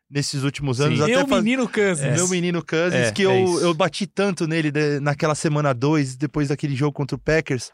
nesses 0.10 0.44
últimos 0.44 0.78
Sim. 0.78 0.84
anos. 0.86 1.02
Até 1.02 1.16
Meu 1.18 1.28
faz- 1.28 1.44
menino 1.44 1.68
Kansas. 1.68 2.06
É. 2.06 2.14
Meu 2.16 2.28
menino 2.30 2.64
Cousins, 2.66 3.08
É, 3.08 3.12
que 3.12 3.24
é 3.24 3.26
eu, 3.26 3.60
eu 3.62 3.74
bati 3.74 4.08
tanto 4.08 4.48
nele 4.48 4.72
naquela 5.02 5.36
semana 5.36 5.74
2, 5.74 6.16
depois 6.16 6.48
daquele 6.48 6.76
jogo 6.76 6.94
contra 6.94 7.16
o 7.16 7.20
Packers, 7.20 7.72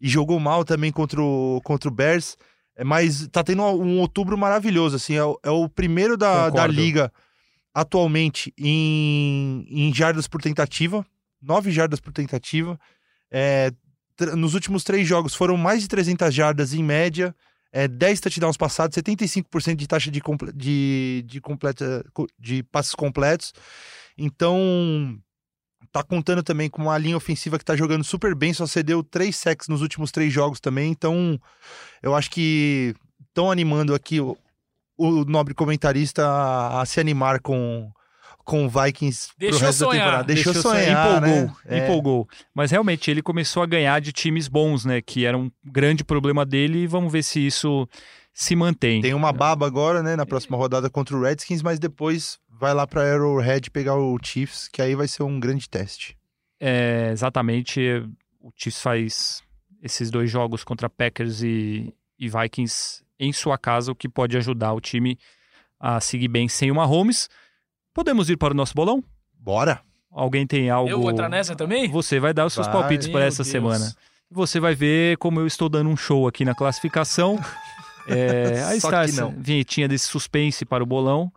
e 0.00 0.08
jogou 0.08 0.40
mal 0.40 0.64
também 0.64 0.90
contra 0.90 1.20
o, 1.20 1.60
contra 1.62 1.88
o 1.88 1.92
Bears. 1.92 2.36
É, 2.76 2.84
mas 2.84 3.26
tá 3.28 3.42
tendo 3.42 3.62
um 3.62 3.98
outubro 4.00 4.36
maravilhoso, 4.36 4.96
assim, 4.96 5.14
é, 5.16 5.24
o- 5.24 5.38
é 5.42 5.50
o 5.50 5.68
primeiro 5.68 6.16
da, 6.16 6.50
da 6.50 6.62
liga 6.82 7.12
atualmente 7.74 8.52
em, 8.58 9.66
em 9.68 9.94
jardas 9.94 10.26
por 10.28 10.40
tentativa, 10.42 11.04
nove 11.40 11.70
jardas 11.70 12.00
por 12.00 12.12
tentativa. 12.12 12.78
É, 13.30 13.70
nos 14.34 14.54
últimos 14.54 14.82
três 14.84 15.06
jogos 15.06 15.34
foram 15.34 15.56
mais 15.56 15.82
de 15.82 15.88
300 15.88 16.32
jardas 16.34 16.72
em 16.72 16.82
média, 16.82 17.34
é, 17.72 17.86
10 17.86 18.20
touchdowns 18.20 18.56
passados, 18.56 18.94
75% 18.94 19.76
de 19.76 19.86
taxa 19.86 20.10
de, 20.10 20.22
de, 20.54 21.24
de, 21.26 21.40
completa, 21.40 22.04
co- 22.14 22.26
de 22.38 22.62
passes 22.62 22.94
completos. 22.94 23.52
Então, 24.16 25.18
tá 25.96 26.02
contando 26.02 26.42
também 26.42 26.68
com 26.68 26.82
uma 26.82 26.98
linha 26.98 27.16
ofensiva 27.16 27.58
que 27.58 27.64
tá 27.64 27.74
jogando 27.74 28.04
super 28.04 28.34
bem, 28.34 28.52
só 28.52 28.66
cedeu 28.66 29.02
três 29.02 29.36
sacks 29.36 29.68
nos 29.68 29.80
últimos 29.80 30.10
três 30.10 30.32
jogos 30.32 30.60
também. 30.60 30.90
Então, 30.90 31.40
eu 32.02 32.14
acho 32.14 32.30
que 32.30 32.94
estão 33.28 33.50
animando 33.50 33.94
aqui 33.94 34.20
o, 34.20 34.36
o 34.96 35.24
nobre 35.24 35.54
comentarista 35.54 36.26
a, 36.26 36.82
a 36.82 36.86
se 36.86 37.00
animar 37.00 37.40
com, 37.40 37.90
com 38.44 38.66
o 38.66 38.68
Vikings 38.68 39.30
Deixou 39.38 39.58
pro 39.58 39.66
resto 39.66 39.78
sonhar. 39.78 39.92
da 39.92 40.04
temporada. 40.04 40.34
Deixou, 40.34 40.52
Deixou 40.52 40.72
sonhar, 40.72 41.16
empolgou, 41.16 41.46
né? 41.46 41.54
É. 41.64 41.78
empolgou. 41.84 42.28
Mas 42.54 42.70
realmente 42.70 43.10
ele 43.10 43.22
começou 43.22 43.62
a 43.62 43.66
ganhar 43.66 43.98
de 44.00 44.12
times 44.12 44.48
bons, 44.48 44.84
né? 44.84 45.00
Que 45.00 45.24
era 45.24 45.36
um 45.36 45.50
grande 45.64 46.04
problema 46.04 46.44
dele 46.44 46.80
e 46.80 46.86
vamos 46.86 47.10
ver 47.10 47.22
se 47.22 47.44
isso 47.46 47.88
se 48.34 48.54
mantém. 48.54 49.00
Tem 49.00 49.14
uma 49.14 49.32
baba 49.32 49.66
agora, 49.66 50.02
né, 50.02 50.14
na 50.14 50.26
próxima 50.26 50.58
rodada 50.58 50.90
contra 50.90 51.16
o 51.16 51.22
Redskins, 51.22 51.62
mas 51.62 51.78
depois 51.78 52.38
vai 52.58 52.74
lá 52.74 52.86
pra 52.86 53.02
Arrowhead 53.02 53.70
pegar 53.70 53.96
o 53.96 54.18
Chiefs, 54.22 54.68
que 54.68 54.80
aí 54.82 54.94
vai 54.94 55.06
ser 55.08 55.22
um 55.22 55.38
grande 55.38 55.68
teste. 55.68 56.16
É, 56.58 57.10
exatamente. 57.12 57.80
O 58.40 58.50
Chiefs 58.54 58.82
faz 58.82 59.42
esses 59.82 60.10
dois 60.10 60.30
jogos 60.30 60.64
contra 60.64 60.88
Packers 60.88 61.42
e, 61.42 61.94
e 62.18 62.28
Vikings 62.28 63.02
em 63.18 63.32
sua 63.32 63.56
casa, 63.56 63.92
o 63.92 63.94
que 63.94 64.08
pode 64.08 64.36
ajudar 64.36 64.72
o 64.72 64.80
time 64.80 65.18
a 65.78 66.00
seguir 66.00 66.28
bem 66.28 66.48
sem 66.48 66.70
o 66.70 66.74
Mahomes. 66.74 67.28
Podemos 67.94 68.28
ir 68.30 68.36
para 68.36 68.52
o 68.52 68.56
nosso 68.56 68.74
bolão? 68.74 69.02
Bora! 69.34 69.80
Alguém 70.10 70.46
tem 70.46 70.70
algo? 70.70 70.88
Eu 70.88 71.00
vou 71.00 71.10
entrar 71.10 71.28
nessa 71.28 71.54
também? 71.54 71.90
Você 71.90 72.18
vai 72.18 72.32
dar 72.32 72.46
os 72.46 72.52
seus 72.54 72.66
Vai. 72.66 72.76
palpites 72.76 73.08
para 73.08 73.24
essa 73.24 73.42
Deus. 73.42 73.48
semana. 73.52 73.94
Você 74.30 74.58
vai 74.58 74.74
ver 74.74 75.18
como 75.18 75.40
eu 75.40 75.46
estou 75.46 75.68
dando 75.68 75.90
um 75.90 75.96
show 75.96 76.26
aqui 76.26 76.44
na 76.44 76.54
classificação. 76.54 77.38
É, 78.08 78.62
aí 78.66 78.80
Só 78.80 78.86
está 78.88 79.02
que 79.02 79.10
essa 79.10 79.22
não. 79.22 79.34
vinhetinha 79.36 79.88
desse 79.88 80.06
suspense 80.06 80.64
para 80.64 80.80
o 80.80 80.86
bolão. 80.86 81.28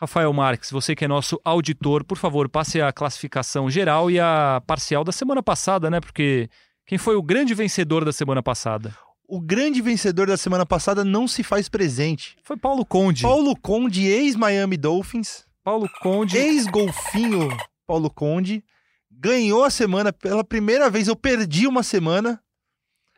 Rafael 0.00 0.32
Marques, 0.32 0.70
você 0.70 0.94
que 0.94 1.04
é 1.04 1.08
nosso 1.08 1.40
auditor, 1.44 2.04
por 2.04 2.16
favor, 2.18 2.48
passe 2.48 2.80
a 2.80 2.92
classificação 2.92 3.68
geral 3.68 4.10
e 4.10 4.20
a 4.20 4.62
parcial 4.66 5.02
da 5.02 5.10
semana 5.10 5.42
passada, 5.42 5.90
né? 5.90 6.00
Porque 6.00 6.48
quem 6.86 6.96
foi 6.98 7.16
o 7.16 7.22
grande 7.22 7.52
vencedor 7.54 8.04
da 8.04 8.12
semana 8.12 8.42
passada? 8.42 8.96
O 9.28 9.40
grande 9.40 9.82
vencedor 9.82 10.28
da 10.28 10.36
semana 10.36 10.64
passada 10.64 11.04
não 11.04 11.26
se 11.26 11.42
faz 11.42 11.68
presente. 11.68 12.36
Foi 12.44 12.56
Paulo 12.56 12.86
Conde. 12.86 13.22
Paulo 13.22 13.54
Conde, 13.56 14.06
ex-Miami 14.06 14.76
Dolphins, 14.76 15.44
Paulo 15.64 15.88
Conde. 16.00 16.36
ex-golfinho 16.38 17.48
Paulo 17.86 18.08
Conde, 18.10 18.62
ganhou 19.10 19.64
a 19.64 19.70
semana 19.70 20.12
pela 20.12 20.44
primeira 20.44 20.88
vez. 20.88 21.08
Eu 21.08 21.16
perdi 21.16 21.66
uma 21.66 21.82
semana. 21.82 22.40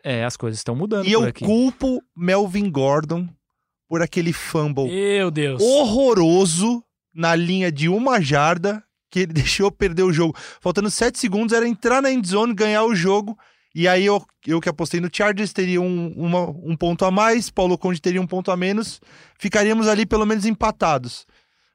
É, 0.02 0.24
as 0.24 0.36
coisas 0.36 0.58
estão 0.58 0.74
mudando 0.74 1.06
E 1.06 1.12
eu 1.12 1.24
aqui. 1.24 1.44
culpo 1.44 2.02
Melvin 2.16 2.70
Gordon 2.70 3.28
por 3.90 4.00
aquele 4.00 4.32
fumble 4.32 4.86
Meu 4.88 5.32
Deus. 5.32 5.60
horroroso 5.60 6.80
na 7.12 7.34
linha 7.34 7.72
de 7.72 7.88
uma 7.88 8.20
jarda 8.20 8.80
que 9.10 9.18
ele 9.20 9.32
deixou 9.34 9.68
perder 9.72 10.04
o 10.04 10.12
jogo. 10.12 10.36
Faltando 10.60 10.88
sete 10.88 11.18
segundos 11.18 11.52
era 11.52 11.66
entrar 11.66 12.00
na 12.00 12.12
endzone, 12.12 12.54
ganhar 12.54 12.84
o 12.84 12.94
jogo. 12.94 13.36
E 13.74 13.88
aí 13.88 14.06
eu, 14.06 14.24
eu 14.46 14.60
que 14.60 14.68
apostei 14.68 15.00
no 15.00 15.08
Chargers 15.12 15.52
teria 15.52 15.80
um, 15.80 16.12
uma- 16.16 16.48
um 16.48 16.76
ponto 16.76 17.04
a 17.04 17.10
mais, 17.10 17.50
Paulo 17.50 17.76
Conde 17.76 18.00
teria 18.00 18.22
um 18.22 18.26
ponto 18.28 18.52
a 18.52 18.56
menos. 18.56 19.00
Ficaríamos 19.38 19.88
ali 19.88 20.06
pelo 20.06 20.24
menos 20.24 20.44
empatados. 20.46 21.26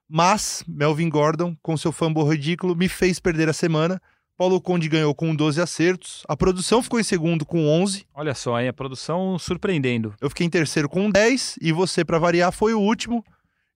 Mas 0.08 0.64
Melvin 0.68 1.10
Gordon, 1.10 1.56
com 1.62 1.76
seu 1.76 1.92
fumble 1.92 2.24
ridículo, 2.24 2.76
me 2.78 2.88
fez 2.88 3.20
perder 3.20 3.50
a 3.50 3.54
semana. 3.54 4.02
Paulo 4.38 4.60
Conde 4.60 4.90
ganhou 4.90 5.16
com 5.16 5.34
12 5.34 5.62
acertos. 5.62 6.24
A 6.28 6.36
produção 6.36 6.84
ficou 6.84 7.00
em 7.00 7.04
segundo 7.04 7.46
com 7.46 7.68
11. 7.68 8.06
Olha 8.14 8.36
só, 8.36 8.60
hein? 8.60 8.68
A 8.68 8.74
produção 8.74 9.40
surpreendendo. 9.40 10.14
Eu 10.20 10.30
fiquei 10.30 10.46
em 10.46 10.50
terceiro 10.50 10.90
com 10.90 11.10
10 11.10 11.58
e 11.62 11.72
você, 11.72 12.04
para 12.04 12.20
variar, 12.20 12.52
foi 12.52 12.74
o 12.74 12.80
último, 12.82 13.24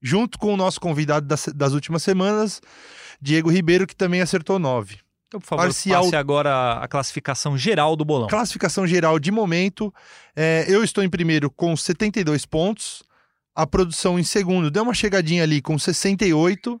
junto 0.02 0.38
com 0.38 0.52
o 0.52 0.56
nosso 0.56 0.78
convidado 0.80 1.26
das, 1.26 1.46
das 1.54 1.72
últimas 1.72 2.02
semanas, 2.02 2.60
Diego 3.20 3.50
Ribeiro, 3.50 3.86
que 3.86 3.96
também 3.96 4.20
acertou 4.20 4.58
9. 4.58 4.98
Então, 5.28 5.40
por 5.40 5.46
favor, 5.46 5.62
Parcial- 5.62 6.02
passe 6.02 6.16
agora 6.16 6.74
a 6.74 6.88
classificação 6.88 7.56
geral 7.56 7.94
do 7.96 8.04
bolão. 8.04 8.28
Classificação 8.28 8.86
geral 8.86 9.18
de 9.18 9.30
momento, 9.30 9.94
é, 10.36 10.66
eu 10.68 10.82
estou 10.84 11.02
em 11.04 11.08
primeiro 11.08 11.48
com 11.50 11.74
72 11.76 12.44
pontos, 12.44 13.02
a 13.54 13.66
produção 13.66 14.18
em 14.18 14.24
segundo 14.24 14.70
deu 14.70 14.82
uma 14.82 14.92
chegadinha 14.94 15.42
ali 15.44 15.62
com 15.62 15.78
68, 15.78 16.80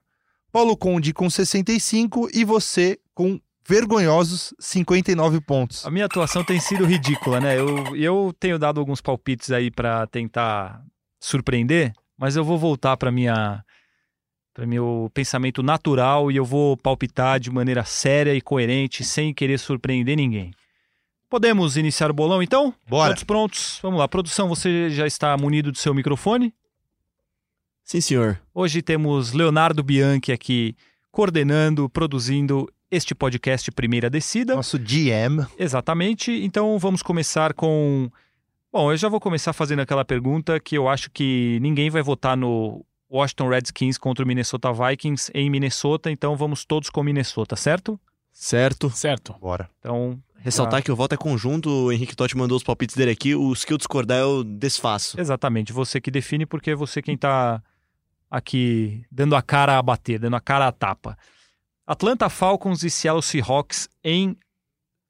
Paulo 0.52 0.76
Conde 0.76 1.12
com 1.14 1.30
65 1.30 2.28
e 2.34 2.44
você 2.44 2.98
com 3.14 3.40
vergonhosos 3.70 4.52
59 4.58 5.40
pontos. 5.42 5.86
A 5.86 5.90
minha 5.92 6.06
atuação 6.06 6.42
tem 6.42 6.58
sido 6.58 6.84
ridícula, 6.84 7.38
né? 7.38 7.56
Eu, 7.56 7.94
eu 7.94 8.34
tenho 8.40 8.58
dado 8.58 8.80
alguns 8.80 9.00
palpites 9.00 9.52
aí 9.52 9.70
pra 9.70 10.08
tentar 10.08 10.82
surpreender, 11.20 11.92
mas 12.18 12.34
eu 12.34 12.42
vou 12.42 12.58
voltar 12.58 12.96
para 12.96 13.12
minha 13.12 13.64
para 14.52 14.66
meu 14.66 15.08
pensamento 15.14 15.62
natural 15.62 16.32
e 16.32 16.36
eu 16.36 16.44
vou 16.44 16.76
palpitar 16.76 17.38
de 17.38 17.48
maneira 17.48 17.84
séria 17.84 18.34
e 18.34 18.40
coerente, 18.40 19.04
sem 19.04 19.32
querer 19.32 19.56
surpreender 19.56 20.16
ninguém. 20.16 20.50
Podemos 21.28 21.76
iniciar 21.76 22.10
o 22.10 22.14
bolão 22.14 22.42
então? 22.42 22.74
Bora! 22.88 23.10
Todos 23.10 23.22
prontos? 23.22 23.78
Vamos 23.80 24.00
lá. 24.00 24.08
Produção, 24.08 24.48
você 24.48 24.90
já 24.90 25.06
está 25.06 25.36
munido 25.36 25.70
do 25.70 25.78
seu 25.78 25.94
microfone? 25.94 26.52
Sim, 27.84 28.00
senhor. 28.00 28.42
Hoje 28.52 28.82
temos 28.82 29.32
Leonardo 29.32 29.84
Bianchi 29.84 30.32
aqui 30.32 30.74
coordenando, 31.12 31.88
produzindo 31.88 32.68
este 32.90 33.14
podcast 33.14 33.70
Primeira 33.70 34.10
Descida. 34.10 34.56
Nosso 34.56 34.78
GM. 34.78 35.46
Exatamente. 35.58 36.32
Então 36.44 36.78
vamos 36.78 37.02
começar 37.02 37.54
com. 37.54 38.10
Bom, 38.72 38.90
eu 38.90 38.96
já 38.96 39.08
vou 39.08 39.20
começar 39.20 39.52
fazendo 39.52 39.80
aquela 39.80 40.04
pergunta 40.04 40.58
que 40.58 40.76
eu 40.76 40.88
acho 40.88 41.10
que 41.10 41.58
ninguém 41.60 41.90
vai 41.90 42.02
votar 42.02 42.36
no 42.36 42.84
Washington 43.10 43.48
Redskins 43.48 43.98
contra 43.98 44.24
o 44.24 44.28
Minnesota 44.28 44.72
Vikings 44.72 45.30
em 45.34 45.50
Minnesota, 45.50 46.10
então 46.10 46.36
vamos 46.36 46.64
todos 46.64 46.88
com 46.88 47.02
Minnesota, 47.02 47.56
certo? 47.56 47.98
Certo. 48.32 48.90
Certo. 48.90 49.34
Bora. 49.40 49.68
Então. 49.80 50.18
Ressaltar 50.42 50.82
que 50.82 50.90
o 50.90 50.96
voto 50.96 51.14
é 51.14 51.18
conjunto, 51.18 51.68
o 51.68 51.92
Henrique 51.92 52.16
Totti 52.16 52.34
mandou 52.34 52.56
os 52.56 52.62
palpites 52.62 52.96
dele 52.96 53.10
aqui, 53.10 53.34
os 53.34 53.62
que 53.62 53.74
eu 53.74 53.76
discordar 53.76 54.20
eu 54.20 54.42
desfaço. 54.42 55.20
Exatamente, 55.20 55.70
você 55.70 56.00
que 56.00 56.10
define, 56.10 56.46
porque 56.46 56.70
é 56.70 56.74
você 56.74 57.02
quem 57.02 57.14
tá 57.14 57.62
aqui 58.30 59.04
dando 59.12 59.36
a 59.36 59.42
cara 59.42 59.76
a 59.76 59.82
bater, 59.82 60.18
dando 60.18 60.36
a 60.36 60.40
cara 60.40 60.66
a 60.66 60.72
tapa. 60.72 61.18
Atlanta 61.90 62.30
Falcons 62.30 62.84
e 62.84 62.88
Seattle 62.88 63.20
Seahawks 63.20 63.88
em 64.04 64.38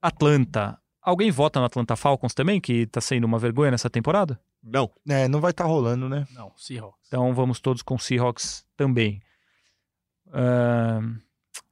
Atlanta. 0.01 0.81
Alguém 1.03 1.31
vota 1.31 1.61
no 1.61 1.67
Atlanta 1.67 1.95
Falcons 1.95 2.33
também, 2.33 2.59
que 2.59 2.87
tá 2.87 3.03
sendo 3.03 3.25
uma 3.25 3.39
vergonha 3.39 3.71
nessa 3.71 3.91
temporada? 3.91 4.41
Não. 4.63 4.91
É, 5.07 5.29
não 5.29 5.43
vai 5.43 5.51
estar 5.51 5.67
rolando, 5.67 6.09
né? 6.09 6.27
Não, 6.31 6.51
Seahawks. 6.57 6.99
Então 7.07 7.35
vamos 7.35 7.61
todos 7.61 7.83
com 7.83 7.99
Seahawks 7.99 8.65
também. 8.79 9.21
Ahn, 10.33 11.19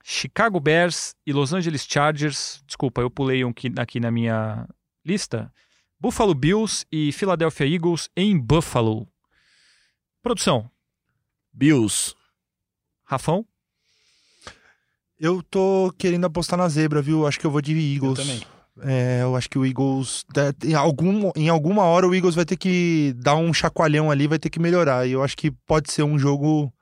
Chicago 0.04 0.60
Bears 0.60 1.16
e 1.26 1.32
Los 1.32 1.54
Angeles 1.54 1.86
Chargers. 1.88 2.62
Desculpa, 2.66 3.00
eu 3.00 3.10
pulei 3.10 3.42
um 3.46 3.54
aqui 3.78 3.98
na 3.98 4.10
minha 4.10 4.68
lista. 5.02 5.50
Buffalo 5.98 6.34
Bills 6.34 6.84
e 6.92 7.12
Philadelphia 7.12 7.66
Eagles 7.66 8.10
em 8.14 8.38
Buffalo. 8.38 9.08
Produção, 10.22 10.70
Bills. 11.50 12.14
Rafão. 13.04 13.47
Eu 15.20 15.42
tô 15.42 15.92
querendo 15.98 16.24
apostar 16.26 16.58
na 16.58 16.68
zebra, 16.68 17.02
viu? 17.02 17.26
Acho 17.26 17.40
que 17.40 17.46
eu 17.46 17.50
vou 17.50 17.60
de 17.60 17.72
Eu 17.72 17.78
Eagles. 17.94 18.18
também. 18.18 18.40
É, 18.82 19.22
eu 19.22 19.34
acho 19.34 19.50
que 19.50 19.58
o 19.58 19.66
Eagles. 19.66 20.24
Em, 20.64 20.74
algum, 20.74 21.30
em 21.34 21.48
alguma 21.48 21.82
hora 21.82 22.06
o 22.06 22.14
Eagles 22.14 22.36
vai 22.36 22.44
ter 22.44 22.56
que 22.56 23.12
dar 23.16 23.34
um 23.34 23.52
chacoalhão 23.52 24.10
ali, 24.10 24.28
vai 24.28 24.38
ter 24.38 24.50
que 24.50 24.60
melhorar. 24.60 25.06
E 25.06 25.12
eu 25.12 25.22
acho 25.22 25.36
que 25.36 25.50
pode 25.50 25.92
ser 25.92 26.04
um 26.04 26.18
jogo. 26.18 26.72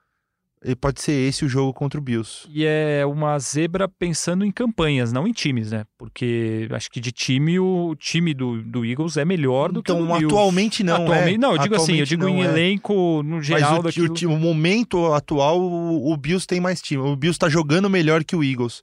E 0.65 0.75
Pode 0.75 1.01
ser 1.01 1.13
esse 1.13 1.45
o 1.45 1.49
jogo 1.49 1.73
contra 1.73 2.01
o 2.01 2.03
Bills. 2.03 2.47
E 2.51 2.65
é 2.65 3.05
uma 3.07 3.39
zebra 3.39 3.89
pensando 3.89 4.45
em 4.45 4.51
campanhas, 4.51 5.13
não 5.13 5.27
em 5.27 5.33
times, 5.33 5.71
né? 5.71 5.85
Porque 5.99 6.67
acho 6.73 6.91
que 6.91 7.01
de 7.01 7.13
time, 7.13 7.59
o 7.59 7.95
time 7.95 8.33
do, 8.33 8.63
do 8.63 8.85
Eagles 8.85 9.17
é 9.17 9.25
melhor 9.25 9.71
do 9.71 9.83
que 9.83 9.93
o 9.93 9.95
Então, 9.95 10.07
Bills. 10.07 10.27
atualmente 10.27 10.83
não. 10.83 11.05
Atualmente, 11.05 11.35
é. 11.35 11.39
não, 11.39 11.53
eu 11.53 11.59
digo 11.59 11.75
assim, 11.75 11.97
eu 11.97 12.05
Atualmente 12.05 12.09
digo 12.09 12.29
em 12.29 12.43
é. 12.43 12.45
elenco 12.45 13.23
no 13.23 13.43
geral 13.43 13.71
Mas 13.71 13.79
o, 13.81 13.83
daquilo. 13.83 14.33
o, 14.33 14.35
o 14.35 14.39
momento 14.39 15.13
atual, 15.13 15.61
o, 15.61 16.13
o 16.13 16.17
Bills 16.17 16.47
tem 16.47 16.61
mais 16.61 16.81
time. 16.81 17.03
O 17.03 17.17
Bills 17.17 17.39
tá 17.39 17.49
jogando 17.49 17.89
melhor 17.91 18.25
que 18.25 18.35
o 18.35 18.43
Eagles. 18.43 18.81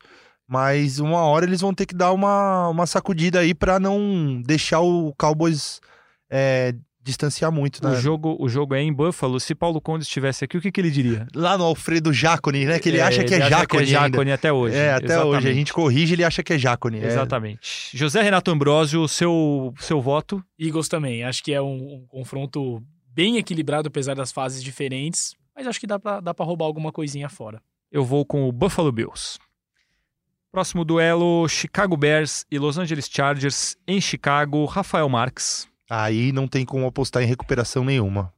Mas 0.47 0.99
uma 0.99 1.19
hora 1.21 1.45
eles 1.45 1.61
vão 1.61 1.73
ter 1.73 1.85
que 1.85 1.95
dar 1.95 2.11
uma, 2.11 2.69
uma 2.69 2.85
sacudida 2.85 3.39
aí 3.39 3.53
pra 3.53 3.79
não 3.79 4.41
deixar 4.45 4.81
o 4.81 5.13
Cowboys 5.17 5.79
é, 6.29 6.75
distanciar 7.03 7.51
muito, 7.51 7.83
né? 7.85 7.91
O 7.91 7.99
jogo, 7.99 8.35
o 8.39 8.47
jogo 8.47 8.73
é 8.73 8.81
em 8.81 8.91
Buffalo. 8.93 9.39
Se 9.39 9.53
Paulo 9.53 9.81
Conde 9.81 10.03
estivesse 10.05 10.45
aqui, 10.45 10.57
o 10.57 10.61
que, 10.61 10.71
que 10.71 10.79
ele 10.79 10.89
diria? 10.89 11.27
Lá 11.35 11.57
no 11.57 11.65
Alfredo 11.65 12.13
Jaconi, 12.13 12.65
né? 12.65 12.79
Que 12.79 12.89
ele 12.89 12.99
É, 12.99 13.01
acha 13.03 13.23
que 13.23 13.33
é 13.33 13.37
ele 13.37 13.43
acha 13.43 13.57
Jaconi 13.59 13.83
ainda. 13.83 13.99
Jaconi 13.99 14.31
até 14.31 14.53
hoje. 14.53 14.75
É, 14.75 14.93
até 14.93 15.05
hoje. 15.05 15.19
A 15.19 15.25
Exatamente. 15.39 15.53
gente 15.55 15.73
corrige, 15.73 16.13
ele 16.13 16.23
acha 16.23 16.41
que 16.41 16.53
é 16.53 16.57
Jaconi. 16.57 16.99
É. 16.99 17.05
Exatamente. 17.07 17.59
José 17.93 18.21
Renato 18.21 18.49
Ambrosio, 18.51 19.07
seu, 19.07 19.73
seu 19.79 20.01
voto. 20.01 20.43
Eagles 20.57 20.87
também. 20.87 21.23
Acho 21.23 21.43
que 21.43 21.53
é 21.53 21.61
um, 21.61 21.95
um 21.95 22.05
confronto 22.07 22.81
bem 23.07 23.37
equilibrado, 23.37 23.87
apesar 23.89 24.15
das 24.15 24.31
fases 24.31 24.63
diferentes. 24.63 25.35
Mas 25.55 25.67
acho 25.67 25.79
que 25.79 25.85
dá 25.87 25.99
pra, 25.99 26.19
dá 26.19 26.33
pra 26.33 26.45
roubar 26.45 26.65
alguma 26.65 26.91
coisinha 26.91 27.27
fora. 27.29 27.61
Eu 27.91 28.03
vou 28.05 28.25
com 28.25 28.47
o 28.47 28.51
Buffalo 28.51 28.91
Bills. 28.91 29.37
Próximo 30.51 30.85
duelo: 30.85 31.47
Chicago 31.49 31.97
Bears 31.97 32.45
e 32.49 32.57
Los 32.57 32.77
Angeles 32.77 33.09
Chargers 33.11 33.75
em 33.87 33.99
Chicago. 33.99 34.65
Rafael 34.65 35.09
Marques. 35.09 35.67
Aí 35.95 36.31
não 36.31 36.47
tem 36.47 36.65
como 36.65 36.87
apostar 36.87 37.21
em 37.21 37.27
recuperação 37.27 37.85
nenhuma. 37.85 38.33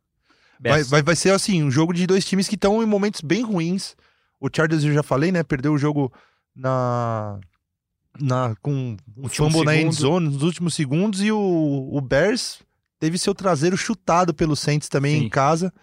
Vai, 0.59 0.83
vai, 0.83 1.01
vai 1.01 1.15
ser 1.15 1.29
assim, 1.29 1.63
um 1.63 1.71
jogo 1.71 1.93
de 1.93 2.05
dois 2.05 2.25
times 2.25 2.49
que 2.49 2.55
estão 2.55 2.83
em 2.83 2.85
momentos 2.85 3.21
bem 3.21 3.43
ruins. 3.43 3.95
O 4.41 4.49
Chargers 4.53 4.83
eu 4.83 4.93
já 4.93 5.01
falei, 5.01 5.31
né? 5.31 5.41
Perdeu 5.41 5.71
o 5.71 5.77
jogo 5.77 6.11
na. 6.53 7.39
na 8.19 8.53
com 8.61 8.97
um 9.15 9.29
fumble 9.29 9.63
na 9.63 9.73
end 9.73 9.95
zone 9.95 10.27
nos 10.27 10.43
últimos 10.43 10.75
segundos. 10.75 11.21
E 11.21 11.31
o, 11.31 11.89
o 11.93 12.01
Bears 12.01 12.59
teve 12.99 13.17
seu 13.17 13.33
traseiro 13.33 13.77
chutado 13.77 14.33
pelo 14.33 14.53
Saints 14.53 14.89
também 14.89 15.19
Sim. 15.19 15.25
em 15.25 15.29
casa. 15.29 15.73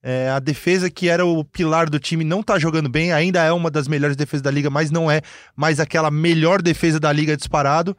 É, 0.00 0.30
a 0.30 0.38
defesa 0.38 0.88
que 0.88 1.08
era 1.08 1.26
o 1.26 1.44
pilar 1.44 1.90
do 1.90 1.98
time 1.98 2.22
não 2.22 2.40
tá 2.40 2.56
jogando 2.56 2.88
bem, 2.88 3.12
ainda 3.12 3.42
é 3.42 3.50
uma 3.50 3.68
das 3.70 3.88
melhores 3.88 4.16
defesas 4.16 4.42
da 4.42 4.50
liga, 4.50 4.70
mas 4.70 4.92
não 4.92 5.10
é 5.10 5.22
mais 5.56 5.80
aquela 5.80 6.10
melhor 6.10 6.62
defesa 6.62 7.00
da 7.00 7.12
liga 7.12 7.36
disparado. 7.36 7.96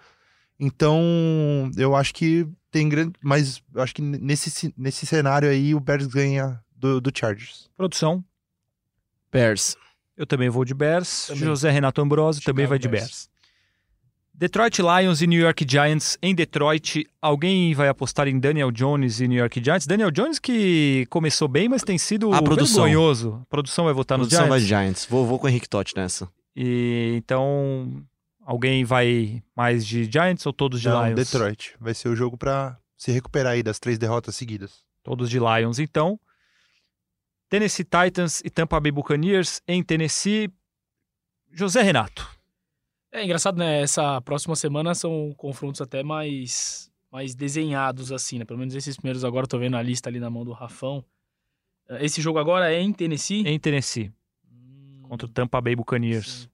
Então, 0.57 1.69
eu 1.75 1.93
acho 1.93 2.13
que 2.13 2.47
tem 2.71 2.87
grande. 2.89 3.13
Mas 3.21 3.61
eu 3.73 3.81
acho 3.81 3.93
que 3.93 4.01
nesse, 4.01 4.73
nesse 4.77 5.05
cenário 5.05 5.49
aí 5.49 5.75
o 5.75 5.79
Bears 5.79 6.07
ganha 6.07 6.59
do, 6.75 6.99
do 7.01 7.11
Chargers. 7.13 7.69
Produção. 7.77 8.23
Bears. 9.31 9.75
Eu 10.17 10.25
também 10.25 10.49
vou 10.49 10.65
de 10.65 10.73
Bears. 10.73 11.27
Também. 11.27 11.43
José 11.43 11.69
Renato 11.71 12.01
Ambrosio 12.01 12.43
também 12.43 12.65
vai 12.65 12.79
de 12.79 12.87
Bears. 12.87 13.03
Bears. 13.05 13.31
Detroit 14.33 14.79
Lions 14.81 15.21
e 15.21 15.27
New 15.27 15.39
York 15.39 15.65
Giants 15.69 16.17
em 16.21 16.33
Detroit. 16.33 17.07
Alguém 17.21 17.75
vai 17.75 17.87
apostar 17.87 18.27
em 18.27 18.39
Daniel 18.39 18.71
Jones 18.71 19.19
e 19.19 19.27
New 19.27 19.37
York 19.37 19.63
Giants? 19.63 19.85
Daniel 19.85 20.09
Jones 20.09 20.39
que 20.39 21.05
começou 21.11 21.47
bem, 21.47 21.69
mas 21.69 21.83
tem 21.83 21.97
sido 21.97 22.33
A 22.33 22.41
produção. 22.41 22.85
vergonhoso. 22.85 23.39
A 23.43 23.45
produção 23.45 23.85
vai 23.85 23.93
votar 23.93 24.17
nos 24.17 24.29
Produção 24.29 24.49
vai 24.49 24.59
Giants? 24.59 24.63
de 24.63 24.67
Giants. 25.03 25.07
Vou, 25.07 25.27
vou 25.27 25.37
com 25.37 25.45
o 25.45 25.49
Henrique 25.49 25.69
Totti 25.69 25.95
nessa. 25.95 26.27
E 26.55 27.13
então, 27.17 28.03
alguém 28.45 28.83
vai 28.83 29.43
mais 29.55 29.85
de 29.85 30.03
Giants 30.05 30.45
ou 30.45 30.53
todos 30.53 30.81
de 30.81 30.87
Não, 30.89 31.03
Lions? 31.05 31.15
Detroit. 31.15 31.75
Vai 31.79 31.93
ser 31.93 32.09
o 32.09 32.15
jogo 32.15 32.37
pra 32.37 32.77
se 32.97 33.11
recuperar 33.11 33.53
aí 33.53 33.63
das 33.63 33.79
três 33.79 33.97
derrotas 33.97 34.35
seguidas. 34.35 34.83
Todos 35.03 35.29
de 35.29 35.39
Lions, 35.39 35.79
então. 35.79 36.19
Tennessee 37.49 37.83
Titans 37.83 38.41
e 38.45 38.49
Tampa 38.49 38.79
Bay 38.79 38.91
Buccaneers 38.91 39.61
em 39.67 39.83
Tennessee. 39.83 40.49
José 41.51 41.81
Renato. 41.81 42.25
É 43.11 43.25
engraçado, 43.25 43.57
né? 43.57 43.81
Essa 43.81 44.21
próxima 44.21 44.55
semana 44.55 44.95
são 44.95 45.33
confrontos 45.35 45.81
até 45.81 46.01
mais, 46.01 46.89
mais 47.11 47.35
desenhados, 47.35 48.11
assim, 48.11 48.39
né? 48.39 48.45
Pelo 48.45 48.59
menos 48.59 48.73
esses 48.73 48.95
primeiros 48.95 49.25
agora, 49.25 49.45
tô 49.47 49.59
vendo 49.59 49.75
a 49.75 49.81
lista 49.81 50.07
ali 50.09 50.17
na 50.19 50.29
mão 50.29 50.45
do 50.45 50.53
Rafão. 50.53 51.03
Esse 51.99 52.21
jogo 52.21 52.39
agora 52.39 52.71
é 52.73 52.79
em 52.79 52.93
Tennessee? 52.93 53.43
Em 53.45 53.59
Tennessee, 53.59 54.13
Hum, 54.49 55.01
contra 55.09 55.27
o 55.27 55.29
Tampa 55.29 55.59
Bay 55.59 55.75
Buccaneers. 55.75 56.43
sim. 56.43 56.50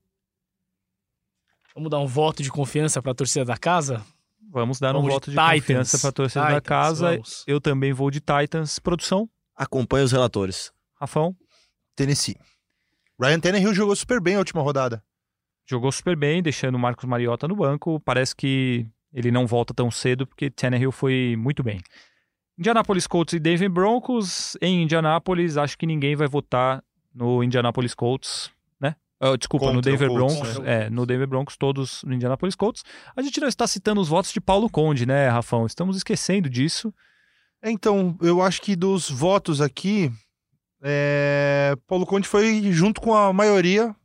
Vamos 1.78 1.92
dar 1.92 2.00
um 2.00 2.08
voto 2.08 2.42
de 2.42 2.50
confiança 2.50 3.04
pra 3.04 3.14
torcida 3.14 3.46
da 3.46 3.56
casa? 3.56 4.04
Vamos 4.50 4.80
dar 4.80 4.96
um 4.96 5.02
Vamos 5.02 5.10
de 5.10 5.14
voto 5.14 5.26
de 5.30 5.38
Titans. 5.38 5.60
confiança 5.60 6.00
para 6.00 6.10
a 6.10 6.12
torcida 6.12 6.42
da 6.42 6.48
Titans, 6.56 6.64
casa. 6.68 7.10
vamos. 7.12 7.44
Eu 7.46 7.62
também 7.62 7.94
vou 7.94 8.10
de 8.10 8.20
Titans. 8.20 8.80
Produção, 8.80 9.30
Acompanha 9.56 10.04
os 10.04 10.12
relatores. 10.12 10.72
Rafão, 11.00 11.36
Tennessee. 11.96 12.36
Ryan 13.22 13.40
Tannehill 13.40 13.76
jogou 13.76 13.96
super 13.96 14.20
bem 14.20 14.34
a 14.36 14.40
última 14.40 14.62
rodada. 14.64 15.04
jogou 15.70 15.92
super 15.92 16.16
bem, 16.16 16.42
deixando 16.42 16.74
o 16.74 16.80
Marcos 16.80 17.06
Mariota 17.06 17.48
no 17.48 17.56
banco. 17.56 18.00
Parece 18.00 18.36
que 18.36 18.88
ele 19.14 19.30
não 19.30 19.46
volta 19.46 19.72
tão 19.72 19.92
cedo, 19.92 20.26
porque 20.26 20.50
Tannehill 20.50 20.92
foi 20.92 21.36
muito 21.38 21.62
bem. 21.62 21.80
Indianapolis 22.58 23.06
Colts 23.06 23.34
e 23.36 23.40
Denver 23.40 23.70
Broncos. 23.70 24.58
Em 24.60 24.82
Indianapolis, 24.82 25.58
acho 25.58 25.78
que 25.78 25.86
ninguém 25.86 26.16
vai 26.16 26.28
votar 26.28 26.84
no 27.14 27.44
Indianapolis 27.44 27.94
Colts, 27.94 28.52
Ah, 29.20 29.36
desculpa, 29.36 29.68
no 29.68 29.74
Contra 29.74 29.90
o 29.90 29.94
Denver 29.94 30.10
Colts, 30.10 30.40
Broncos. 30.40 30.60
né? 30.60 30.86
É, 30.86 30.90
no 30.90 31.06
Denver 31.06 31.28
Broncos, 31.28 31.58
todos 31.58 32.04
no 32.04 32.14
Indianapolis 32.14 32.56
Colts. 32.56 32.84
A 33.16 33.22
gente 33.22 33.40
não 33.40 33.48
está 33.48 33.66
citando 33.66 34.00
os 34.00 34.08
votos 34.08 34.32
de 34.32 34.40
Paulo 34.40 34.70
Conde, 34.70 35.06
né, 35.06 35.28
Rafão? 35.30 35.66
Estamos 35.66 35.98
esquecendo 35.98 36.50
disso. 36.50 36.94
Então, 37.64 38.16
eu 38.22 38.42
acho 38.42 38.62
que 38.62 38.76
dos 38.76 39.10
votos 39.10 39.60
aqui, 39.60 40.12
é, 40.84 41.76
Paulo 41.88 42.06
Conte 42.06 42.28
foi 42.28 42.72
junto 42.72 43.02
com 43.02 43.16
a 43.16 43.34
maioria. 43.34 43.96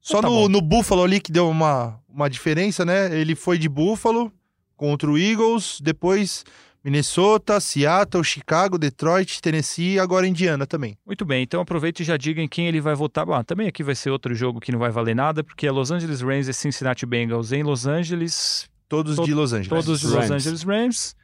Só 0.00 0.18
Então 0.18 0.22
tá 0.22 0.28
no, 0.28 0.42
bom. 0.42 0.48
no 0.50 0.60
Buffalo 0.60 1.02
ali 1.02 1.18
que 1.18 1.32
deu 1.32 1.48
uma, 1.48 1.98
uma 2.06 2.28
diferença, 2.28 2.84
né? 2.84 3.16
Ele 3.18 3.34
foi 3.34 3.56
de 3.56 3.68
Buffalo 3.70 4.30
contra 4.76 5.10
o 5.10 5.16
Eagles, 5.16 5.80
depois 5.80 6.44
Minnesota, 6.84 7.58
Seattle, 7.60 8.22
Chicago, 8.22 8.76
Detroit, 8.78 9.40
Tennessee 9.40 9.94
e 9.94 9.98
agora 9.98 10.26
Indiana 10.26 10.66
também. 10.66 10.98
Muito 11.06 11.24
bem, 11.24 11.42
então 11.42 11.60
aproveite 11.60 12.02
e 12.02 12.04
já 12.04 12.16
diga 12.16 12.42
em 12.42 12.48
quem 12.48 12.66
ele 12.68 12.80
vai 12.80 12.94
votar. 12.94 13.24
Bom, 13.24 13.42
também 13.42 13.66
aqui 13.66 13.82
vai 13.82 13.94
ser 13.94 14.10
outro 14.10 14.34
jogo 14.34 14.60
que 14.60 14.70
não 14.70 14.78
vai 14.78 14.90
valer 14.90 15.14
nada, 15.16 15.42
porque 15.42 15.66
é 15.66 15.70
Los 15.72 15.90
Angeles 15.90 16.20
Rams 16.20 16.46
e 16.46 16.52
Cincinnati 16.52 17.06
Bengals 17.06 17.52
em 17.52 17.62
Los 17.62 17.86
Angeles, 17.86 18.68
Todos 18.86 19.16
To- 19.16 19.24
de 19.24 19.32
Los 19.32 19.52
Angeles. 19.54 19.68
todos 19.84 20.00
de 20.00 20.06
Los 20.06 20.14
Rams. 20.14 20.30
Angeles 20.30 20.62
Rams. 20.62 21.16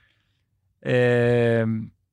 É, 0.83 1.65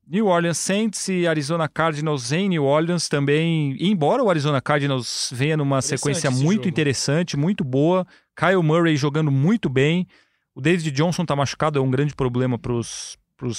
New 0.06 0.26
Orleans 0.28 0.58
Saints 0.58 1.08
e 1.08 1.26
Arizona 1.26 1.68
Cardinals 1.70 2.32
em 2.34 2.50
New 2.50 2.66
Orleans 2.66 3.08
também. 3.08 3.78
Embora 3.80 4.22
o 4.24 4.30
Arizona 4.30 4.62
Cardinals 4.62 5.30
venha 5.34 5.56
numa 5.56 5.82
sequência 5.82 6.30
muito 6.30 6.64
jogo. 6.64 6.68
interessante, 6.70 7.38
muito 7.38 7.64
boa, 7.64 8.06
Kyle 8.36 8.62
Murray 8.62 8.98
jogando 8.98 9.32
muito 9.32 9.70
bem. 9.70 10.06
O 10.54 10.62
David 10.62 10.92
Johnson 10.92 11.26
tá 11.26 11.36
machucado, 11.36 11.80
é 11.80 11.82
um 11.82 11.90
grande 11.90 12.14
problema 12.14 12.58
para 12.58 12.74
os 12.74 13.18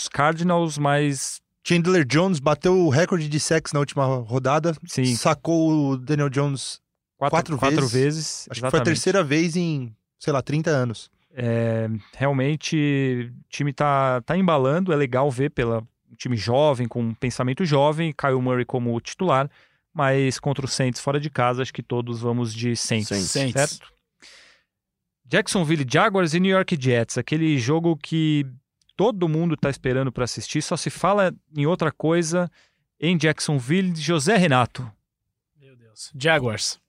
Cardinals, 0.09 0.77
mas 0.79 1.41
Chandler 1.67 2.05
Jones 2.05 2.39
bateu 2.41 2.75
o 2.79 2.89
recorde 2.89 3.29
de 3.29 3.39
sacks 3.41 3.73
na 3.73 3.81
última 3.81 4.05
rodada. 4.05 4.75
sim, 4.87 5.05
Sacou 5.17 5.91
o 5.91 5.97
Daniel 5.97 6.29
Jones. 6.31 6.81
quatro, 7.17 7.31
quatro 7.37 7.59
quatro 7.59 7.81
vezes. 7.87 7.93
vezes. 7.93 8.49
Acho 8.51 8.55
que 8.55 8.61
foi 8.61 8.67
a 8.67 8.69
exatamente. 8.69 8.85
terceira 8.85 9.23
vez 9.25 9.57
em, 9.57 9.95
sei 10.19 10.33
lá, 10.33 10.41
30 10.43 10.71
anos. 10.71 11.11
É, 11.35 11.89
realmente 12.17 13.31
o 13.31 13.49
time 13.51 13.73
tá, 13.73 14.21
tá 14.23 14.37
embalando, 14.37 14.93
é 14.93 14.97
legal 14.97 15.31
ver 15.31 15.51
pela 15.51 15.81
um 16.11 16.15
time 16.17 16.37
jovem, 16.37 16.89
com 16.89 17.01
um 17.03 17.15
pensamento 17.15 17.65
jovem, 17.65 18.13
Kyle 18.13 18.41
Murray 18.41 18.65
como 18.65 18.99
titular, 19.01 19.49
mas 19.93 20.39
contra 20.41 20.65
o 20.65 20.69
Saints 20.69 21.01
fora 21.01 21.21
de 21.21 21.29
casa, 21.29 21.61
acho 21.63 21.73
que 21.73 21.83
todos 21.83 22.21
vamos 22.21 22.53
de 22.55 22.75
Saints, 22.75 23.09
Saints. 23.09 23.31
Saints. 23.31 23.53
certo? 23.53 23.93
Jacksonville 25.27 25.87
Jaguars 25.89 26.33
e 26.35 26.41
New 26.41 26.51
York 26.51 26.77
Jets, 26.81 27.19
aquele 27.19 27.59
jogo 27.59 27.97
que 27.97 28.47
todo 28.99 29.29
mundo 29.29 29.57
tá 29.57 29.71
esperando 29.71 30.11
para 30.11 30.25
assistir, 30.25 30.61
só 30.61 30.77
se 30.77 30.91
fala 30.91 31.33
em 31.57 31.65
outra 31.67 31.93
coisa 31.93 32.51
em 32.99 33.17
Jacksonville, 33.17 33.95
José 33.95 34.37
Renato. 34.37 34.91
Meu 35.57 35.77
Deus. 35.77 36.11
Jaguars. 36.21 36.81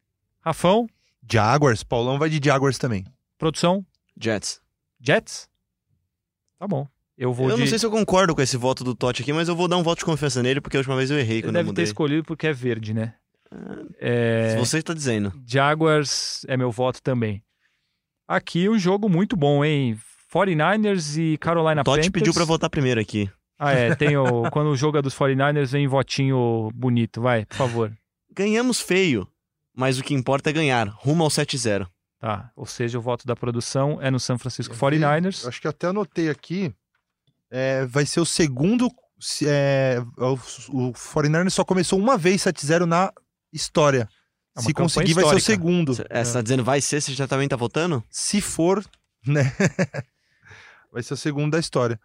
Rafão, 0.41 0.87
Jaguars, 1.31 1.83
Paulão 1.83 2.17
vai 2.17 2.27
de 2.27 2.43
Jaguars 2.43 2.79
também. 2.79 3.05
produção, 3.37 3.85
Jets. 4.19 4.59
Jets? 4.99 5.47
Tá 6.57 6.67
bom. 6.67 6.87
Eu 7.15 7.31
vou 7.31 7.47
eu 7.49 7.55
de... 7.55 7.61
não 7.61 7.67
sei 7.67 7.77
se 7.77 7.85
eu 7.85 7.91
concordo 7.91 8.33
com 8.33 8.41
esse 8.41 8.57
voto 8.57 8.83
do 8.83 8.95
Totti 8.95 9.21
aqui, 9.21 9.31
mas 9.31 9.47
eu 9.47 9.55
vou 9.55 9.67
dar 9.67 9.77
um 9.77 9.83
voto 9.83 9.99
de 9.99 10.05
confiança 10.05 10.41
nele, 10.41 10.59
porque 10.59 10.77
a 10.77 10.79
última 10.79 10.95
vez 10.95 11.11
eu 11.11 11.19
errei 11.19 11.37
Ele 11.37 11.43
quando 11.43 11.55
eu 11.57 11.59
deve 11.59 11.67
ter 11.67 11.71
mudei. 11.73 11.83
escolhido 11.83 12.23
porque 12.23 12.47
é 12.47 12.53
verde, 12.53 12.91
né? 12.93 13.13
Se 13.51 13.95
É, 13.99 14.55
você 14.57 14.81
tá 14.81 14.93
dizendo. 14.95 15.31
Jaguars 15.45 16.43
é 16.47 16.57
meu 16.57 16.71
voto 16.71 17.01
também. 17.03 17.43
Aqui 18.27 18.67
um 18.67 18.79
jogo 18.79 19.07
muito 19.09 19.35
bom, 19.35 19.63
hein? 19.63 19.99
49ers 20.33 21.17
e 21.17 21.37
Carolina 21.37 21.81
O 21.81 21.83
Totti 21.83 21.97
Panthers. 21.97 22.11
pediu 22.11 22.33
pra 22.33 22.45
votar 22.45 22.69
primeiro 22.69 22.99
aqui. 22.99 23.29
Ah, 23.57 23.71
é. 23.73 23.95
Tem 23.95 24.15
o... 24.17 24.49
Quando 24.51 24.67
o 24.69 24.75
jogo 24.75 24.97
é 24.97 25.01
dos 25.01 25.15
49ers, 25.15 25.67
vem 25.71 25.87
votinho 25.87 26.69
bonito. 26.73 27.21
Vai, 27.21 27.45
por 27.45 27.55
favor. 27.57 27.91
Ganhamos 28.33 28.79
feio, 28.79 29.27
mas 29.75 29.99
o 29.99 30.03
que 30.03 30.13
importa 30.13 30.49
é 30.49 30.53
ganhar. 30.53 30.87
Rumo 30.87 31.23
ao 31.23 31.29
7-0. 31.29 31.87
Tá. 32.19 32.51
Ou 32.55 32.65
seja, 32.65 32.97
o 32.97 33.01
voto 33.01 33.25
da 33.25 33.35
produção 33.35 33.97
é 34.01 34.11
no 34.11 34.19
San 34.19 34.37
Francisco 34.37 34.73
Quer 34.77 34.91
ver? 34.91 34.99
49ers. 34.99 35.47
Acho 35.47 35.61
que 35.61 35.67
até 35.67 35.87
anotei 35.87 36.29
aqui. 36.29 36.73
É, 37.51 37.85
vai 37.85 38.05
ser 38.05 38.19
o 38.19 38.25
segundo. 38.25 38.89
se- 39.19 39.45
É, 39.47 39.97
o, 40.17 40.33
o 40.89 40.93
49ers 40.93 41.49
só 41.51 41.63
começou 41.65 41.97
uma 41.97 42.17
vez 42.17 42.41
7-0 42.43 42.85
na 42.85 43.11
história. 43.51 44.07
É 44.57 44.61
Se 44.61 44.73
conseguir, 44.73 45.13
vai 45.13 45.23
ser 45.23 45.33
o 45.33 45.37
histórica. 45.37 45.63
segundo. 45.63 45.95
Cê- 45.95 46.05
é, 46.09 46.23
Você 46.23 46.33
tá 46.33 46.41
dizendo 46.41 46.63
vai 46.63 46.81
ser, 46.81 47.01
você 47.01 47.13
já 47.13 47.27
também 47.27 47.47
tá 47.47 47.55
votando? 47.55 48.03
Se 48.09 48.41
for, 48.41 48.83
né? 49.25 49.43
vai 50.91 51.03
ser 51.03 51.13
o 51.13 51.17
segundo 51.17 51.51
da 51.51 51.59
história. 51.59 51.99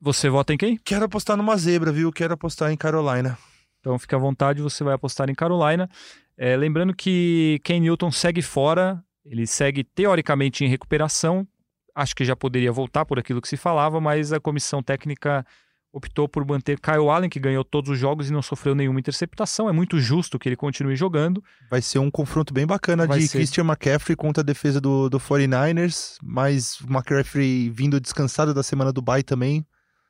Você 0.00 0.28
vota 0.28 0.52
em 0.52 0.56
quem? 0.56 0.76
Quero 0.76 1.04
apostar 1.04 1.36
numa 1.36 1.56
zebra, 1.56 1.90
viu? 1.90 2.12
Quero 2.12 2.34
apostar 2.34 2.70
em 2.70 2.76
Carolina. 2.76 3.38
Então 3.80 3.98
fica 3.98 4.16
à 4.16 4.18
vontade, 4.18 4.62
você 4.62 4.82
vai 4.82 4.94
apostar 4.94 5.30
em 5.30 5.34
Carolina. 5.34 5.88
É, 6.36 6.56
lembrando 6.56 6.94
que 6.94 7.60
Ken 7.62 7.80
Newton 7.80 8.10
segue 8.10 8.42
fora, 8.42 9.02
ele 9.24 9.46
segue 9.46 9.84
teoricamente 9.84 10.64
em 10.64 10.68
recuperação. 10.68 11.46
Acho 11.94 12.14
que 12.14 12.24
já 12.24 12.34
poderia 12.34 12.72
voltar 12.72 13.04
por 13.04 13.18
aquilo 13.18 13.40
que 13.40 13.48
se 13.48 13.56
falava, 13.56 14.00
mas 14.00 14.32
a 14.32 14.40
comissão 14.40 14.82
técnica 14.82 15.46
optou 15.94 16.28
por 16.28 16.44
manter 16.44 16.80
Kyle 16.80 17.08
Allen, 17.08 17.30
que 17.30 17.38
ganhou 17.38 17.64
todos 17.64 17.88
os 17.90 17.96
jogos 17.98 18.28
e 18.28 18.32
não 18.32 18.42
sofreu 18.42 18.74
nenhuma 18.74 18.98
interceptação. 18.98 19.68
É 19.68 19.72
muito 19.72 20.00
justo 20.00 20.40
que 20.40 20.48
ele 20.48 20.56
continue 20.56 20.96
jogando. 20.96 21.42
Vai 21.70 21.80
ser 21.80 22.00
um 22.00 22.10
confronto 22.10 22.52
bem 22.52 22.66
bacana 22.66 23.06
Vai 23.06 23.20
de 23.20 23.28
ser. 23.28 23.38
Christian 23.38 23.62
McCaffrey 23.64 24.16
contra 24.16 24.42
a 24.42 24.44
defesa 24.44 24.80
do, 24.80 25.08
do 25.08 25.20
49ers, 25.20 26.16
mas 26.20 26.80
o 26.80 26.86
McCaffrey 26.92 27.70
vindo 27.70 28.00
descansado 28.00 28.52
da 28.52 28.62
semana 28.64 28.92
do 28.92 29.00
bye 29.00 29.22
também, 29.22 29.64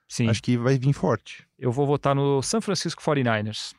Sim, 0.09 0.29
acho 0.29 0.43
que 0.43 0.57
vai 0.57 0.79
vir 0.79 0.93
forte. 0.95 1.47
eu 1.59 1.71
vou 1.71 1.87
votar 1.87 2.15
no 2.15 2.41
San 2.43 2.63
Francisco 2.63 3.03
49ers. 3.03 3.75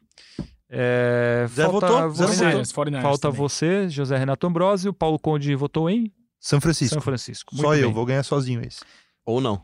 É, 0.69 1.45
Zé 1.49 1.63
falta 1.63 1.87
votou? 1.87 2.09
Você, 2.11 2.45
votou. 2.45 2.61
49ers, 2.61 2.73
49ers 2.73 3.01
falta 3.01 3.21
também. 3.29 3.37
você, 3.37 3.89
José 3.89 4.17
Renato 4.17 4.45
Ambrosio. 4.47 4.93
Paulo 4.93 5.17
Conde 5.17 5.55
votou 5.55 5.89
em 5.89 6.11
São 6.39 6.61
Francisco. 6.61 6.93
São 6.93 7.01
Francisco. 7.01 7.55
Só 7.55 7.67
Muito 7.67 7.79
eu, 7.79 7.87
bem. 7.87 7.93
vou 7.93 8.05
ganhar 8.05 8.23
sozinho 8.23 8.61
esse. 8.65 8.81
Ou 9.25 9.39
não? 9.41 9.61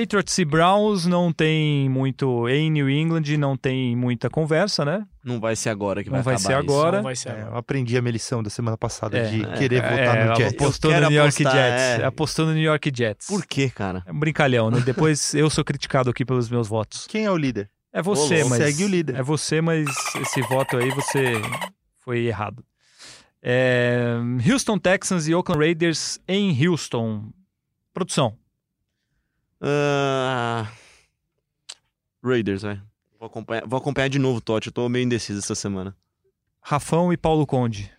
Patriots 0.00 0.36
e 0.38 0.44
Browns 0.44 1.06
não 1.06 1.32
tem 1.32 1.88
muito. 1.88 2.48
Em 2.48 2.70
New 2.70 2.90
England 2.90 3.22
não 3.38 3.56
tem 3.56 3.94
muita 3.94 4.28
conversa, 4.28 4.84
né? 4.84 5.06
Não 5.24 5.38
vai 5.38 5.54
ser 5.54 5.68
agora 5.70 6.02
que 6.02 6.10
Não 6.10 6.22
vai 6.22 6.22
vai 6.22 6.34
acabar 6.34 6.48
ser 6.58 6.64
isso. 6.64 6.72
agora. 6.72 6.96
Não 6.98 7.04
vai 7.04 7.16
ser 7.16 7.28
É, 7.28 7.32
agora. 7.32 7.48
eu 7.50 7.56
aprendi 7.56 7.96
a 7.96 8.02
minha 8.02 8.12
lição 8.12 8.42
da 8.42 8.50
semana 8.50 8.76
passada 8.76 9.16
É, 9.18 9.30
de 9.30 9.42
é, 9.44 9.52
querer 9.56 9.80
votar 9.82 10.16
É, 10.16 10.24
no 10.26 10.36
Jets. 10.36 10.54
apostou 10.54 10.92
no 10.92 11.00
New 11.00 11.10
York 11.12 11.42
apostar, 11.42 11.52
Jets. 11.52 12.00
é. 12.00 12.04
Apostou 12.04 12.46
no 12.46 12.52
New 12.54 12.62
York 12.62 12.92
Jets. 12.94 13.26
Por 13.28 13.46
quê, 13.46 13.70
cara? 13.70 14.02
É 14.06 14.12
um 14.12 14.18
brincalhão, 14.18 14.70
né? 14.70 14.80
Depois 14.80 15.32
eu 15.34 15.48
sou 15.48 15.64
criticado 15.64 16.10
aqui 16.10 16.24
pelos 16.24 16.48
meus 16.50 16.66
votos. 16.68 17.06
Quem 17.06 17.24
é 17.24 17.30
o 17.30 17.36
líder? 17.36 17.70
É 17.92 18.02
você, 18.02 18.42
Ô, 18.42 18.48
mas. 18.48 18.58
segue 18.62 18.84
o 18.84 18.88
líder. 18.88 19.14
É 19.16 19.22
você, 19.22 19.60
mas 19.60 19.86
esse 20.20 20.40
voto 20.42 20.76
aí 20.76 20.90
você 20.90 21.40
foi 22.00 22.26
errado. 22.26 22.64
É, 23.40 24.16
Houston 24.50 24.78
Texans 24.78 25.28
e 25.28 25.34
Oakland 25.34 25.64
Raiders 25.64 26.18
em 26.26 26.66
Houston. 26.66 27.30
Produção. 27.92 28.36
Ah, 29.66 30.70
Raiders, 32.22 32.60
vai. 32.62 32.78
Vou 33.18 33.26
acompanhar, 33.26 33.66
vou 33.66 33.78
acompanhar 33.78 34.08
de 34.08 34.18
novo 34.18 34.38
o 34.38 34.40
Totti. 34.42 34.66
Eu 34.68 34.72
tô 34.72 34.86
meio 34.90 35.04
indeciso 35.04 35.38
essa 35.38 35.54
semana. 35.54 35.96
Rafão 36.60 37.10
e 37.12 37.16
Paulo 37.16 37.46
Conde. 37.46 37.90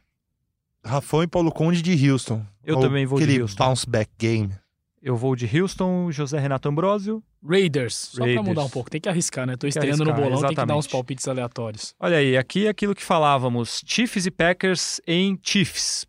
Rafão 0.83 1.23
e 1.23 1.27
Paulo 1.27 1.51
Conde 1.51 1.81
de 1.81 2.11
Houston. 2.11 2.45
Eu 2.63 2.75
Ou 2.75 2.81
também 2.81 3.07
vou 3.07 3.19
de 3.19 3.41
Houston. 3.41 3.57
bounce 3.63 3.89
back 3.89 4.11
game. 4.19 4.53
Eu 5.01 5.15
vou 5.15 5.35
de 5.35 5.45
Houston, 5.59 6.11
José 6.11 6.39
Renato 6.39 6.69
Ambrosio. 6.69 7.23
Raiders. 7.43 7.95
Só 7.95 8.21
Raiders. 8.23 8.41
pra 8.43 8.49
mudar 8.49 8.63
um 8.63 8.69
pouco. 8.69 8.89
Tem 8.89 9.01
que 9.01 9.09
arriscar, 9.09 9.47
né? 9.47 9.55
Tô 9.55 9.67
estreando 9.67 10.03
no 10.03 10.13
bolão, 10.13 10.41
tem 10.41 10.49
que 10.49 10.55
dar 10.55 10.63
uns 10.63 10.85
exatamente. 10.85 10.89
palpites 10.89 11.27
aleatórios. 11.27 11.95
Olha 11.99 12.17
aí, 12.17 12.37
aqui 12.37 12.67
é 12.67 12.69
aquilo 12.69 12.93
que 12.93 13.03
falávamos: 13.03 13.81
Chiefs 13.85 14.25
e 14.27 14.31
Packers 14.31 15.01
em 15.07 15.39
Chiefs. 15.41 16.05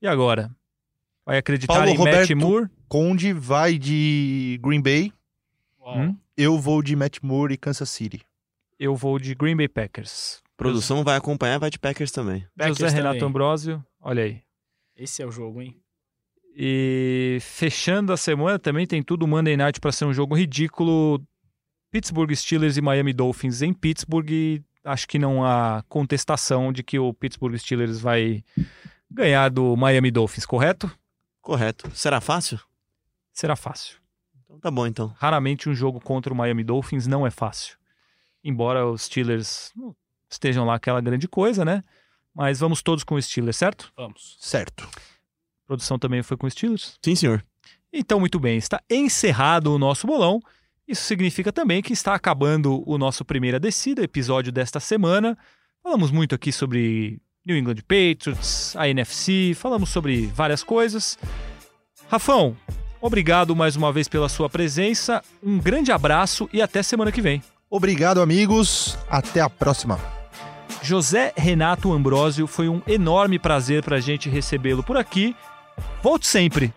E 0.00 0.06
agora? 0.06 0.50
Vai 1.24 1.38
acreditar 1.38 1.72
Paulo 1.74 1.88
em 1.88 1.96
Matt 1.96 1.98
Roberto. 1.98 2.36
Moore? 2.36 2.70
Conde 2.88 3.32
vai 3.32 3.78
de 3.78 4.58
Green 4.62 4.80
Bay. 4.80 5.12
Hum? 5.86 6.16
Eu 6.36 6.58
vou 6.58 6.82
de 6.82 6.94
Matt 6.96 7.18
Moore 7.22 7.54
e 7.54 7.56
Kansas 7.56 7.88
City. 7.90 8.22
Eu 8.78 8.94
vou 8.96 9.18
de 9.18 9.34
Green 9.34 9.56
Bay 9.56 9.68
Packers. 9.68 10.42
Produção 10.56 11.02
vai 11.02 11.16
acompanhar, 11.16 11.58
vai 11.58 11.70
de 11.70 11.78
Packers 11.78 12.10
também. 12.10 12.46
Packers 12.56 12.78
José 12.78 12.96
Renato 12.96 13.14
também. 13.14 13.28
Ambrosio, 13.28 13.84
olha 14.00 14.24
aí. 14.24 14.42
Esse 14.96 15.22
é 15.22 15.26
o 15.26 15.30
jogo, 15.30 15.60
hein? 15.60 15.76
E 16.56 17.38
fechando 17.40 18.12
a 18.12 18.16
semana 18.16 18.58
também 18.58 18.86
tem 18.86 19.02
tudo 19.02 19.26
Monday 19.26 19.56
Night 19.56 19.80
para 19.80 19.90
ser 19.90 20.04
um 20.04 20.14
jogo 20.14 20.36
ridículo. 20.36 21.20
Pittsburgh 21.90 22.32
Steelers 22.34 22.76
e 22.76 22.80
Miami 22.80 23.12
Dolphins 23.12 23.62
em 23.62 23.72
Pittsburgh. 23.72 24.30
E 24.30 24.62
Acho 24.84 25.08
que 25.08 25.18
não 25.18 25.44
há 25.44 25.82
contestação 25.88 26.72
de 26.72 26.82
que 26.82 26.98
o 26.98 27.12
Pittsburgh 27.14 27.56
Steelers 27.56 27.98
vai 27.98 28.44
ganhar 29.10 29.48
do 29.48 29.74
Miami 29.76 30.10
Dolphins, 30.10 30.44
correto? 30.44 30.90
Correto. 31.44 31.90
Será 31.94 32.20
fácil? 32.20 32.58
será 33.34 33.56
fácil. 33.56 33.98
Então 34.44 34.58
tá 34.58 34.70
bom, 34.70 34.86
então. 34.86 35.12
Raramente 35.18 35.68
um 35.68 35.74
jogo 35.74 36.00
contra 36.00 36.32
o 36.32 36.36
Miami 36.36 36.62
Dolphins 36.62 37.06
não 37.06 37.26
é 37.26 37.30
fácil. 37.30 37.76
Embora 38.42 38.86
os 38.86 39.02
Steelers 39.02 39.72
não 39.74 39.94
estejam 40.30 40.64
lá 40.64 40.76
aquela 40.76 41.00
grande 41.00 41.26
coisa, 41.26 41.64
né? 41.64 41.82
Mas 42.32 42.60
vamos 42.60 42.82
todos 42.82 43.04
com 43.04 43.16
os 43.16 43.26
Steelers, 43.26 43.56
certo? 43.56 43.92
Vamos. 43.96 44.36
Certo. 44.40 44.84
A 44.84 45.66
produção 45.66 45.98
também 45.98 46.22
foi 46.22 46.36
com 46.36 46.46
os 46.46 46.52
Steelers. 46.52 46.98
Sim, 47.04 47.14
senhor. 47.16 47.44
Então, 47.92 48.20
muito 48.20 48.38
bem, 48.38 48.56
está 48.56 48.80
encerrado 48.88 49.72
o 49.72 49.78
nosso 49.78 50.06
bolão. 50.06 50.40
Isso 50.86 51.02
significa 51.02 51.52
também 51.52 51.82
que 51.82 51.92
está 51.92 52.14
acabando 52.14 52.82
o 52.88 52.98
nosso 52.98 53.24
primeira 53.24 53.58
descida, 53.58 54.02
episódio 54.02 54.52
desta 54.52 54.78
semana. 54.78 55.38
Falamos 55.82 56.10
muito 56.10 56.34
aqui 56.34 56.52
sobre 56.52 57.20
New 57.46 57.56
England 57.56 57.82
Patriots, 57.86 58.74
a 58.76 58.88
NFC, 58.88 59.54
falamos 59.54 59.90
sobre 59.90 60.26
várias 60.26 60.62
coisas. 60.62 61.18
Rafão, 62.08 62.56
obrigado 63.00 63.54
mais 63.54 63.76
uma 63.76 63.92
vez 63.92 64.08
pela 64.08 64.28
sua 64.28 64.48
presença. 64.48 65.22
Um 65.42 65.58
grande 65.58 65.92
abraço 65.92 66.48
e 66.52 66.62
até 66.62 66.82
semana 66.82 67.12
que 67.12 67.20
vem. 67.20 67.42
Obrigado, 67.68 68.20
amigos. 68.20 68.96
Até 69.10 69.40
a 69.40 69.50
próxima. 69.50 69.98
José 70.82 71.32
Renato 71.36 71.92
Ambrósio, 71.92 72.46
foi 72.46 72.68
um 72.68 72.80
enorme 72.86 73.38
prazer 73.38 73.82
para 73.82 73.96
a 73.96 74.00
gente 74.00 74.28
recebê-lo 74.28 74.82
por 74.82 74.96
aqui. 74.96 75.34
Volte 76.02 76.26
sempre. 76.26 76.72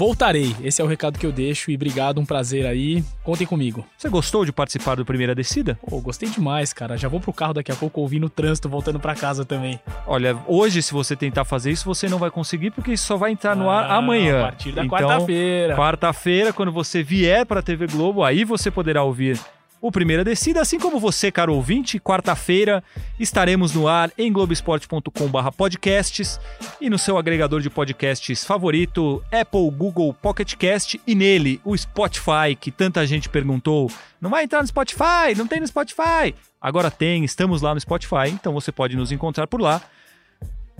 Voltarei. 0.00 0.56
Esse 0.64 0.80
é 0.80 0.84
o 0.84 0.88
recado 0.88 1.18
que 1.18 1.26
eu 1.26 1.30
deixo 1.30 1.70
e 1.70 1.74
obrigado, 1.74 2.18
um 2.22 2.24
prazer 2.24 2.64
aí. 2.64 3.04
Contem 3.22 3.46
comigo. 3.46 3.86
Você 3.98 4.08
gostou 4.08 4.46
de 4.46 4.50
participar 4.50 4.94
do 4.94 5.04
Primeira 5.04 5.34
Descida? 5.34 5.78
Pô, 5.86 6.00
gostei 6.00 6.26
demais, 6.30 6.72
cara. 6.72 6.96
Já 6.96 7.06
vou 7.06 7.20
pro 7.20 7.34
carro 7.34 7.52
daqui 7.52 7.70
a 7.70 7.76
pouco 7.76 8.00
ouvindo 8.00 8.24
o 8.24 8.30
trânsito 8.30 8.66
voltando 8.66 8.98
para 8.98 9.14
casa 9.14 9.44
também. 9.44 9.78
Olha, 10.06 10.38
hoje 10.46 10.80
se 10.80 10.94
você 10.94 11.14
tentar 11.14 11.44
fazer 11.44 11.70
isso, 11.70 11.84
você 11.84 12.08
não 12.08 12.16
vai 12.16 12.30
conseguir 12.30 12.70
porque 12.70 12.94
isso 12.94 13.04
só 13.04 13.18
vai 13.18 13.30
entrar 13.30 13.54
no 13.54 13.68
ar 13.68 13.90
Ah, 13.90 13.96
amanhã. 13.96 14.40
A 14.40 14.44
partir 14.44 14.72
da 14.72 14.86
Então, 14.86 14.98
quarta-feira. 14.98 15.76
Quarta-feira, 15.76 16.52
quando 16.54 16.72
você 16.72 17.02
vier 17.02 17.44
para 17.44 17.60
a 17.60 17.62
TV 17.62 17.86
Globo, 17.86 18.24
aí 18.24 18.42
você 18.42 18.70
poderá 18.70 19.02
ouvir 19.02 19.38
o 19.80 19.90
Primeira 19.90 20.22
Descida, 20.22 20.60
assim 20.60 20.78
como 20.78 21.00
você, 21.00 21.32
caro 21.32 21.54
ouvinte. 21.54 21.98
Quarta-feira 21.98 22.84
estaremos 23.18 23.74
no 23.74 23.88
ar 23.88 24.10
em 24.18 24.32
globesport.com/podcasts 24.32 26.38
e 26.80 26.90
no 26.90 26.98
seu 26.98 27.16
agregador 27.16 27.60
de 27.60 27.70
podcasts 27.70 28.44
favorito, 28.44 29.22
Apple, 29.32 29.70
Google, 29.70 30.12
Pocket 30.14 30.54
Cast 30.56 31.00
e 31.06 31.14
nele 31.14 31.60
o 31.64 31.76
Spotify, 31.76 32.54
que 32.58 32.70
tanta 32.70 33.06
gente 33.06 33.28
perguntou. 33.28 33.90
Não 34.20 34.30
vai 34.30 34.44
entrar 34.44 34.60
no 34.60 34.68
Spotify? 34.68 35.34
Não 35.36 35.46
tem 35.46 35.60
no 35.60 35.66
Spotify? 35.66 36.34
Agora 36.60 36.90
tem, 36.90 37.24
estamos 37.24 37.62
lá 37.62 37.74
no 37.74 37.80
Spotify, 37.80 38.28
então 38.28 38.52
você 38.52 38.70
pode 38.70 38.96
nos 38.96 39.10
encontrar 39.10 39.46
por 39.46 39.60
lá. 39.60 39.80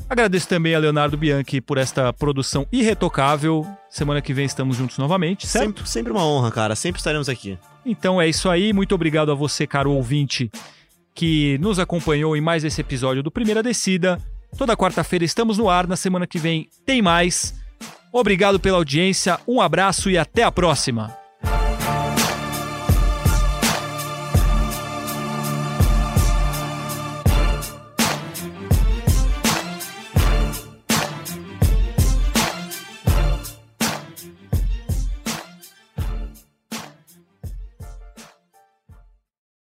Agradeço 0.09 0.49
também 0.49 0.75
a 0.75 0.79
Leonardo 0.79 1.17
Bianchi 1.17 1.61
por 1.61 1.79
esta 1.79 2.13
produção 2.13 2.67
irretocável. 2.73 3.67
Semana 3.89 4.21
que 4.21 4.33
vem 4.33 4.45
estamos 4.45 4.77
juntos 4.77 4.99
novamente, 4.99 5.47
certo? 5.47 5.67
Sempre, 5.67 5.89
sempre 5.89 6.13
uma 6.13 6.25
honra, 6.25 6.51
cara. 6.51 6.75
Sempre 6.75 7.01
estaremos 7.01 7.29
aqui. 7.29 7.59
Então 7.85 8.21
é 8.21 8.29
isso 8.29 8.49
aí. 8.49 8.73
Muito 8.73 8.95
obrigado 8.95 9.31
a 9.33 9.35
você, 9.35 9.67
caro 9.67 9.93
ouvinte, 9.93 10.51
que 11.15 11.59
nos 11.59 11.79
acompanhou 11.79 12.37
em 12.37 12.41
mais 12.41 12.65
esse 12.65 12.81
episódio 12.81 13.23
do 13.23 13.31
Primeira 13.31 13.63
Descida. 13.63 14.21
Toda 14.57 14.77
quarta-feira 14.77 15.25
estamos 15.25 15.59
no 15.59 15.69
ar. 15.69 15.87
Na 15.87 15.97
semana 15.97 16.27
que 16.27 16.39
vem 16.39 16.69
tem 16.85 17.01
mais. 17.01 17.55
Obrigado 18.13 18.59
pela 18.59 18.79
audiência, 18.79 19.39
um 19.47 19.61
abraço 19.61 20.11
e 20.11 20.19
até 20.19 20.43
a 20.43 20.51
próxima. 20.51 21.20